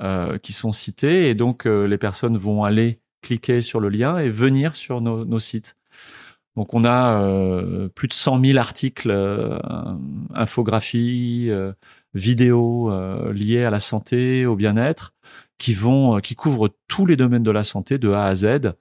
euh, 0.00 0.38
qui 0.38 0.52
sont 0.52 0.72
cités 0.72 1.28
et 1.28 1.34
donc 1.34 1.66
euh, 1.66 1.86
les 1.86 1.98
personnes 1.98 2.36
vont 2.36 2.64
aller 2.64 3.00
cliquer 3.20 3.60
sur 3.60 3.78
le 3.78 3.88
lien 3.88 4.18
et 4.18 4.30
venir 4.30 4.74
sur 4.74 5.00
nos, 5.00 5.24
nos 5.24 5.38
sites. 5.38 5.76
Donc 6.56 6.74
on 6.74 6.84
a 6.84 7.20
euh, 7.22 7.88
plus 7.88 8.08
de 8.08 8.12
100 8.14 8.44
000 8.44 8.58
articles, 8.58 9.10
euh, 9.10 9.58
infographies, 10.34 11.50
vidéos 12.14 12.92
liés 13.32 13.64
à 13.64 13.70
la 13.70 13.80
santé, 13.80 14.46
au 14.46 14.56
bien-être, 14.56 15.14
qui 15.58 15.74
vont, 15.74 16.20
qui 16.20 16.34
couvrent 16.34 16.70
tous 16.88 17.06
les 17.06 17.16
domaines 17.16 17.42
de 17.42 17.50
la 17.50 17.64
santé 17.64 17.98
de 17.98 18.10
A 18.10 18.26
à 18.26 18.34
Z, 18.34 18.74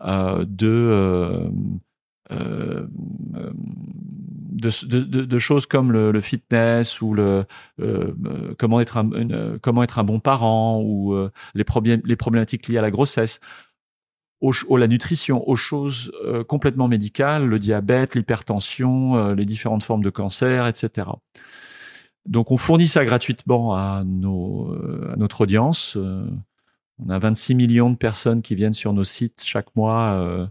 de 0.00 1.50
de, 4.60 5.24
de, 5.24 5.38
choses 5.38 5.66
comme 5.66 5.92
le, 5.92 6.20
fitness 6.20 7.00
ou 7.00 7.14
le 7.14 7.46
euh, 7.80 8.12
comment 8.58 8.80
être 8.80 8.96
un 8.96 9.58
comment 9.60 9.82
être 9.82 9.98
un 9.98 10.04
bon 10.04 10.20
parent 10.20 10.80
ou 10.80 11.14
euh, 11.14 11.30
les 11.54 11.64
problèmes 11.64 12.02
les 12.04 12.16
problématiques 12.16 12.68
liées 12.68 12.78
à 12.78 12.82
la 12.82 12.90
grossesse 12.90 13.40
au, 14.40 14.76
la 14.78 14.88
nutrition, 14.88 15.46
aux 15.46 15.56
choses 15.56 16.12
euh, 16.24 16.42
complètement 16.44 16.88
médicales, 16.88 17.44
le 17.44 17.58
diabète, 17.58 18.14
l'hypertension, 18.14 19.34
les 19.34 19.44
différentes 19.44 19.82
formes 19.82 20.02
de 20.02 20.08
cancer, 20.08 20.66
etc. 20.66 21.08
Donc 22.26 22.50
on 22.50 22.56
fournit 22.56 22.88
ça 22.88 23.04
gratuitement 23.04 23.74
à, 23.74 24.02
nos, 24.04 24.72
à 25.10 25.16
notre 25.16 25.40
audience. 25.42 25.96
on 25.96 27.08
a 27.08 27.18
26 27.18 27.54
millions 27.54 27.90
de 27.90 27.96
personnes 27.96 28.42
qui 28.42 28.54
viennent 28.54 28.74
sur 28.74 28.92
nos 28.92 29.04
sites 29.04 29.42
chaque 29.44 29.74
mois 29.74 30.46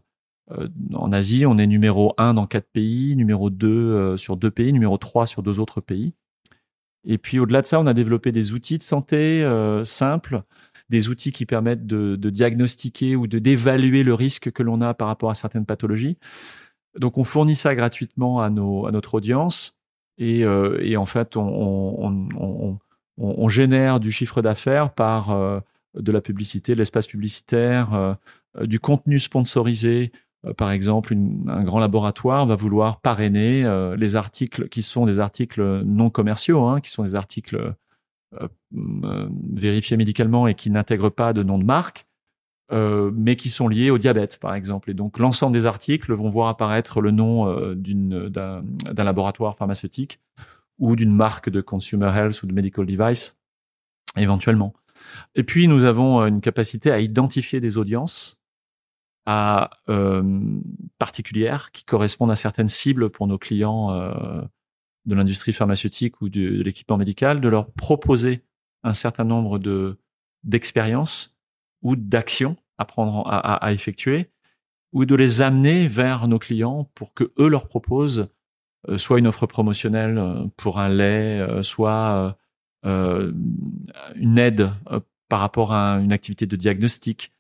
euh, 0.52 0.68
en 0.94 1.12
Asie, 1.12 1.46
on 1.46 1.58
est 1.58 1.68
numéro 1.68 2.14
1 2.18 2.34
dans 2.34 2.48
quatre 2.48 2.70
pays, 2.72 3.16
numéro 3.16 3.50
2 3.50 3.68
euh, 3.68 4.18
sur 4.18 4.38
deux 4.38 4.52
pays, 4.52 4.74
numéro 4.74 4.98
3 4.98 5.26
sur 5.26 5.44
deux 5.44 5.60
autres 5.60 5.82
pays. 5.82 6.14
Et 7.06 7.18
puis 7.18 7.40
au-delà 7.40 7.62
de 7.62 7.68
ça, 7.68 7.80
on 7.80 7.88
a 7.88 7.94
développé 7.94 8.32
des 8.32 8.54
outils 8.54 8.78
de 8.78 8.84
santé 8.84 9.44
euh, 9.44 9.84
simples, 9.84 10.44
des 10.90 11.10
outils 11.10 11.32
qui 11.32 11.46
permettent 11.46 11.86
de, 11.86 12.16
diagnostiquer 12.16 13.16
ou 13.16 13.28
de 13.28 13.40
d'évaluer 13.40 14.04
le 14.04 14.14
risque 14.14 14.52
que 14.52 14.64
l'on 14.64 14.82
a 14.82 14.94
par 14.94 15.08
rapport 15.08 15.30
à 15.30 15.36
certaines 15.36 15.66
pathologies. 15.66 16.18
Donc 16.98 17.18
on 17.18 17.24
fournit 17.24 17.56
ça 17.56 17.76
gratuitement 17.76 18.42
à 18.42 18.50
notre 18.50 19.14
audience 19.14 19.79
et, 20.20 20.42
et 20.42 20.98
en 20.98 21.06
fait 21.06 21.36
on, 21.36 22.78
on, 23.18 23.48
génère 23.48 24.00
du 24.00 24.12
chiffre 24.12 24.42
d'affaires 24.42 24.94
par 24.94 25.64
de 25.96 26.12
la 26.12 26.22
publicité, 26.22 26.76
l'espace 26.76 27.08
publicitaire, 27.08 28.18
du 28.62 28.80
contenu 28.80 29.18
sponsorisé, 29.18 30.12
euh, 30.46 30.54
par 30.54 30.72
exemple, 30.72 31.14
un 31.48 31.64
grand 31.64 31.80
laboratoire 31.80 32.46
va 32.46 32.56
vouloir 32.56 33.02
parrainer 33.02 33.66
euh, 33.66 33.96
les 33.96 34.16
articles 34.16 34.70
qui 34.70 34.82
sont 34.82 35.06
des 35.06 35.20
articles 35.20 35.82
non 35.84 36.10
commerciaux, 36.10 36.66
hein, 36.66 36.82
qui 36.82 36.90
sont 36.90 37.04
des 37.04 37.16
articles 37.16 37.76
euh, 38.42 39.30
vérifiés 39.54 39.98
médicalement 39.98 40.48
et 40.48 40.56
qui 40.56 40.70
n'intègrent 40.70 41.10
pas 41.10 41.34
de 41.34 41.44
nom 41.44 41.58
de 41.58 41.66
marque, 41.66 42.06
mais 42.72 43.36
qui 43.36 43.50
sont 43.50 43.68
liés 43.68 43.90
au 43.90 43.98
diabète, 43.98 44.40
par 44.40 44.54
exemple. 44.54 44.92
Et 44.92 44.94
donc, 44.94 45.18
l'ensemble 45.20 45.54
des 45.54 45.66
articles 45.66 46.14
vont 46.14 46.30
voir 46.30 46.50
apparaître 46.50 47.02
le 47.02 47.12
nom 47.12 47.74
d'un 47.76 48.64
laboratoire 49.04 49.58
pharmaceutique 49.58 50.20
ou 50.78 50.96
d'une 50.96 51.14
marque 51.14 51.50
de 51.50 51.62
consumer 51.62 52.12
health 52.16 52.44
ou 52.44 52.48
de 52.48 52.54
medical 52.54 52.86
device, 52.86 53.38
éventuellement. 54.18 54.74
Et 55.36 55.44
puis, 55.44 55.68
nous 55.68 55.84
avons 55.84 56.26
une 56.26 56.42
capacité 56.42 56.92
à 56.92 57.00
identifier 57.00 57.60
des 57.60 57.78
audiences 57.78 58.40
euh, 59.30 60.24
particulières 60.98 61.72
qui 61.72 61.86
correspondent 61.86 62.32
à 62.32 62.36
certaines 62.36 62.68
cibles 62.68 63.12
pour 63.12 63.28
nos 63.28 63.38
clients 63.38 63.92
euh, 63.92 64.42
de 65.06 65.14
l'industrie 65.14 65.54
pharmaceutique 65.54 66.22
ou 66.22 66.30
de, 66.30 66.64
l'équipement 66.64 66.98
médical, 66.98 67.40
de 67.40 67.48
leur 67.48 67.72
proposer 67.72 68.44
un 68.84 68.94
certain 68.94 69.26
nombre 69.26 69.60
de 69.60 70.00
d'expériences 70.44 71.38
ou 71.82 71.96
d'actions 71.96 72.58
à 72.78 72.86
prendre 72.86 73.24
à, 73.28 73.72
effectuer 73.74 74.30
ou 74.94 75.06
de 75.06 75.16
les 75.16 75.42
amener 75.42 75.88
vers 75.88 76.28
nos 76.28 76.40
clients 76.40 76.90
pour 76.96 77.14
que 77.14 77.32
eux 77.38 77.48
leur 77.48 77.68
proposent 77.68 78.30
euh, 78.88 78.98
soit 78.98 79.20
une 79.20 79.28
offre 79.28 79.46
promotionnelle 79.46 80.18
euh, 80.18 80.46
pour 80.56 80.80
un 80.80 80.90
lait, 80.90 81.40
euh, 81.40 81.64
soit 81.64 82.36
une 82.84 84.38
aide 84.38 84.72
par 85.28 85.42
rapport 85.42 85.74
à 85.74 85.96
une 85.96 86.14
activité 86.14 86.46
de 86.46 86.56
diagnostic, 86.56 87.34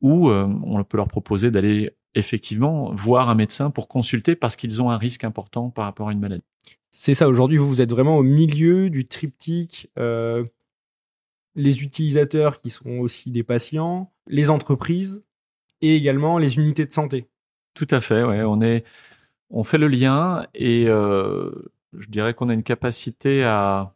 ou 0.00 0.30
on 0.30 0.82
peut 0.84 0.96
leur 0.96 1.08
proposer 1.08 1.50
d'aller 1.50 1.90
effectivement 2.14 2.94
voir 2.94 3.28
un 3.28 3.34
médecin 3.34 3.70
pour 3.70 3.88
consulter 3.88 4.36
parce 4.36 4.56
qu'ils 4.56 4.80
ont 4.80 4.90
un 4.90 4.96
risque 4.96 5.22
important 5.24 5.68
par 5.68 5.84
rapport 5.84 6.08
à 6.08 6.12
une 6.12 6.18
maladie. 6.18 6.44
C'est 6.90 7.12
ça, 7.12 7.28
aujourd'hui, 7.28 7.58
vous, 7.58 7.68
vous 7.68 7.82
êtes 7.82 7.90
vraiment 7.90 8.16
au 8.16 8.22
milieu 8.22 8.88
du 8.88 9.06
triptyque, 9.06 9.90
les 11.56 11.82
utilisateurs 11.82 12.60
qui 12.60 12.70
sont 12.70 12.98
aussi 12.98 13.30
des 13.30 13.42
patients, 13.42 14.12
les 14.28 14.50
entreprises 14.50 15.24
et 15.80 15.96
également 15.96 16.38
les 16.38 16.56
unités 16.56 16.84
de 16.84 16.92
santé. 16.92 17.28
Tout 17.74 17.88
à 17.90 18.00
fait, 18.00 18.22
ouais. 18.22 18.42
On, 18.42 18.60
est, 18.60 18.84
on 19.50 19.64
fait 19.64 19.78
le 19.78 19.88
lien 19.88 20.46
et 20.54 20.84
euh, 20.86 21.50
je 21.98 22.08
dirais 22.08 22.34
qu'on 22.34 22.50
a 22.50 22.54
une 22.54 22.62
capacité 22.62 23.42
à, 23.44 23.94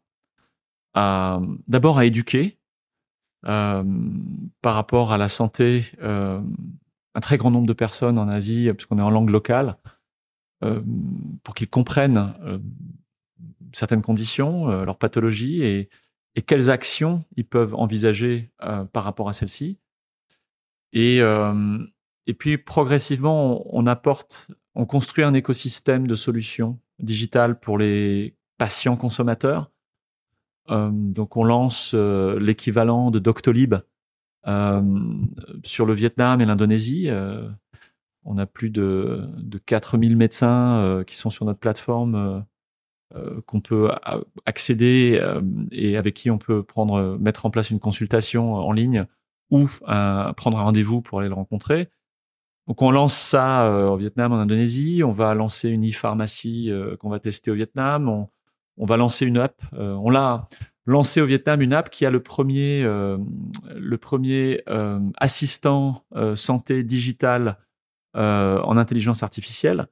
d'abord 1.68 1.98
à 1.98 2.04
éduquer 2.06 2.58
euh, 3.46 3.84
par 4.62 4.74
rapport 4.74 5.12
à 5.12 5.18
la 5.18 5.28
santé, 5.28 5.84
euh, 6.02 6.40
un 7.14 7.20
très 7.20 7.36
grand 7.36 7.50
nombre 7.50 7.66
de 7.66 7.72
personnes 7.72 8.18
en 8.18 8.28
Asie, 8.28 8.72
puisqu'on 8.72 8.98
est 8.98 9.02
en 9.02 9.10
langue 9.10 9.30
locale, 9.30 9.76
pour 11.42 11.54
qu'ils 11.54 11.70
comprennent 11.70 12.34
certaines 13.72 14.02
conditions, 14.02 14.66
leurs 14.84 14.98
pathologies 14.98 15.62
et, 15.62 15.88
et, 16.34 16.42
quelles 16.42 16.70
actions 16.70 17.24
ils 17.36 17.46
peuvent 17.46 17.74
envisager 17.74 18.50
par 18.92 19.04
rapport 19.04 19.28
à 19.28 19.32
celles-ci. 19.32 19.78
Et, 20.92 21.20
et 22.26 22.34
puis 22.34 22.58
progressivement, 22.58 23.64
on, 23.74 23.86
apporte, 23.86 24.48
on 24.74 24.86
construit 24.86 25.24
un 25.24 25.34
écosystème 25.34 26.06
de 26.06 26.14
solutions 26.14 26.78
digitales 26.98 27.58
pour 27.58 27.78
les 27.78 28.36
patients 28.58 28.96
consommateurs 28.96 29.70
donc 30.68 31.36
on 31.36 31.44
lance 31.44 31.94
l'équivalent 31.94 33.10
de 33.10 33.18
Doctolib 33.18 33.76
sur 35.64 35.86
le 35.86 35.92
Vietnam 35.92 36.40
et 36.40 36.46
l'Indonésie. 36.46 37.08
on 38.24 38.38
a 38.38 38.46
plus 38.46 38.70
de, 38.70 39.28
de 39.38 39.58
4000 39.58 40.16
médecins 40.16 41.02
qui 41.06 41.16
sont 41.16 41.30
sur 41.30 41.44
notre 41.44 41.58
plateforme 41.58 42.14
euh, 42.14 42.40
qu'on 43.46 43.60
peut 43.60 43.90
accéder 44.46 45.18
euh, 45.20 45.40
et 45.72 45.96
avec 45.96 46.14
qui 46.14 46.30
on 46.30 46.38
peut 46.38 46.62
prendre, 46.62 47.18
mettre 47.18 47.44
en 47.46 47.50
place 47.50 47.70
une 47.70 47.80
consultation 47.80 48.54
en 48.54 48.72
ligne 48.72 49.06
ou 49.50 49.66
prendre 49.66 50.58
un 50.58 50.62
rendez-vous 50.62 51.02
pour 51.02 51.18
aller 51.18 51.28
le 51.28 51.34
rencontrer. 51.34 51.88
Donc 52.68 52.82
on 52.82 52.92
lance 52.92 53.16
ça 53.16 53.66
euh, 53.66 53.88
au 53.88 53.96
Vietnam, 53.96 54.32
en 54.32 54.36
Indonésie. 54.36 55.02
On 55.04 55.10
va 55.10 55.34
lancer 55.34 55.70
une 55.70 55.88
e-pharmacie 55.88 56.70
qu'on 57.00 57.08
va 57.08 57.18
tester 57.18 57.50
au 57.50 57.54
Vietnam. 57.54 58.08
On, 58.08 58.28
on, 58.76 58.86
va 58.86 58.96
lancer 58.96 59.26
une 59.26 59.38
app. 59.38 59.60
on 59.72 60.08
l'a 60.08 60.46
lancé 60.86 61.20
au 61.20 61.26
Vietnam 61.26 61.62
une 61.62 61.72
app 61.72 61.90
qui 61.90 62.06
a 62.06 62.10
le 62.10 62.22
premier, 62.22 62.84
le 62.84 63.96
premier 63.96 64.62
assistant 65.16 66.04
santé 66.36 66.84
digital 66.84 67.58
en 68.14 68.76
intelligence 68.76 69.24
artificielle 69.24 69.88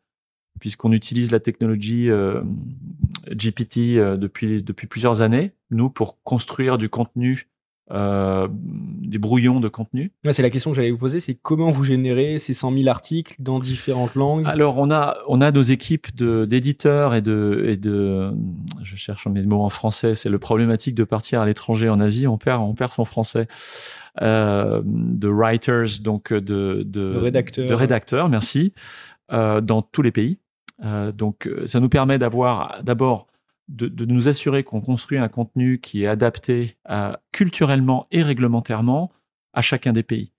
puisqu'on 0.58 0.92
utilise 0.92 1.30
la 1.30 1.40
technologie 1.40 2.10
euh, 2.10 2.40
GPT 3.30 3.96
euh, 3.96 4.16
depuis, 4.16 4.62
depuis 4.62 4.86
plusieurs 4.86 5.20
années, 5.22 5.52
nous, 5.70 5.90
pour 5.90 6.22
construire 6.22 6.78
du 6.78 6.88
contenu, 6.88 7.48
euh, 7.90 8.48
des 8.50 9.16
brouillons 9.16 9.60
de 9.60 9.68
contenu. 9.68 10.12
c'est 10.30 10.42
la 10.42 10.50
question 10.50 10.70
que 10.70 10.76
j'allais 10.76 10.90
vous 10.90 10.98
poser, 10.98 11.20
c'est 11.20 11.34
comment 11.34 11.70
vous 11.70 11.84
générez 11.84 12.38
ces 12.38 12.52
100 12.52 12.74
000 12.74 12.88
articles 12.88 13.34
dans 13.38 13.58
différentes 13.60 14.14
langues? 14.14 14.44
Alors, 14.46 14.76
on 14.76 14.90
a, 14.90 15.16
on 15.26 15.40
a 15.40 15.50
nos 15.50 15.62
équipes 15.62 16.14
d'éditeurs 16.14 17.14
et 17.14 17.22
de, 17.22 17.64
et 17.66 17.78
de, 17.78 18.30
je 18.82 18.96
cherche 18.96 19.26
mes 19.26 19.46
mots 19.46 19.62
en 19.62 19.70
français, 19.70 20.14
c'est 20.14 20.28
le 20.28 20.38
problématique 20.38 20.94
de 20.94 21.04
partir 21.04 21.40
à 21.40 21.46
l'étranger 21.46 21.88
en 21.88 21.98
Asie, 21.98 22.26
on 22.26 22.36
perd, 22.36 22.60
on 22.60 22.74
perd 22.74 22.92
son 22.92 23.04
français. 23.04 23.48
De 24.20 25.28
writers, 25.28 26.00
donc 26.02 26.32
de, 26.32 26.82
de, 26.82 26.82
de 26.84 27.18
rédacteurs, 27.18 27.68
de 27.68 27.74
rédacteurs 27.74 28.28
merci, 28.28 28.72
euh, 29.30 29.60
dans 29.60 29.82
tous 29.82 30.00
les 30.00 30.10
pays. 30.10 30.38
Euh, 30.84 31.12
donc, 31.12 31.46
euh, 31.46 31.66
ça 31.66 31.80
nous 31.80 31.88
permet 31.88 32.18
d'avoir 32.18 32.82
d'abord 32.82 33.26
de, 33.68 34.04
nous 34.06 34.28
assurer 34.28 34.64
qu'on 34.64 34.80
construit 34.80 35.18
un 35.18 35.28
contenu 35.28 35.78
qui 35.78 36.04
est 36.04 36.06
adapté 36.06 36.78
euh, 36.88 37.12
culturellement 37.32 38.06
et 38.10 38.22
réglementairement 38.22 39.12
à 39.52 39.60
chacun 39.60 39.92
des 39.92 40.02
pays. 40.02 40.32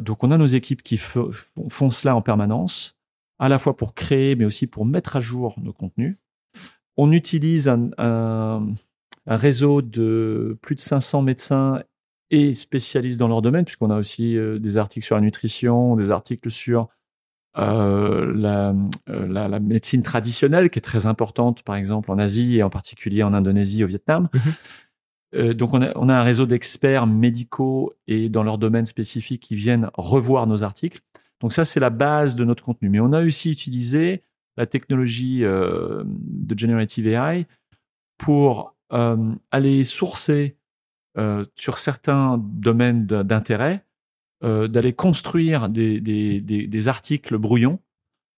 Donc, 0.00 0.22
on 0.22 0.30
a 0.30 0.36
nos 0.36 0.46
équipes 0.46 0.82
qui 0.82 0.96
font 0.98 1.90
cela 1.90 2.14
en 2.14 2.20
permanence, 2.20 2.96
à 3.38 3.48
la 3.48 3.58
fois 3.58 3.74
pour 3.74 3.94
créer, 3.94 4.36
mais 4.36 4.44
aussi 4.44 4.66
pour 4.66 4.84
mettre 4.84 5.16
à 5.16 5.20
jour 5.20 5.58
nos 5.60 5.72
contenus. 5.72 6.18
On 6.96 7.10
utilise 7.10 7.68
un 7.68 8.66
réseau 9.26 9.80
de 9.80 10.58
plus 10.60 10.76
de 10.76 10.80
500 10.80 11.22
médecins 11.22 11.82
et 12.30 12.52
spécialistes 12.54 13.18
dans 13.18 13.28
leur 13.28 13.40
domaine, 13.40 13.64
puisqu'on 13.64 13.90
a 13.90 13.96
aussi 13.96 14.36
des 14.60 14.76
articles 14.76 15.06
sur 15.06 15.16
la 15.16 15.22
nutrition, 15.22 15.96
des 15.96 16.10
articles 16.10 16.50
sur 16.50 16.88
euh, 17.58 18.32
la, 18.34 18.74
euh, 19.10 19.26
la, 19.28 19.46
la, 19.46 19.60
médecine 19.60 20.02
traditionnelle 20.02 20.70
qui 20.70 20.78
est 20.78 20.82
très 20.82 21.06
importante, 21.06 21.62
par 21.62 21.76
exemple 21.76 22.10
en 22.10 22.18
Asie 22.18 22.56
et 22.56 22.62
en 22.62 22.70
particulier 22.70 23.22
en 23.22 23.34
Indonésie, 23.34 23.84
au 23.84 23.86
Vietnam. 23.86 24.28
Mhm. 24.32 24.40
Euh, 25.34 25.54
donc 25.54 25.74
on 25.74 25.82
a, 25.82 25.92
on 25.96 26.08
a, 26.08 26.14
un 26.14 26.22
réseau 26.22 26.46
d'experts 26.46 27.06
médicaux 27.06 27.92
et 28.06 28.30
dans 28.30 28.42
leur 28.42 28.56
domaine 28.56 28.86
spécifique 28.86 29.42
qui 29.42 29.54
viennent 29.54 29.90
revoir 29.94 30.46
nos 30.46 30.62
articles. 30.62 31.00
Donc 31.40 31.52
ça, 31.52 31.66
c'est 31.66 31.80
la 31.80 31.90
base 31.90 32.36
de 32.36 32.44
notre 32.44 32.64
contenu. 32.64 32.88
Mais 32.88 33.00
on 33.00 33.12
a 33.12 33.22
aussi 33.22 33.50
utilisé 33.50 34.22
la 34.56 34.66
technologie 34.66 35.44
euh, 35.44 36.04
de 36.06 36.58
Generative 36.58 37.06
AI 37.06 37.46
pour 38.16 38.76
aller 39.50 39.84
sourcer 39.84 40.58
sur 41.54 41.78
certains 41.78 42.38
domaines 42.38 43.06
d'intérêt 43.06 43.86
euh, 44.44 44.68
d'aller 44.68 44.92
construire 44.92 45.68
des, 45.68 46.88
articles 46.88 47.38
brouillons 47.38 47.78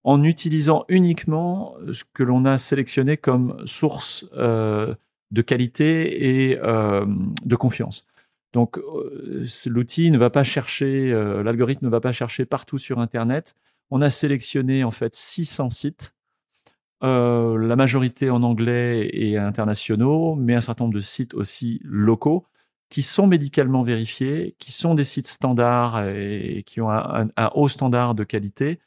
en 0.02 0.22
utilisant 0.22 0.84
uniquement 0.88 1.74
ce 1.92 2.04
que 2.12 2.22
l'on 2.22 2.44
a 2.44 2.58
sélectionné 2.58 3.16
comme 3.16 3.62
source 3.66 4.26
euh, 4.34 4.94
de 5.34 5.42
qualité 5.42 6.50
et 6.50 6.58
euh, 6.62 7.04
de 7.44 7.56
confiance. 7.56 8.06
Donc 8.52 8.78
euh, 8.78 9.44
l'outil 9.66 10.10
ne 10.10 10.18
va 10.18 10.30
pas 10.30 10.44
chercher, 10.44 11.12
euh, 11.12 11.42
l'algorithme 11.42 11.86
ne 11.86 11.90
va 11.90 12.00
pas 12.00 12.12
chercher 12.12 12.46
partout 12.46 12.78
sur 12.78 13.00
Internet. 13.00 13.54
On 13.90 14.00
a 14.00 14.10
sélectionné 14.10 14.84
en 14.84 14.92
fait 14.92 15.14
600 15.14 15.70
sites, 15.70 16.14
la 17.02 17.76
majorité 17.76 18.30
en 18.30 18.42
anglais 18.42 19.10
et 19.12 19.36
internationaux, 19.36 20.36
mais 20.36 20.54
un 20.54 20.62
certain 20.62 20.84
nombre 20.84 20.94
de 20.94 21.00
sites 21.00 21.34
aussi 21.34 21.78
locaux 21.84 22.46
qui 22.94 23.02
sont 23.02 23.26
médicalement 23.26 23.82
vérifiés, 23.82 24.54
qui 24.60 24.70
sont 24.70 24.94
des 24.94 25.02
sites 25.02 25.26
standards 25.26 26.06
et 26.06 26.62
qui 26.64 26.80
ont 26.80 26.92
un, 26.92 27.28
haut 27.56 27.66
standard 27.66 28.14
de 28.14 28.22
qualité 28.22 28.78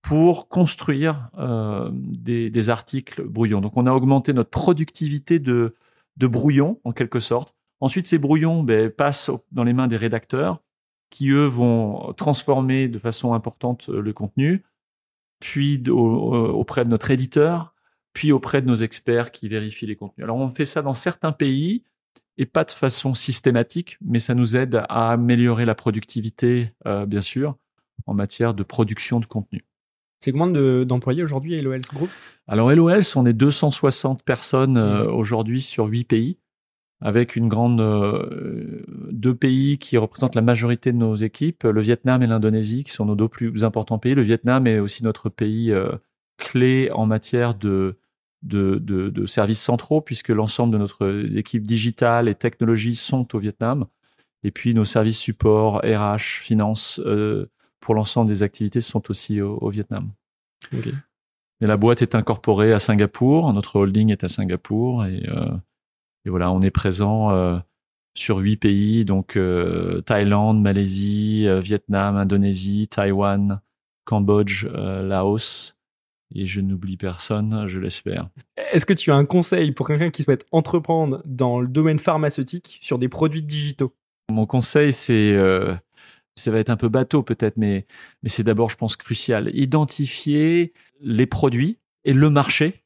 pour 0.00 0.48
construire 0.48 1.28
euh, 1.36 1.90
des, 1.92 2.70
articles 2.70 3.22
brouillons. 3.24 3.60
Donc 3.60 3.76
on 3.76 3.84
a 3.84 3.92
augmenté 3.92 4.32
notre 4.32 4.48
productivité 4.48 5.38
de, 5.38 5.76
de 6.16 6.26
brouillons 6.26 6.80
en 6.84 6.92
quelque 6.92 7.18
sorte. 7.18 7.54
Ensuite, 7.80 8.06
ces 8.06 8.16
brouillons 8.16 8.62
ben, 8.62 8.88
passent 8.88 9.30
dans 9.50 9.64
les 9.64 9.74
mains 9.74 9.86
des 9.86 9.98
rédacteurs 9.98 10.62
qui, 11.10 11.28
eux, 11.28 11.44
vont 11.44 12.14
transformer 12.14 12.88
de 12.88 12.98
façon 12.98 13.34
importante 13.34 13.90
euh, 13.90 14.00
le 14.00 14.14
contenu, 14.14 14.64
puis 15.40 15.78
auprès 15.90 16.86
de 16.86 16.88
notre 16.88 17.10
éditeur, 17.10 17.74
puis 18.14 18.32
auprès 18.32 18.62
de 18.62 18.66
nos 18.66 18.76
experts 18.76 19.30
qui 19.30 19.46
vérifient 19.48 19.84
les 19.84 19.96
contenus. 19.96 20.24
Alors 20.24 20.38
on 20.38 20.48
fait 20.48 20.64
ça 20.64 20.80
dans 20.80 20.94
certains 20.94 21.32
pays 21.32 21.84
et 22.38 22.46
pas 22.46 22.64
de 22.64 22.72
façon 22.72 23.14
systématique, 23.14 23.98
mais 24.00 24.18
ça 24.18 24.34
nous 24.34 24.56
aide 24.56 24.82
à 24.88 25.12
améliorer 25.12 25.64
la 25.64 25.74
productivité, 25.74 26.72
euh, 26.86 27.06
bien 27.06 27.20
sûr, 27.20 27.56
en 28.06 28.14
matière 28.14 28.54
de 28.54 28.62
production 28.62 29.20
de 29.20 29.26
contenu. 29.26 29.64
C'est 30.20 30.32
combien 30.32 30.84
d'employés 30.84 31.22
aujourd'hui 31.22 31.60
LOLs 31.60 31.80
Group? 31.92 32.10
Alors 32.46 32.72
LOLs, 32.72 33.02
on 33.16 33.26
est 33.26 33.32
260 33.32 34.22
personnes 34.22 34.76
euh, 34.76 35.04
mmh. 35.04 35.14
aujourd'hui 35.14 35.60
sur 35.60 35.86
8 35.86 36.04
pays, 36.04 36.38
avec 37.00 37.34
une 37.34 37.48
grande 37.48 37.80
euh, 37.80 38.84
deux 39.10 39.34
pays 39.34 39.78
qui 39.78 39.98
représentent 39.98 40.36
la 40.36 40.42
majorité 40.42 40.92
de 40.92 40.98
nos 40.98 41.16
équipes, 41.16 41.64
le 41.64 41.80
Vietnam 41.80 42.22
et 42.22 42.28
l'Indonésie, 42.28 42.84
qui 42.84 42.92
sont 42.92 43.04
nos 43.04 43.16
deux 43.16 43.28
plus 43.28 43.64
importants 43.64 43.98
pays. 43.98 44.14
Le 44.14 44.22
Vietnam 44.22 44.66
est 44.68 44.78
aussi 44.78 45.02
notre 45.02 45.28
pays 45.28 45.74
clé 46.38 46.90
en 46.92 47.06
matière 47.06 47.56
de 47.56 47.98
de, 48.42 48.78
de, 48.82 49.08
de, 49.08 49.26
services 49.26 49.62
centraux, 49.62 50.00
puisque 50.00 50.30
l'ensemble 50.30 50.72
de 50.72 50.78
notre 50.78 51.26
équipe 51.36 51.64
digitale 51.64 52.28
et 52.28 52.34
technologie 52.34 52.96
sont 52.96 53.34
au 53.34 53.38
Vietnam. 53.38 53.86
Et 54.42 54.50
puis 54.50 54.74
nos 54.74 54.84
services 54.84 55.18
support, 55.18 55.82
RH, 55.84 56.40
finance, 56.42 57.00
euh, 57.04 57.46
pour 57.80 57.94
l'ensemble 57.94 58.28
des 58.28 58.42
activités 58.42 58.80
sont 58.80 59.10
aussi 59.10 59.40
au, 59.40 59.58
au 59.60 59.70
Vietnam. 59.70 60.10
Okay. 60.76 60.92
Et 61.60 61.66
la 61.66 61.76
boîte 61.76 62.02
est 62.02 62.16
incorporée 62.16 62.72
à 62.72 62.80
Singapour, 62.80 63.52
notre 63.52 63.76
holding 63.76 64.10
est 64.10 64.24
à 64.24 64.28
Singapour, 64.28 65.06
et, 65.06 65.28
euh, 65.28 65.46
et 66.24 66.30
voilà, 66.30 66.52
on 66.52 66.60
est 66.60 66.70
présent 66.70 67.30
euh, 67.30 67.58
sur 68.14 68.38
huit 68.38 68.56
pays, 68.56 69.04
donc 69.04 69.36
euh, 69.36 70.00
Thaïlande, 70.02 70.60
Malaisie, 70.60 71.46
euh, 71.46 71.60
Vietnam, 71.60 72.16
Indonésie, 72.16 72.88
Taïwan, 72.88 73.60
Cambodge, 74.04 74.66
Laos, 74.66 75.76
et 76.34 76.46
je 76.46 76.60
n'oublie 76.60 76.96
personne, 76.96 77.66
je 77.66 77.78
l'espère. 77.78 78.28
Est-ce 78.72 78.86
que 78.86 78.92
tu 78.92 79.10
as 79.10 79.16
un 79.16 79.24
conseil 79.24 79.72
pour 79.72 79.86
quelqu'un 79.86 80.10
qui 80.10 80.22
souhaite 80.22 80.46
entreprendre 80.52 81.22
dans 81.24 81.60
le 81.60 81.68
domaine 81.68 81.98
pharmaceutique 81.98 82.78
sur 82.80 82.98
des 82.98 83.08
produits 83.08 83.42
digitaux? 83.42 83.94
Mon 84.30 84.46
conseil, 84.46 84.92
c'est, 84.92 85.32
euh, 85.32 85.74
ça 86.36 86.50
va 86.50 86.58
être 86.58 86.70
un 86.70 86.76
peu 86.76 86.88
bateau 86.88 87.22
peut-être, 87.22 87.56
mais, 87.56 87.86
mais 88.22 88.28
c'est 88.28 88.44
d'abord, 88.44 88.70
je 88.70 88.76
pense, 88.76 88.96
crucial. 88.96 89.50
Identifier 89.54 90.72
les 91.00 91.26
produits 91.26 91.78
et 92.04 92.12
le 92.12 92.30
marché 92.30 92.82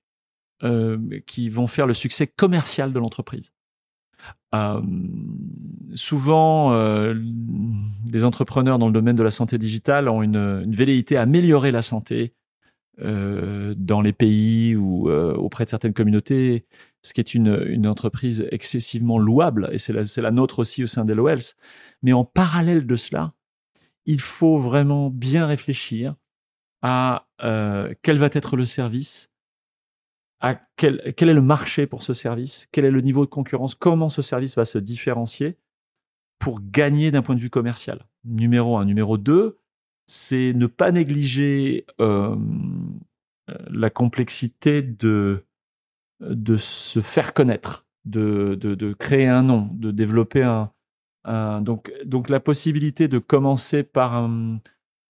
euh, 0.62 0.99
qui 1.26 1.49
vont 1.49 1.66
faire 1.66 1.86
le 1.86 1.94
succès 1.94 2.26
commercial 2.26 2.92
de 2.92 2.99
l'entreprise. 2.99 3.53
Euh, 4.55 4.80
souvent, 5.94 6.72
euh, 6.72 7.14
les 8.11 8.24
entrepreneurs 8.24 8.78
dans 8.78 8.86
le 8.86 8.92
domaine 8.92 9.16
de 9.16 9.22
la 9.22 9.30
santé 9.30 9.59
digitale 9.59 10.09
ont 10.09 10.22
une, 10.22 10.62
une 10.64 10.74
velléité 10.74 11.16
à 11.16 11.22
améliorer 11.22 11.72
la 11.72 11.82
santé 11.82 12.34
euh, 13.01 13.74
dans 13.76 14.01
les 14.01 14.12
pays 14.12 14.74
ou 14.74 15.11
euh, 15.11 15.34
auprès 15.34 15.64
de 15.64 15.70
certaines 15.70 15.92
communautés, 15.92 16.66
ce 17.03 17.12
qui 17.12 17.20
est 17.20 17.34
une, 17.34 17.86
entreprise 17.86 18.47
excessivement 18.51 19.18
louable, 19.18 19.68
et 19.70 19.78
c'est 19.78 19.92
la, 19.92 20.03
la, 20.16 20.30
nôtre 20.30 20.61
aussi 20.61 20.82
au 20.82 20.86
sein 20.86 21.05
d'LOLs. 21.05 21.55
Mais 22.03 22.12
en 22.12 22.24
parallèle 22.24 22.86
de 22.86 22.97
cela, 22.97 23.34
il 24.07 24.20
faut 24.20 24.59
vraiment 24.59 25.11
bien 25.11 25.47
réfléchir 25.47 26.14
à 26.82 27.26
euh, 27.42 27.92
quel 28.03 28.18
va 28.18 28.28
être 28.32 28.57
le 28.57 28.64
service, 28.64 29.30
à 30.40 30.55
quel, 30.76 31.14
quel 31.16 31.28
est 31.28 31.34
le 31.34 31.42
marché 31.42 31.86
pour 31.86 32.03
ce 32.03 32.12
service, 32.12 32.68
quel 32.72 32.84
est 32.84 32.90
le 32.90 33.01
niveau 33.01 33.24
de 33.24 33.30
concurrence, 33.30 33.74
comment 33.74 34.09
ce 34.09 34.22
service 34.22 34.57
va 34.57 34.64
se 34.64 34.78
différencier 34.78 35.59
pour 36.38 36.61
gagner 36.62 37.11
d'un 37.11 37.22
point 37.22 37.34
de 37.34 37.40
vue 37.40 37.51
commercial. 37.51 38.07
Numéro 38.24 38.76
un. 38.76 38.84
Numéro 38.84 39.18
deux, 39.18 39.59
c'est 40.07 40.52
ne 40.54 40.66
pas 40.66 40.92
négliger 40.92 41.86
euh, 42.00 42.36
la 43.68 43.90
complexité 43.90 44.82
de, 44.82 45.44
de 46.20 46.57
se 46.57 47.00
faire 47.00 47.34
connaître. 47.34 47.86
de, 48.04 48.54
de, 48.54 48.92
créer 48.92 49.26
un 49.26 49.42
nom, 49.42 49.68
de 49.72 49.90
développer 49.90 50.42
un, 50.42 50.70
donc, 51.61 51.92
donc 52.04 52.28
la 52.28 52.40
possibilité 52.40 53.09
de 53.09 53.18
commencer 53.18 53.82
par 53.82 54.14
un, 54.14 54.61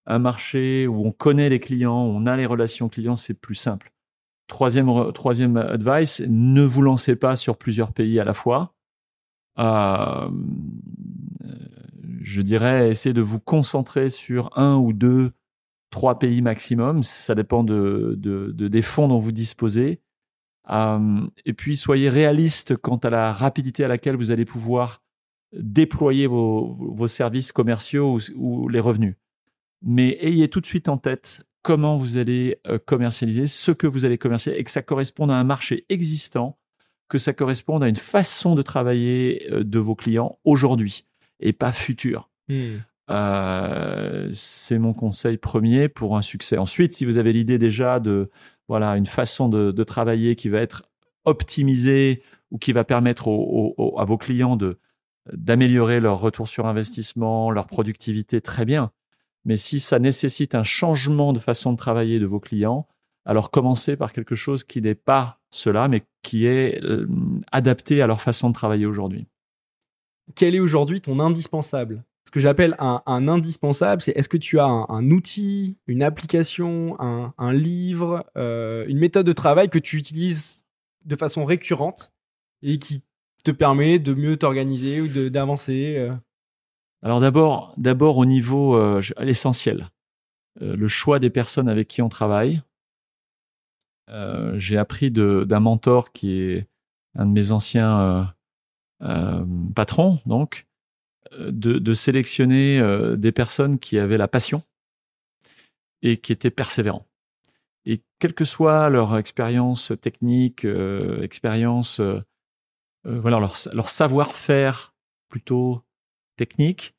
marché 0.08 0.86
où 0.86 1.04
on 1.04 1.12
connaît 1.12 1.48
les 1.48 1.58
clients, 1.58 1.98
on 1.98 2.26
a 2.26 2.36
les 2.36 2.46
relations 2.46 2.88
clients, 2.88 3.16
c'est 3.16 3.34
plus 3.34 3.56
simple. 3.56 3.92
Troisième, 4.46 5.12
troisième 5.12 5.56
advice, 5.56 6.22
ne 6.28 6.62
vous 6.62 6.82
lancez 6.82 7.16
pas 7.16 7.34
sur 7.34 7.58
plusieurs 7.58 7.92
pays 7.92 8.20
à 8.20 8.24
la 8.24 8.32
fois. 8.32 8.74
Euh, 9.58 10.30
je 12.26 12.42
dirais, 12.42 12.90
essayez 12.90 13.12
de 13.12 13.20
vous 13.20 13.40
concentrer 13.40 14.08
sur 14.08 14.50
un 14.58 14.76
ou 14.76 14.92
deux, 14.92 15.32
trois 15.90 16.18
pays 16.18 16.42
maximum. 16.42 17.02
Ça 17.02 17.34
dépend 17.34 17.64
de, 17.64 18.14
de, 18.18 18.52
de 18.52 18.68
des 18.68 18.82
fonds 18.82 19.08
dont 19.08 19.18
vous 19.18 19.32
disposez. 19.32 20.00
Euh, 20.70 21.20
et 21.44 21.52
puis, 21.52 21.76
soyez 21.76 22.08
réaliste 22.08 22.76
quant 22.76 22.96
à 22.96 23.10
la 23.10 23.32
rapidité 23.32 23.84
à 23.84 23.88
laquelle 23.88 24.16
vous 24.16 24.30
allez 24.30 24.44
pouvoir 24.44 25.02
déployer 25.52 26.26
vos, 26.26 26.72
vos 26.72 27.06
services 27.06 27.52
commerciaux 27.52 28.16
ou, 28.16 28.18
ou 28.34 28.68
les 28.68 28.80
revenus 28.80 29.14
mais 29.82 30.18
ayez 30.20 30.48
tout 30.48 30.60
de 30.60 30.66
suite 30.66 30.88
en 30.88 30.98
tête 30.98 31.46
comment 31.62 31.96
vous 31.96 32.18
allez 32.18 32.60
euh, 32.66 32.78
commercialiser, 32.78 33.46
ce 33.46 33.72
que 33.72 33.86
vous 33.86 34.04
allez 34.04 34.18
commercialiser, 34.18 34.60
et 34.60 34.64
que 34.64 34.70
ça 34.70 34.82
corresponde 34.82 35.30
à 35.30 35.34
un 35.34 35.44
marché 35.44 35.84
existant, 35.88 36.58
que 37.08 37.18
ça 37.18 37.32
corresponde 37.32 37.82
à 37.82 37.88
une 37.88 37.96
façon 37.96 38.54
de 38.54 38.62
travailler 38.62 39.48
euh, 39.50 39.64
de 39.64 39.78
vos 39.78 39.94
clients 39.94 40.38
aujourd'hui 40.44 41.05
et 41.40 41.52
pas 41.52 41.72
futur. 41.72 42.30
Hmm. 42.48 42.78
Euh, 43.08 44.28
c'est 44.32 44.78
mon 44.78 44.92
conseil 44.92 45.36
premier 45.36 45.88
pour 45.88 46.16
un 46.16 46.22
succès. 46.22 46.58
Ensuite, 46.58 46.92
si 46.92 47.04
vous 47.04 47.18
avez 47.18 47.32
l'idée 47.32 47.58
déjà 47.58 48.00
de 48.00 48.30
voilà 48.68 48.96
une 48.96 49.06
façon 49.06 49.48
de, 49.48 49.70
de, 49.70 49.84
travailler 49.84 50.34
qui 50.34 50.48
va 50.48 50.58
être 50.58 50.82
optimisée 51.24 52.22
ou 52.50 52.58
qui 52.58 52.72
va 52.72 52.82
permettre 52.82 53.28
à 53.28 54.04
vos 54.04 54.18
clients 54.18 54.56
de 54.56 54.78
d'améliorer 55.32 56.00
leur 56.00 56.20
retour 56.20 56.48
sur 56.48 56.66
investissement, 56.66 57.50
leur 57.50 57.66
productivité, 57.66 58.40
très 58.40 58.64
bien. 58.64 58.92
Mais 59.44 59.56
si 59.56 59.80
ça 59.80 59.98
nécessite 59.98 60.54
un 60.54 60.64
changement 60.64 61.32
de 61.32 61.38
façon 61.38 61.72
de 61.72 61.76
travailler 61.76 62.18
de 62.18 62.26
vos 62.26 62.40
clients, 62.40 62.86
alors 63.24 63.50
commencez 63.50 63.96
par 63.96 64.12
quelque 64.12 64.34
chose 64.34 64.64
qui 64.64 64.80
n'est 64.80 64.94
pas 64.94 65.40
cela, 65.50 65.88
mais 65.88 66.04
qui 66.22 66.46
est 66.46 66.82
euh, 66.84 67.08
adapté 67.50 68.02
à 68.02 68.06
leur 68.06 68.20
façon 68.20 68.48
de 68.48 68.54
travailler 68.54 68.86
aujourd'hui. 68.86 69.26
Quel 70.34 70.54
est 70.54 70.60
aujourd'hui 70.60 71.00
ton 71.00 71.20
indispensable? 71.20 72.04
Ce 72.26 72.32
que 72.32 72.40
j'appelle 72.40 72.74
un, 72.80 73.28
indispensable, 73.28 74.02
c'est 74.02 74.10
est-ce 74.12 74.28
que 74.28 74.36
tu 74.36 74.58
as 74.58 74.64
un, 74.64 75.10
outil, 75.10 75.76
une 75.86 76.02
application, 76.02 76.96
un, 76.98 77.52
livre, 77.52 78.26
euh, 78.36 78.84
une 78.88 78.98
méthode 78.98 79.26
de 79.26 79.32
travail 79.32 79.70
que 79.70 79.78
tu 79.78 79.96
utilises 79.96 80.58
de 81.04 81.14
façon 81.14 81.44
récurrente 81.44 82.12
et 82.62 82.78
qui 82.78 83.02
te 83.44 83.52
permet 83.52 84.00
de 84.00 84.12
mieux 84.12 84.36
t'organiser 84.36 85.00
ou 85.00 85.30
d'avancer 85.30 85.94
euh? 85.98 86.12
Alors 87.02 87.20
d'abord, 87.20 87.74
d'abord 87.76 88.18
au 88.18 88.24
niveau 88.24 88.74
euh, 88.74 89.00
l'essentiel, 89.20 89.90
euh, 90.60 90.74
le 90.74 90.88
choix 90.88 91.20
des 91.20 91.30
personnes 91.30 91.68
avec 91.68 91.86
qui 91.86 92.02
on 92.02 92.08
travaille. 92.08 92.62
J'ai 94.54 94.78
appris 94.78 95.10
d'un 95.10 95.60
mentor 95.60 96.12
qui 96.12 96.40
est 96.40 96.68
un 97.16 97.26
de 97.26 97.32
mes 97.32 97.50
anciens 97.50 98.32
patrons, 99.74 100.20
donc, 100.26 100.66
de, 101.38 101.78
de 101.78 101.92
sélectionner 101.92 102.80
des 103.16 103.32
personnes 103.32 103.78
qui 103.78 103.98
avaient 103.98 104.16
la 104.16 104.28
passion 104.28 104.62
et 106.02 106.18
qui 106.18 106.32
étaient 106.32 106.50
persévérants. 106.50 107.06
Et 107.84 108.02
quelle 108.18 108.32
que 108.34 108.44
soit 108.44 108.88
leur 108.88 109.16
expérience 109.16 109.92
technique, 110.00 110.64
expérience, 110.64 112.00
voilà, 113.04 113.38
leur, 113.38 113.54
leur 113.74 113.88
savoir-faire 113.88 114.94
plutôt 115.28 115.82
technique, 116.36 116.96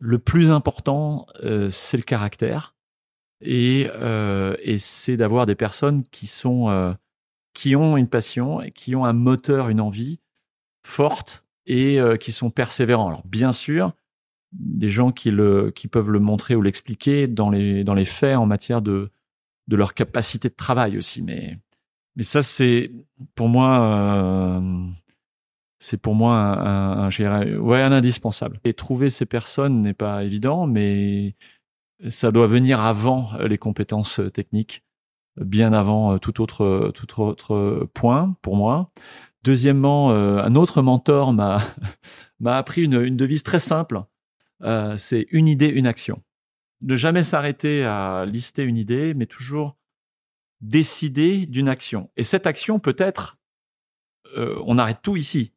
le 0.00 0.18
plus 0.18 0.50
important, 0.50 1.26
euh, 1.42 1.68
c'est 1.68 1.96
le 1.96 2.02
caractère 2.02 2.76
et, 3.40 3.88
euh, 3.94 4.56
et 4.60 4.78
c'est 4.78 5.16
d'avoir 5.16 5.46
des 5.46 5.54
personnes 5.54 6.04
qui 6.04 6.26
sont 6.26 6.70
euh, 6.70 6.92
qui 7.54 7.74
ont 7.74 7.96
une 7.96 8.08
passion 8.08 8.60
et 8.60 8.70
qui 8.70 8.94
ont 8.94 9.04
un 9.04 9.12
moteur, 9.12 9.68
une 9.68 9.80
envie 9.80 10.20
forte 10.88 11.44
et 11.66 11.98
qui 12.20 12.32
sont 12.32 12.50
persévérants. 12.50 13.08
Alors 13.08 13.26
bien 13.26 13.52
sûr, 13.52 13.92
des 14.52 14.88
gens 14.88 15.12
qui 15.12 15.30
le 15.30 15.70
qui 15.70 15.88
peuvent 15.88 16.10
le 16.10 16.18
montrer 16.18 16.54
ou 16.54 16.62
l'expliquer 16.62 17.26
dans 17.26 17.50
les 17.50 17.84
dans 17.84 17.94
les 17.94 18.06
faits 18.06 18.36
en 18.36 18.46
matière 18.46 18.80
de 18.80 19.10
de 19.68 19.76
leur 19.76 19.92
capacité 19.92 20.48
de 20.48 20.54
travail 20.54 20.96
aussi, 20.96 21.22
mais 21.22 21.58
mais 22.16 22.22
ça 22.22 22.42
c'est 22.42 22.90
pour 23.34 23.48
moi 23.48 24.62
c'est 25.78 26.00
pour 26.00 26.14
moi 26.14 26.34
un, 26.36 27.08
un, 27.08 27.58
ouais, 27.58 27.82
un 27.82 27.92
indispensable. 27.92 28.60
Et 28.64 28.74
trouver 28.74 29.10
ces 29.10 29.26
personnes 29.26 29.82
n'est 29.82 29.94
pas 29.94 30.24
évident, 30.24 30.66
mais 30.66 31.36
ça 32.08 32.30
doit 32.30 32.46
venir 32.46 32.80
avant 32.80 33.32
les 33.38 33.58
compétences 33.58 34.20
techniques, 34.32 34.82
bien 35.36 35.72
avant 35.72 36.14
euh, 36.14 36.18
tout 36.18 36.40
autre, 36.40 36.90
tout 36.94 37.20
autre 37.20 37.88
point 37.94 38.36
pour 38.42 38.56
moi. 38.56 38.90
Deuxièmement, 39.48 40.10
euh, 40.10 40.42
un 40.42 40.54
autre 40.56 40.82
mentor 40.82 41.32
m'a 41.32 41.56
m'a 42.38 42.58
appris 42.58 42.82
une, 42.82 43.00
une 43.00 43.16
devise 43.16 43.42
très 43.42 43.58
simple. 43.58 44.02
Euh, 44.62 44.94
c'est 44.98 45.26
une 45.30 45.48
idée, 45.48 45.68
une 45.68 45.86
action. 45.86 46.22
Ne 46.82 46.96
jamais 46.96 47.22
s'arrêter 47.22 47.82
à 47.82 48.26
lister 48.26 48.62
une 48.62 48.76
idée, 48.76 49.14
mais 49.14 49.24
toujours 49.24 49.78
décider 50.60 51.46
d'une 51.46 51.70
action. 51.70 52.10
Et 52.18 52.24
cette 52.24 52.46
action 52.46 52.78
peut 52.78 52.96
être 52.98 53.38
euh, 54.36 54.60
on 54.66 54.76
arrête 54.76 54.98
tout 55.02 55.16
ici. 55.16 55.54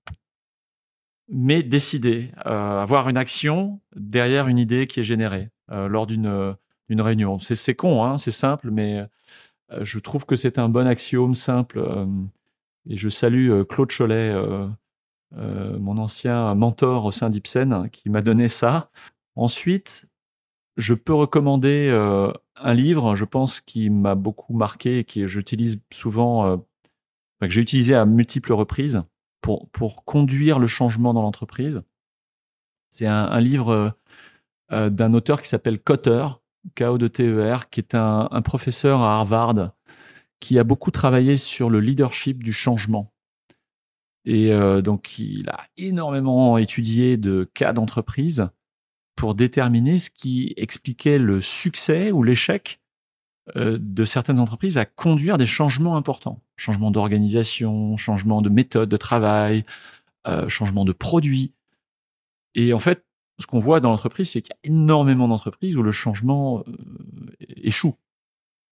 Mais 1.28 1.62
décider, 1.62 2.32
avoir 2.46 3.10
une 3.10 3.18
action 3.18 3.82
derrière 3.98 4.48
une 4.48 4.58
idée 4.58 4.88
qui 4.88 5.02
est 5.02 5.04
générée 5.04 5.50
lors 5.68 6.08
d'une 6.08 6.56
d'une 6.88 7.02
réunion. 7.02 7.40
C'est 7.40 7.76
con, 7.76 8.06
hein, 8.06 8.18
c'est 8.18 8.32
simple, 8.32 8.72
mais 8.72 9.06
je 9.82 10.00
trouve 10.00 10.26
que 10.26 10.38
c'est 10.38 10.60
un 10.60 10.70
bon 10.70 10.88
axiome 10.88 11.36
simple. 11.36 11.80
Et 12.90 12.96
je 12.96 13.10
salue 13.10 13.64
Claude 13.64 13.92
Cholet, 13.92 14.34
mon 15.32 15.98
ancien 15.98 16.54
mentor 16.56 17.06
au 17.06 17.12
sein 17.12 17.30
d'Ipsen, 17.30 17.90
qui 17.92 18.10
m'a 18.10 18.22
donné 18.22 18.48
ça. 18.48 18.90
Ensuite, 19.36 20.08
je 20.78 20.94
peux 20.94 21.14
recommander 21.14 21.90
un 22.56 22.74
livre, 22.74 23.16
je 23.16 23.26
pense, 23.26 23.62
qui 23.62 23.90
m'a 23.90 24.16
beaucoup 24.16 24.54
marqué 24.54 25.00
et 25.00 25.04
que 25.04 25.28
j'utilise 25.28 25.82
souvent 25.92 26.62
que 27.48 27.54
j'ai 27.54 27.62
utilisé 27.62 27.96
à 27.96 28.06
multiples 28.06 28.54
reprises 28.54 29.04
pour, 29.42 29.70
pour 29.70 30.06
conduire 30.06 30.60
le 30.60 30.68
changement 30.68 31.14
dans 31.14 31.22
l'entreprise. 31.22 31.84
C'est 32.90 33.08
un, 33.08 33.40
livre 33.40 33.70
euh, 33.70 33.90
euh, 34.72 34.90
d'un 34.90 35.14
auteur 35.14 35.42
qui 35.42 35.48
s'appelle 35.48 35.80
Cotter, 35.80 36.28
K-O-T-E-R, 36.76 37.70
qui 37.70 37.80
est 37.80 37.96
un, 37.96 38.42
professeur 38.44 39.02
à 39.02 39.16
Harvard 39.16 39.72
qui 40.42 40.60
a 40.60 40.66
beaucoup 40.66 40.92
travaillé 40.92 41.38
sur 41.38 41.70
le 41.70 41.80
leadership 41.80 42.44
du 42.44 42.52
changement. 42.52 43.14
Et 44.26 44.52
euh, 44.52 44.82
donc, 44.82 45.18
il 45.18 45.50
a 45.50 45.62
énormément 45.78 46.58
étudié 46.58 47.16
de 47.16 47.50
cas 47.54 47.72
d'entreprise 47.72 48.50
pour 49.16 49.36
déterminer 49.36 50.00
ce 50.00 50.10
qui 50.10 50.54
expliquait 50.58 51.18
le 51.18 51.42
succès 51.42 52.12
ou 52.12 52.24
l'échec 52.24 52.82
euh, 53.56 53.78
de 53.82 54.06
certaines 54.06 54.40
entreprises 54.40 54.78
à 54.78 54.86
conduire 54.86 55.38
des 55.38 55.46
changements 55.46 55.98
importants. 55.98 56.42
Changement 56.58 56.92
d'organisation, 56.92 57.98
changement 57.98 58.42
de 58.42 58.50
méthode 58.50 58.90
de 58.90 58.98
travail, 58.98 59.66
euh, 60.28 60.48
changement 60.48 60.86
de 60.86 60.92
produit. 60.92 61.54
Et 62.54 62.74
en 62.74 62.80
fait, 62.80 63.04
ce 63.40 63.48
qu'on 63.48 63.60
voit 63.60 63.80
dans 63.80 63.90
l'entreprise, 63.90 64.30
c'est 64.30 64.42
qu'il 64.42 64.54
y 64.64 64.70
a 64.70 64.72
énormément 64.72 65.28
d'entreprises 65.28 65.76
où 65.76 65.82
le 65.82 65.92
changement 65.92 66.64
euh, 66.68 66.74
échoue. 67.40 67.96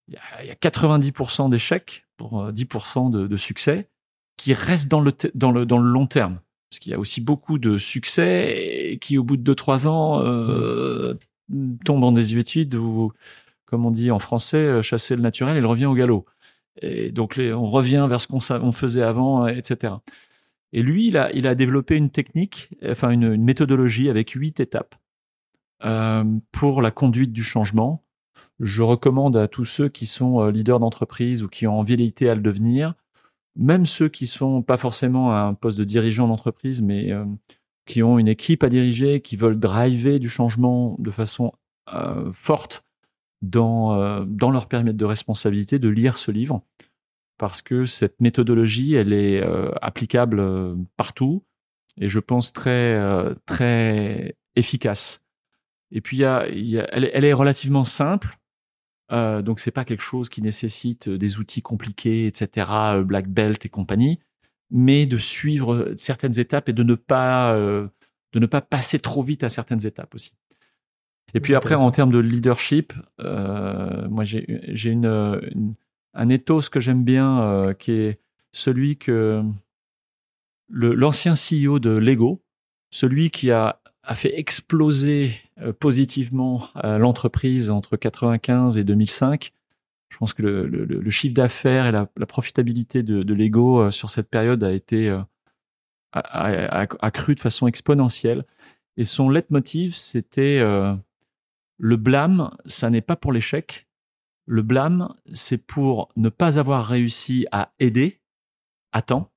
Il 0.10 0.48
y 0.48 0.52
a, 0.52 0.56
90% 0.56 1.50
d'échecs 1.50 2.06
pour 2.18 2.52
10% 2.52 3.12
de, 3.12 3.28
de, 3.28 3.38
succès 3.38 3.90
qui 4.38 4.54
restent 4.54 4.90
dans 4.90 5.02
le, 5.02 5.14
dans 5.36 5.52
le, 5.52 5.66
dans 5.66 5.78
le 5.78 5.90
long 5.90 6.08
terme. 6.08 6.40
Parce 6.70 6.80
qu'il 6.80 6.92
y 6.92 6.96
a 6.96 7.00
aussi 7.00 7.22
beaucoup 7.22 7.60
de 7.60 7.78
succès 7.78 8.98
qui, 9.02 9.18
au 9.18 9.24
bout 9.24 9.38
de 9.38 9.54
2-3 9.54 9.88
ans, 9.88 10.22
euh, 10.24 11.16
tombent 11.86 12.04
en 12.04 12.12
désuétude 12.12 12.76
ou 12.76 13.12
comme 13.70 13.86
on 13.86 13.92
dit 13.92 14.10
en 14.12 14.20
français, 14.20 14.58
euh, 14.58 14.82
chasser 14.82 15.16
le 15.16 15.22
naturel, 15.22 15.56
il 15.58 15.66
revient 15.66 15.86
au 15.86 15.94
galop. 15.94 16.26
Et 16.82 17.12
donc 17.12 17.40
on 17.40 17.70
revient 17.70 18.08
vers 18.10 18.20
ce 18.20 18.28
qu'on 18.28 18.72
faisait 18.72 19.04
avant, 19.04 19.46
euh, 19.46 19.50
etc. 19.50 19.94
Et 20.74 20.82
lui, 20.82 21.08
il 21.08 21.18
a, 21.18 21.32
il 21.34 21.48
a 21.48 21.56
développé 21.56 21.96
une 21.96 22.10
technique, 22.10 22.70
enfin 22.88 23.10
une, 23.12 23.38
méthodologie 23.38 24.10
avec 24.10 24.32
huit 24.32 24.60
étapes 24.60 24.96
euh, 25.84 26.24
pour 26.52 26.82
la 26.82 26.92
conduite 26.92 27.34
du 27.34 27.44
changement. 27.44 28.04
Je 28.60 28.84
recommande 28.84 29.38
à 29.38 29.48
tous 29.48 29.66
ceux 29.66 29.90
qui 29.90 30.06
sont 30.06 30.48
leaders 30.48 30.80
d'entreprise 30.80 31.44
ou 31.44 31.48
qui 31.48 31.68
ont 31.68 31.80
envie 31.80 32.14
à 32.22 32.36
le 32.36 32.42
devenir, 32.42 32.94
même 33.56 33.86
ceux 33.86 34.10
qui 34.10 34.28
sont 34.28 34.62
pas 34.62 34.78
forcément 34.78 35.32
à 35.32 35.40
un 35.40 35.54
poste 35.54 35.78
de 35.78 35.84
dirigeant 35.84 36.28
d'entreprise, 36.28 36.82
mais 36.82 37.12
qui 37.86 38.04
ont 38.04 38.20
une 38.20 38.28
équipe 38.28 38.64
à 38.64 38.70
diriger, 38.70 39.22
qui 39.22 39.38
veulent 39.38 39.60
driver 39.60 40.20
du 40.20 40.30
changement 40.30 40.96
de 41.00 41.12
façon 41.12 41.54
forte, 42.34 42.84
dans, 43.42 43.94
euh, 43.94 44.26
dans 44.28 44.52
leur 44.52 44.68
périmètre 44.68 44.98
de 44.98 45.06
responsabilité 45.06 45.80
de 45.80 45.90
lire 45.90 46.18
ce 46.18 46.32
livre 46.32 46.62
parce 47.38 47.62
que 47.62 47.86
cette 47.86 48.20
méthodologie, 48.20 48.96
elle 48.96 49.14
est 49.14 49.42
applicable 49.82 50.76
partout 50.98 51.42
et 51.96 52.10
je 52.10 52.20
pense 52.20 52.52
très 52.52 53.00
très 53.46 54.36
efficace. 54.58 55.26
Et 55.92 56.02
puis 56.02 56.18
il 56.18 56.20
y 56.20 56.26
a, 56.26 56.46
elle, 56.92 57.24
est 57.24 57.34
relativement 57.34 57.86
simple. 57.86 58.39
Euh, 59.12 59.42
donc 59.42 59.60
c'est 59.60 59.72
pas 59.72 59.86
quelque 59.86 60.04
chose 60.04 60.30
qui 60.30 60.42
nécessite 60.42 61.10
des 61.10 61.40
outils 61.40 61.62
compliqués, 61.62 62.28
etc., 62.28 62.68
black 63.04 63.28
belt 63.28 63.66
et 63.66 63.70
compagnie, 63.70 64.20
mais 64.70 65.06
de 65.06 65.18
suivre 65.18 65.94
certaines 65.98 66.40
étapes 66.40 66.70
et 66.70 66.74
de 66.74 66.84
ne 66.84 66.96
pas 66.96 67.56
de 68.34 68.40
ne 68.40 68.46
pas 68.46 68.62
passer 68.62 69.00
trop 69.00 69.24
vite 69.24 69.44
à 69.44 69.50
certaines 69.50 69.86
étapes 69.86 70.14
aussi. 70.14 70.34
Et 71.34 71.40
puis 71.40 71.56
après, 71.56 71.76
en 71.76 71.92
termes 71.92 72.12
de 72.12 72.20
leadership, 72.20 72.94
euh, 73.20 74.08
moi 74.10 74.24
j'ai 74.24 74.90
une, 74.90 75.76
un 76.14 76.30
ethos 76.30 76.70
que 76.72 76.80
j'aime 76.80 77.04
bien, 77.04 77.42
euh, 77.42 77.74
qui 77.74 77.92
est 77.92 78.20
celui 78.52 78.98
que 78.98 79.44
l'ancien 80.70 81.34
CEO 81.34 81.80
de 81.80 81.92
Lego, 81.92 82.42
celui 82.92 83.30
qui 83.30 83.52
a, 83.52 83.80
a 84.04 84.16
fait 84.16 84.40
exploser 84.40 85.34
euh, 85.34 85.49
positivement 85.80 86.70
l'entreprise 86.84 87.70
entre 87.72 87.98
95 87.98 88.78
et 88.78 88.84
2005. 88.84 89.52
Je 90.10 90.18
pense 90.18 90.34
que 90.34 90.42
le, 90.42 91.10
chiffre 91.10 91.34
d'affaires 91.34 91.86
et 91.86 91.92
la, 91.92 92.06
profitabilité 92.26 93.04
de, 93.04 93.34
Lego 93.34 93.92
sur 93.92 94.10
cette 94.10 94.30
période 94.30 94.64
a 94.64 94.72
été 94.72 95.16
a, 96.14 97.12
cru 97.12 97.36
de 97.36 97.40
façon 97.40 97.68
exponentielle. 97.68 98.44
Et 98.98 99.04
son 99.04 99.30
leitmotiv, 99.30 99.96
c'était 99.96 100.60
euh, 100.60 100.94
le 101.78 101.96
blâme, 101.96 102.52
ça 102.66 102.90
n'est 102.90 103.02
pas 103.02 103.16
pour 103.16 103.32
l'échec. 103.32 103.88
Le 104.46 104.62
blâme, 104.62 105.14
c'est 105.32 105.66
pour 105.66 106.10
ne 106.16 106.30
pas 106.30 106.60
avoir 106.60 106.86
réussi 106.86 107.46
à 107.52 107.72
aider 107.80 108.20
à 108.92 109.02
temps 109.02 109.32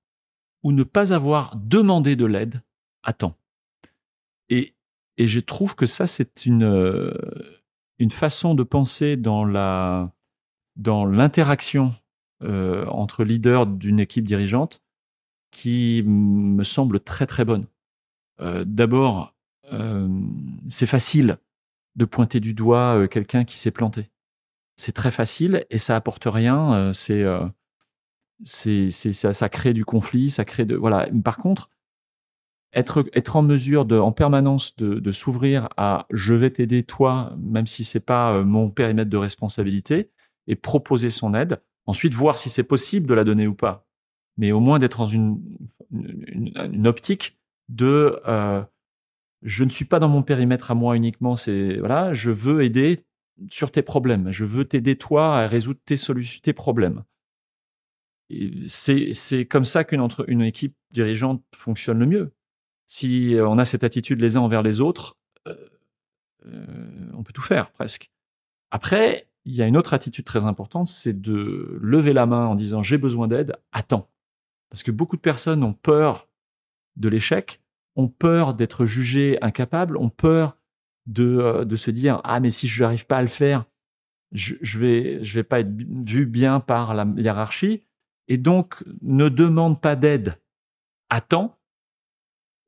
ou 0.63 0.73
ne 0.73 0.83
pas 0.83 1.13
avoir 1.13 1.55
demandé 1.57 2.17
de 2.17 2.27
l'aide 2.27 2.63
à 3.03 3.13
temps. 3.13 3.37
Et, 5.17 5.27
je 5.27 5.41
trouve 5.41 5.75
que 5.75 5.87
ça, 5.87 6.07
c'est 6.07 6.47
une, 6.47 6.65
euh, 6.65 7.13
une 7.99 8.11
façon 8.11 8.55
de 8.55 8.63
penser 8.63 9.17
dans 9.17 9.45
la 9.45 10.13
dans 10.77 11.05
l'interaction 11.05 11.93
euh, 12.43 12.87
entre 12.87 13.25
leaders 13.25 13.67
d'une 13.67 14.01
équipe 14.01 14.25
dirigeante 14.25 14.83
qui 15.51 16.03
me 16.07 16.65
semble 16.65 17.01
très 17.01 17.27
très 17.27 17.45
bonne. 17.45 17.67
Euh, 18.41 18.65
D'abord, 18.67 19.35
c'est 20.69 20.87
facile 20.87 21.39
de 21.97 22.05
pointer 22.05 22.41
du 22.41 22.53
doigt 22.53 23.09
quelqu'un 23.09 23.45
qui 23.45 23.57
s'est 23.57 23.71
planté. 23.71 24.11
C'est 24.77 24.93
très 24.93 25.11
facile 25.11 25.65
et 25.71 25.79
ça 25.79 25.97
apporte 25.97 26.25
rien. 26.27 26.93
C'est 26.93 27.25
c'est 28.45 28.91
ça, 28.91 29.33
ça 29.33 29.49
crée 29.49 29.73
du 29.73 29.85
conflit, 29.85 30.31
ça 30.31 30.45
crée 30.45 30.65
de 30.65 30.75
voilà. 30.75 31.09
Par 31.25 31.39
contre, 31.39 31.71
être 32.75 33.05
être 33.13 33.37
en 33.37 33.43
mesure 33.43 33.85
de 33.85 33.99
en 33.99 34.13
permanence 34.13 34.77
de, 34.77 34.95
de 34.95 35.11
s'ouvrir 35.11 35.69
à 35.77 36.07
je 36.11 36.35
vais 36.35 36.51
t'aider 36.51 36.83
toi, 36.83 37.35
même 37.39 37.67
si 37.67 37.85
c'est 37.85 38.05
pas 38.05 38.43
mon 38.43 38.71
périmètre 38.71 39.11
de 39.11 39.17
responsabilité, 39.17 40.11
et 40.47 40.57
proposer 40.57 41.11
son 41.11 41.35
aide. 41.35 41.61
Ensuite, 41.87 42.15
voir 42.15 42.39
si 42.39 42.51
c'est 42.51 42.63
possible 42.63 43.07
de 43.07 43.15
la 43.15 43.25
donner 43.25 43.47
ou 43.47 43.55
pas 43.55 43.87
mais 44.37 44.53
au 44.53 44.61
moins 44.61 44.79
d'être 44.79 44.99
dans 44.99 45.07
une, 45.07 45.41
une, 45.93 46.87
optique 46.87 47.39
de 47.69 48.21
euh, 48.27 48.63
je 49.43 49.65
ne 49.65 49.71
suis 49.71 49.85
pas 49.85 49.99
dans 49.99 50.09
mon 50.09 50.23
périmètre 50.23 50.71
à 50.71 50.75
moi 50.75 50.97
uniquement, 50.97 51.37
c'est 51.37 51.79
voilà, 51.79 52.13
je 52.13 52.31
veux 52.31 52.63
aider 52.63 53.05
sur 53.51 53.71
tes 53.71 53.83
problèmes, 53.83 54.31
je 54.31 54.45
veux 54.45 54.65
t'aider 54.65 54.97
toi 54.97 55.39
à 55.39 55.47
résoudre 55.47 55.81
tes 55.85 55.97
solutions, 55.97 56.41
tes 56.43 56.53
problèmes. 56.53 57.05
C'est 58.67 59.13
c'est 59.13 59.45
comme 59.45 59.65
ça 59.65 59.85
qu'une 59.85 60.01
entre 60.01 60.25
une 60.29 60.41
équipe 60.43 60.75
dirigeante 60.91 61.43
fonctionne 61.55 61.99
le 61.99 62.07
mieux. 62.07 62.33
Si 62.95 63.39
on 63.41 63.57
a 63.57 63.65
cette 63.65 63.85
attitude 63.85 64.21
les 64.21 64.37
uns 64.37 64.43
envers 64.43 64.63
les 64.63 64.83
autres, 64.83 65.17
euh, 65.49 65.57
euh, 66.45 67.11
on 67.15 67.23
peut 67.23 67.33
tout 67.33 67.41
faire 67.41 67.71
presque. 67.71 68.11
Après, 68.71 69.31
il 69.47 69.55
y 69.55 69.63
a 69.63 69.67
une 69.67 69.79
autre 69.79 69.95
attitude 69.95 70.27
très 70.27 70.45
importante, 70.45 70.89
c'est 70.89 71.19
de 71.19 71.79
lever 71.81 72.13
la 72.13 72.27
main 72.27 72.45
en 72.49 72.55
disant 72.55 72.83
j'ai 72.83 72.99
besoin 72.99 73.29
d'aide, 73.29 73.57
attends. 73.73 74.11
Parce 74.69 74.83
que 74.83 74.91
beaucoup 74.91 75.17
de 75.17 75.23
personnes 75.23 75.63
ont 75.63 75.73
peur 75.73 76.29
de 76.97 77.09
l'échec, 77.09 77.63
ont 77.97 78.09
peur 78.09 78.53
d'être 78.53 78.85
jugées 78.85 79.39
incapables, 79.41 79.97
ont 79.97 80.11
peur 80.11 80.59
de, 81.07 81.39
euh, 81.39 81.65
de 81.65 81.77
se 81.77 81.91
dire 81.91 82.21
ah 82.25 82.41
mais 82.41 82.51
si 82.51 82.69
je 82.69 82.83
n'arrive 82.83 83.07
pas 83.07 83.17
à 83.17 83.23
le 83.23 83.29
faire, 83.29 83.65
je, 84.33 84.57
je 84.61 84.79
vais 84.79 85.25
je 85.25 85.33
vais 85.33 85.45
pas 85.45 85.61
être 85.61 85.73
vu 85.73 86.27
bien 86.27 86.61
par 86.61 86.93
la 86.93 87.07
hiérarchie 87.17 87.85
et 88.29 88.37
donc 88.37 88.85
ne 89.01 89.31
demandent 89.31 89.81
pas 89.81 89.97
d'aide 89.97 90.37
temps 91.21 91.59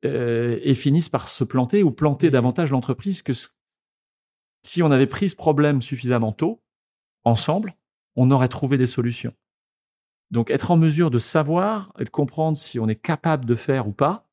euh, 0.05 0.59
et 0.63 0.75
finissent 0.75 1.09
par 1.09 1.29
se 1.29 1.45
planter 1.45 1.83
ou 1.83 1.91
planter 1.91 2.31
davantage 2.31 2.71
l'entreprise 2.71 3.23
que 3.23 3.33
si 4.63 4.83
on 4.83 4.91
avait 4.91 5.07
pris 5.07 5.31
ce 5.31 5.37
problème 5.37 5.83
suffisamment 5.83 6.33
tôt 6.33 6.63
ensemble, 7.25 7.77
on 8.17 8.31
aurait 8.31 8.49
trouvé 8.49 8.79
des 8.79 8.87
solutions. 8.87 9.35
Donc 10.31 10.51
être 10.51 10.71
en 10.71 10.77
mesure 10.77 11.11
de 11.11 11.19
savoir 11.19 11.93
et 11.99 12.05
de 12.05 12.11
comprendre 12.11 12.57
si 12.57 12.79
on 12.79 12.89
est 12.89 13.01
capable 13.01 13.45
de 13.45 13.55
faire 13.55 13.87
ou 13.89 13.93
pas, 13.93 14.29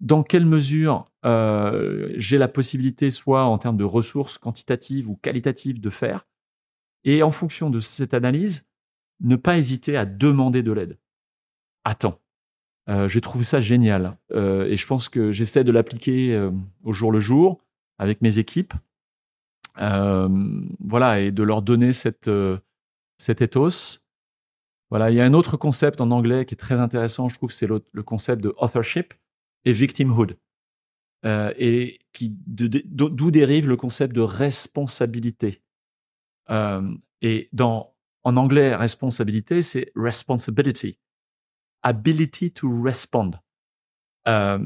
dans 0.00 0.22
quelle 0.22 0.46
mesure 0.46 1.10
euh, 1.24 2.12
j'ai 2.16 2.38
la 2.38 2.48
possibilité, 2.48 3.10
soit 3.10 3.44
en 3.44 3.58
termes 3.58 3.76
de 3.76 3.84
ressources 3.84 4.38
quantitatives 4.38 5.08
ou 5.08 5.16
qualitatives, 5.16 5.80
de 5.80 5.90
faire, 5.90 6.26
et 7.04 7.22
en 7.22 7.30
fonction 7.30 7.70
de 7.70 7.80
cette 7.80 8.14
analyse, 8.14 8.66
ne 9.20 9.36
pas 9.36 9.58
hésiter 9.58 9.96
à 9.96 10.06
demander 10.06 10.62
de 10.62 10.72
l'aide. 10.72 10.98
Attends. 11.84 12.18
Euh, 12.90 13.08
J'ai 13.08 13.20
trouvé 13.20 13.44
ça 13.44 13.60
génial 13.60 14.16
euh, 14.32 14.66
et 14.66 14.76
je 14.76 14.86
pense 14.86 15.08
que 15.08 15.30
j'essaie 15.30 15.62
de 15.64 15.70
l'appliquer 15.70 16.34
euh, 16.34 16.50
au 16.82 16.92
jour 16.92 17.12
le 17.12 17.20
jour 17.20 17.60
avec 17.98 18.20
mes 18.20 18.38
équipes. 18.38 18.74
Voilà, 19.76 21.20
et 21.20 21.30
de 21.30 21.42
leur 21.42 21.62
donner 21.62 21.92
cette, 21.92 22.30
cet 23.16 23.40
ethos 23.40 24.00
voilà, 24.90 25.10
il 25.10 25.16
y 25.16 25.20
a 25.20 25.24
un 25.24 25.32
autre 25.32 25.56
concept 25.56 26.00
en 26.00 26.10
anglais 26.10 26.44
qui 26.44 26.54
est 26.54 26.58
très 26.58 26.80
intéressant, 26.80 27.28
je 27.28 27.36
trouve, 27.36 27.52
c'est 27.52 27.68
le, 27.68 27.80
concept 28.02 28.42
de 28.42 28.52
authorship 28.58 29.14
et 29.64 29.72
victimhood, 29.72 30.36
et 31.24 32.00
qui 32.12 32.36
d'où 32.46 33.30
dérive 33.30 33.68
le 33.68 33.76
concept 33.76 34.14
de 34.14 34.20
responsabilité. 34.20 35.62
Et 37.22 37.48
dans 37.52 37.94
en 38.24 38.36
anglais, 38.36 38.74
responsabilité, 38.74 39.62
c'est 39.62 39.92
responsibility, 39.94 40.98
ability 41.82 42.52
to 42.52 42.82
respond. 42.82 43.32
Euh, 44.28 44.58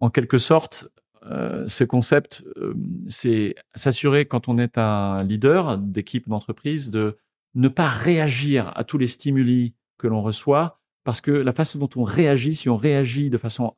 en 0.00 0.10
quelque 0.10 0.38
sorte, 0.38 0.88
euh, 1.24 1.66
ce 1.68 1.84
concept, 1.84 2.44
euh, 2.56 2.74
c'est 3.08 3.54
s'assurer 3.74 4.26
quand 4.26 4.48
on 4.48 4.58
est 4.58 4.78
un 4.78 5.22
leader 5.22 5.78
d'équipe 5.78 6.28
d'entreprise 6.28 6.90
de 6.90 7.18
ne 7.54 7.68
pas 7.68 7.88
réagir 7.88 8.72
à 8.74 8.84
tous 8.84 8.98
les 8.98 9.06
stimuli 9.06 9.74
que 9.98 10.08
l'on 10.08 10.22
reçoit, 10.22 10.80
parce 11.04 11.20
que 11.20 11.30
la 11.30 11.52
façon 11.52 11.78
dont 11.78 11.90
on 11.96 12.04
réagit, 12.04 12.54
si 12.54 12.68
on 12.68 12.76
réagit 12.76 13.30
de 13.30 13.38
façon, 13.38 13.74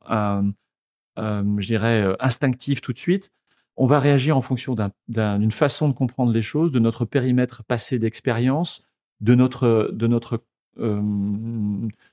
je 1.17 1.65
dirais, 1.65 2.15
instinctive 2.19 2.81
tout 2.81 2.93
de 2.93 2.97
suite, 2.97 3.31
on 3.77 3.85
va 3.85 3.99
réagir 3.99 4.37
en 4.37 4.41
fonction 4.41 4.75
d'une 5.07 5.51
façon 5.51 5.89
de 5.89 5.93
comprendre 5.93 6.31
les 6.31 6.41
choses, 6.41 6.71
de 6.71 6.79
notre 6.79 7.03
périmètre 7.03 7.63
passé 7.63 7.99
d'expérience, 7.99 8.87
de 9.21 9.35
notre, 9.35 9.89
de 9.91 10.07
notre, 10.07 10.45
euh, 10.79 11.01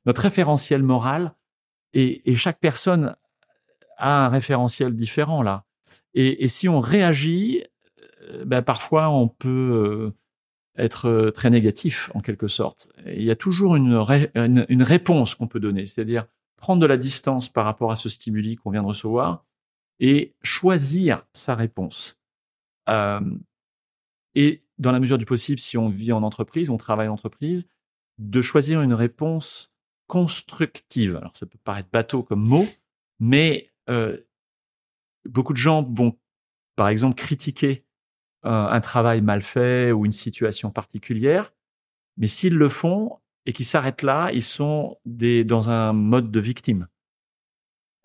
notre 0.07 0.21
référentiel 0.23 0.83
moral. 0.83 1.35
Et, 1.95 2.35
chaque 2.37 2.59
personne 2.59 3.17
a 3.99 4.27
un 4.27 4.29
référentiel 4.29 4.95
différent 4.95 5.43
là. 5.43 5.65
Et, 6.15 6.49
si 6.49 6.69
on 6.69 6.81
réagit, 6.81 7.65
ben 8.45 8.63
parfois 8.63 9.11
on 9.11 9.29
peut 9.29 10.13
être 10.77 11.09
euh, 11.09 11.31
très 11.31 11.51
négatif 11.51 12.11
en 12.15 12.21
quelque 12.21 12.49
sorte. 12.49 12.91
il 13.07 13.23
y 13.23 13.31
a 13.31 13.37
toujours 13.37 13.77
une, 13.77 13.95
réponse 14.83 15.35
qu'on 15.35 15.47
peut 15.47 15.61
donner, 15.61 15.87
c'est-à-dire 15.87 16.27
prendre 16.57 16.81
de 16.81 16.87
la 16.87 16.97
distance 16.97 17.49
par 17.49 17.65
rapport 17.65 17.91
à 17.91 17.97
ce 17.97 18.09
stimuli 18.09 18.57
qu'on 18.57 18.71
vient 18.71 18.83
de 18.83 18.89
recevoir 18.89 19.45
et 20.01 20.35
choisir 20.43 21.27
sa 21.33 21.55
réponse. 21.55 22.17
Euh, 22.89 23.21
et 24.35 24.63
dans 24.79 24.93
la 24.93 25.01
mesure 25.01 25.19
du 25.19 25.27
possible, 25.27 25.61
si 25.61 25.77
on 25.77 25.89
vit 25.89 26.13
en 26.13 26.23
entreprise, 26.23 26.71
on 26.71 26.79
travaille 26.79 27.09
en 27.09 27.15
entreprise, 27.15 27.69
de 28.19 28.43
choisir 28.43 28.83
une 28.83 28.95
réponse 28.95 29.73
constructive. 30.07 31.17
Alors 31.17 31.37
ça 31.37 31.47
peut 31.47 31.59
paraître 31.63 31.89
bateau 31.93 32.23
comme 32.23 32.47
mot, 32.47 32.67
mais 33.21 33.71
euh, 33.89 34.19
beaucoup 35.25 35.53
de 35.53 35.59
gens 35.59 35.83
vont, 35.83 36.19
par 36.77 36.89
exemple, 36.89 37.15
critiquer 37.15 37.85
un 38.45 38.81
travail 38.81 39.21
mal 39.21 39.41
fait 39.41 39.93
ou 39.93 40.05
une 40.05 40.13
situation 40.13 40.73
particulière. 40.73 41.53
Mais 42.17 42.27
s'ils 42.27 42.57
le 42.57 42.69
font 42.69 43.21
et 43.47 43.53
qu'ils 43.53 43.67
s'arrêtent 43.67 44.03
là, 44.03 44.31
ils 44.33 44.43
sont 44.43 44.99
dans 45.05 45.71
un 45.71 45.93
mode 45.93 46.31
de 46.31 46.41
victime. 46.41 46.89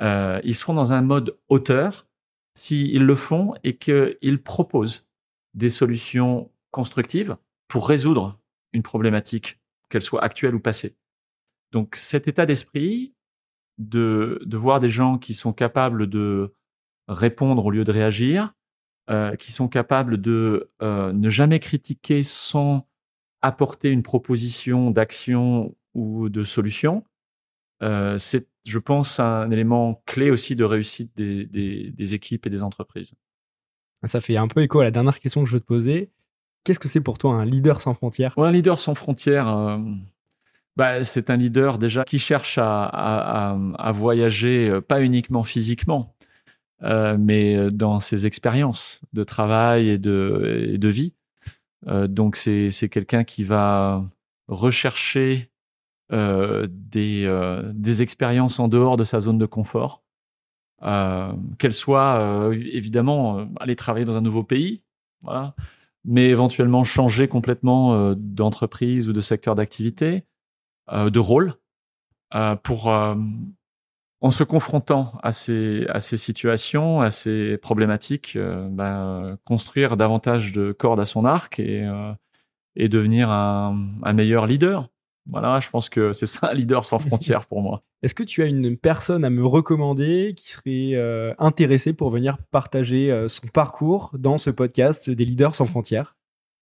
Euh, 0.02 0.40
ils 0.44 0.56
seront 0.56 0.74
dans 0.74 0.94
un 0.94 1.02
mode 1.02 1.38
auteur 1.50 2.08
s'ils 2.54 3.06
le 3.06 3.16
font 3.16 3.54
et 3.64 3.78
qu'ils 3.78 4.42
proposent 4.44 5.08
des 5.54 5.70
solutions 5.70 6.52
constructives 6.72 7.38
pour 7.68 7.88
résoudre 7.88 8.40
une 8.74 8.84
problématique, 8.84 9.60
qu'elle 9.90 10.02
soit 10.02 10.24
actuelle 10.24 10.56
ou 10.56 10.60
passée. 10.60 10.96
Donc 11.72 11.96
cet 11.96 12.28
état 12.28 12.46
d'esprit 12.46 13.14
de, 13.78 14.42
de 14.46 14.58
voir 14.58 14.80
des 14.80 14.90
gens 14.90 15.18
qui 15.18 15.34
sont 15.34 15.54
capables 15.54 16.08
de 16.08 16.54
répondre 17.08 17.66
au 17.66 17.72
lieu 17.72 17.84
de 17.84 17.92
réagir, 17.92 18.54
euh, 19.10 19.36
qui 19.36 19.52
sont 19.52 19.68
capables 19.68 20.20
de 20.20 20.70
euh, 20.82 21.14
ne 21.14 21.30
jamais 21.30 21.60
critiquer 21.60 22.24
sans 22.24 22.88
apporter 23.42 23.90
une 23.90 24.04
proposition 24.04 24.92
d'action 24.92 25.76
ou 25.94 26.28
de 26.30 26.44
solution, 26.44 27.06
euh, 27.84 28.18
c'est, 28.18 28.48
je 28.66 28.80
pense, 28.80 29.20
un 29.20 29.50
élément 29.52 30.02
clé 30.06 30.32
aussi 30.32 30.56
de 30.56 30.64
réussite 30.64 31.16
des, 31.16 31.46
des, 31.46 31.92
des, 31.92 32.14
équipes 32.14 32.46
et 32.48 32.50
des 32.50 32.64
entreprises. 32.64 33.14
Ça 34.04 34.20
fait 34.20 34.38
un 34.38 34.48
peu 34.48 34.62
écho 34.62 34.80
à 34.80 34.84
la 34.84 34.92
dernière 34.92 35.20
question 35.20 35.44
que 35.44 35.50
je 35.50 35.54
veux 35.54 35.62
te 35.62 35.66
poser. 35.66 36.12
Qu'est-ce 36.64 36.80
que 36.80 36.88
c'est 36.88 37.02
pour 37.02 37.18
toi 37.18 37.34
un 37.34 37.46
leader 37.46 37.82
sans 37.82 37.94
frontières? 37.94 38.34
Un 38.38 38.52
leader 38.52 38.78
sans 38.80 38.96
frontières, 38.96 39.48
euh, 39.48 39.78
bah, 40.76 41.04
c'est 41.04 41.30
un 41.30 41.38
leader 41.38 41.78
déjà 41.78 42.04
qui 42.04 42.20
cherche 42.20 42.60
à, 42.62 43.92
voyager, 43.94 44.70
euh, 44.70 44.82
pas 44.82 45.02
uniquement 45.02 45.44
physiquement, 45.44 46.16
euh, 46.84 47.18
mais 47.20 47.72
dans 47.72 48.00
ses 48.00 48.28
expériences 48.28 49.02
de 49.14 49.24
travail 49.24 49.90
et 49.90 49.98
de, 49.98 50.88
vie. 50.88 51.14
Donc 51.86 52.36
c'est 52.36 52.90
quelqu'un 52.90 53.24
qui 53.24 53.44
va 53.44 54.04
rechercher 54.48 55.50
des, 56.12 57.70
des 57.74 58.02
expériences 58.02 58.60
en 58.60 58.68
dehors 58.68 58.98
de 58.98 59.04
sa 59.04 59.20
zone 59.20 59.38
de 59.38 59.46
confort, 59.46 60.04
euh, 60.84 61.34
qu'elle 61.58 61.74
soit 61.74 62.52
évidemment 62.54 63.48
aller 63.60 63.76
travailler 63.76 64.06
dans 64.06 64.18
un 64.18 64.22
nouveau 64.22 64.44
pays, 64.44 64.84
mais 66.08 66.26
éventuellement 66.26 66.84
changer 66.84 67.28
complètement 67.28 68.14
d'entreprise 68.16 69.08
ou 69.08 69.14
de 69.14 69.22
secteur 69.22 69.54
d'activité, 69.54 70.24
de 70.92 71.20
rôle, 71.20 71.56
pour 72.64 72.88
en 72.88 74.32
se 74.32 74.44
confrontant 74.44 75.14
à 75.22 75.32
ces, 75.32 75.86
à 75.90 76.00
ces 76.00 76.18
situations, 76.18 77.02
à 77.02 77.12
ces 77.12 77.58
problématiques, 77.58 78.38
ben, 78.38 79.38
construire 79.44 79.98
davantage 79.98 80.54
de 80.54 80.72
cordes 80.72 81.00
à 81.00 81.06
son 81.06 81.26
arc 81.26 81.60
et, 81.60 81.88
et 82.76 82.90
devenir 82.90 83.30
un, 83.30 83.78
un 84.04 84.14
meilleur 84.14 84.48
leader. 84.48 84.90
Voilà, 85.26 85.60
je 85.60 85.70
pense 85.70 85.90
que 85.90 86.14
c'est 86.14 86.26
ça 86.26 86.50
un 86.52 86.54
leader 86.56 86.86
sans 86.86 87.00
frontières 87.00 87.46
pour 87.46 87.62
moi. 87.62 87.84
Est-ce 88.04 88.14
que 88.14 88.24
tu 88.24 88.44
as 88.44 88.46
une 88.46 88.78
personne 88.78 89.26
à 89.26 89.32
me 89.32 89.44
recommander 89.44 90.36
qui 90.38 90.52
serait 90.52 90.92
euh, 90.94 91.34
intéressée 91.40 91.94
pour 91.94 92.12
venir 92.12 92.38
partager 92.52 93.12
euh, 93.12 93.28
son 93.28 93.48
parcours 93.48 94.12
dans 94.14 94.38
ce 94.38 94.52
podcast 94.52 95.10
des 95.10 95.26
leaders 95.26 95.56
sans 95.56 95.66
frontières? 95.66 96.16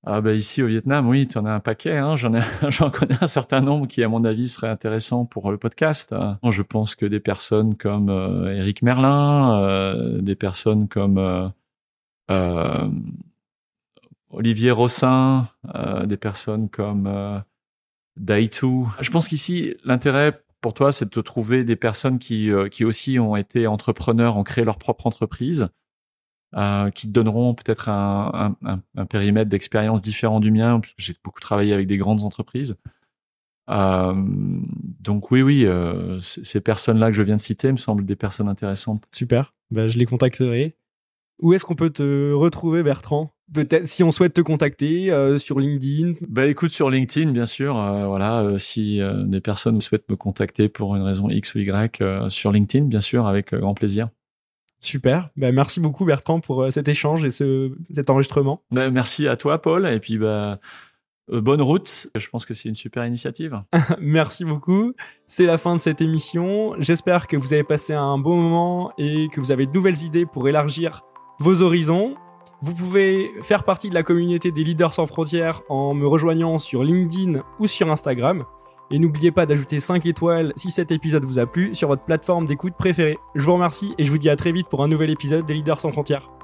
Ah 0.07 0.21
bah 0.21 0.33
ici 0.33 0.63
au 0.63 0.67
Vietnam, 0.67 1.09
oui, 1.09 1.27
tu 1.27 1.37
en 1.37 1.45
as 1.45 1.51
un 1.51 1.59
paquet. 1.59 1.97
Hein. 1.97 2.15
J'en 2.15 2.33
ai, 2.33 2.39
j'en 2.69 2.89
connais 2.89 3.17
un 3.19 3.27
certain 3.27 3.59
nombre 3.59 3.85
qui, 3.87 4.01
à 4.01 4.07
mon 4.07 4.23
avis, 4.23 4.47
seraient 4.47 4.69
intéressants 4.69 5.25
pour 5.25 5.51
le 5.51 5.57
podcast. 5.57 6.15
Je 6.47 6.61
pense 6.61 6.95
que 6.95 7.05
des 7.05 7.19
personnes 7.19 7.75
comme 7.75 8.09
Eric 8.55 8.81
Merlin, 8.81 9.61
euh, 9.61 10.21
des 10.21 10.35
personnes 10.35 10.87
comme 10.87 11.51
Olivier 14.29 14.71
Rossin, 14.71 15.49
des 16.05 16.17
personnes 16.17 16.69
comme 16.69 17.43
Daitu. 18.15 18.85
Je 19.01 19.09
pense 19.09 19.27
qu'ici, 19.27 19.75
l'intérêt 19.83 20.44
pour 20.65 20.73
toi, 20.73 20.91
c'est 20.91 21.13
de 21.13 21.21
trouver 21.21 21.63
des 21.63 21.75
personnes 21.75 22.17
qui, 22.17 22.49
euh, 22.49 22.69
qui 22.69 22.85
aussi 22.85 23.19
ont 23.19 23.35
été 23.35 23.67
entrepreneurs, 23.67 24.35
ont 24.35 24.43
créé 24.43 24.65
leur 24.65 24.79
propre 24.79 25.05
entreprise, 25.05 25.69
euh, 26.55 26.89
qui 26.89 27.05
te 27.05 27.11
donneront 27.11 27.53
peut-être 27.53 27.87
un, 27.87 28.55
périmètre 29.07 29.47
d'expérience 29.47 30.01
différent 30.01 30.39
du 30.39 30.49
mien, 30.49 30.81
j'ai 30.97 31.13
beaucoup 31.23 31.39
travaillé 31.39 31.71
avec 31.71 31.85
des 31.85 31.97
grandes 31.97 32.23
entreprises. 32.23 32.77
Euh, 33.69 34.15
donc 34.15 35.29
oui, 35.29 35.43
oui, 35.43 35.67
ces 36.21 36.61
personnes-là 36.61 37.11
que 37.11 37.15
je 37.15 37.21
viens 37.21 37.35
de 37.35 37.41
citer 37.41 37.71
me 37.71 37.77
semblent 37.77 38.03
des 38.03 38.15
personnes 38.15 38.49
intéressantes. 38.49 39.03
Super, 39.11 39.53
ben, 39.69 39.87
je 39.87 39.99
les 39.99 40.07
contacterai. 40.07 40.75
Où 41.43 41.53
est-ce 41.53 41.63
qu'on 41.63 41.75
peut 41.75 41.91
te 41.91 42.33
retrouver, 42.33 42.81
Bertrand? 42.81 43.34
Peut-être 43.53 43.87
si 43.87 44.03
on 44.03 44.11
souhaite 44.11 44.33
te 44.33 44.41
contacter 44.41 45.11
euh, 45.11 45.37
sur 45.37 45.59
LinkedIn. 45.59 46.13
Bah 46.27 46.47
écoute 46.47 46.71
sur 46.71 46.89
LinkedIn 46.89 47.31
bien 47.31 47.45
sûr. 47.45 47.77
Euh, 47.77 48.07
voilà, 48.07 48.41
euh, 48.41 48.57
si 48.57 48.99
des 49.25 49.41
personnes 49.41 49.81
souhaitent 49.81 50.09
me 50.09 50.15
contacter 50.15 50.67
pour 50.67 50.95
une 50.95 51.03
raison 51.03 51.29
X 51.29 51.53
ou 51.55 51.59
Y 51.59 52.01
sur 52.29 52.51
LinkedIn 52.51 52.85
bien 52.85 53.01
sûr 53.01 53.27
avec 53.27 53.53
grand 53.53 53.75
plaisir. 53.75 54.09
Super. 54.79 55.29
Bah, 55.35 55.51
merci 55.51 55.79
beaucoup 55.79 56.05
Bertrand 56.05 56.39
pour 56.39 56.71
cet 56.71 56.87
échange 56.87 57.23
et 57.23 57.31
ce, 57.31 57.71
cet 57.91 58.09
enregistrement. 58.09 58.61
Bah, 58.71 58.89
merci 58.89 59.27
à 59.27 59.37
toi 59.37 59.61
Paul 59.61 59.87
et 59.87 59.99
puis 59.99 60.17
bah 60.17 60.59
bonne 61.27 61.61
route. 61.61 62.07
Je 62.15 62.29
pense 62.29 62.45
que 62.45 62.53
c'est 62.53 62.69
une 62.69 62.75
super 62.75 63.05
initiative. 63.05 63.61
merci 63.99 64.43
beaucoup. 64.43 64.93
C'est 65.27 65.45
la 65.45 65.59
fin 65.59 65.75
de 65.75 65.81
cette 65.81 66.01
émission. 66.01 66.73
J'espère 66.79 67.27
que 67.27 67.37
vous 67.37 67.53
avez 67.53 67.63
passé 67.63 67.93
un 67.93 68.17
bon 68.17 68.35
moment 68.41 68.91
et 68.97 69.27
que 69.31 69.39
vous 69.39 69.51
avez 69.51 69.67
de 69.67 69.71
nouvelles 69.71 70.03
idées 70.03 70.25
pour 70.25 70.47
élargir 70.47 71.03
vos 71.39 71.61
horizons. 71.61 72.15
Vous 72.65 72.73
pouvez 72.73 73.31
faire 73.43 73.63
partie 73.63 73.89
de 73.89 73.93
la 73.93 74.01
communauté 74.01 74.49
des 74.49 74.63
leaders 74.63 74.91
sans 74.91 75.05
frontières 75.05 75.61
en 75.69 75.93
me 75.93 76.07
rejoignant 76.07 76.57
sur 76.57 76.83
LinkedIn 76.83 77.43
ou 77.59 77.67
sur 77.67 77.91
Instagram. 77.91 78.43
Et 78.89 78.97
n'oubliez 78.97 79.31
pas 79.31 79.45
d'ajouter 79.45 79.79
5 79.79 80.03
étoiles 80.07 80.51
si 80.55 80.71
cet 80.71 80.89
épisode 80.91 81.25
vous 81.25 81.37
a 81.37 81.45
plu 81.45 81.75
sur 81.75 81.89
votre 81.89 82.03
plateforme 82.03 82.45
d'écoute 82.45 82.73
préférée. 82.75 83.19
Je 83.35 83.43
vous 83.43 83.53
remercie 83.53 83.93
et 83.99 84.03
je 84.03 84.09
vous 84.09 84.17
dis 84.17 84.31
à 84.31 84.35
très 84.35 84.51
vite 84.51 84.67
pour 84.67 84.81
un 84.81 84.87
nouvel 84.87 85.11
épisode 85.11 85.45
des 85.45 85.53
leaders 85.53 85.79
sans 85.79 85.91
frontières. 85.91 86.34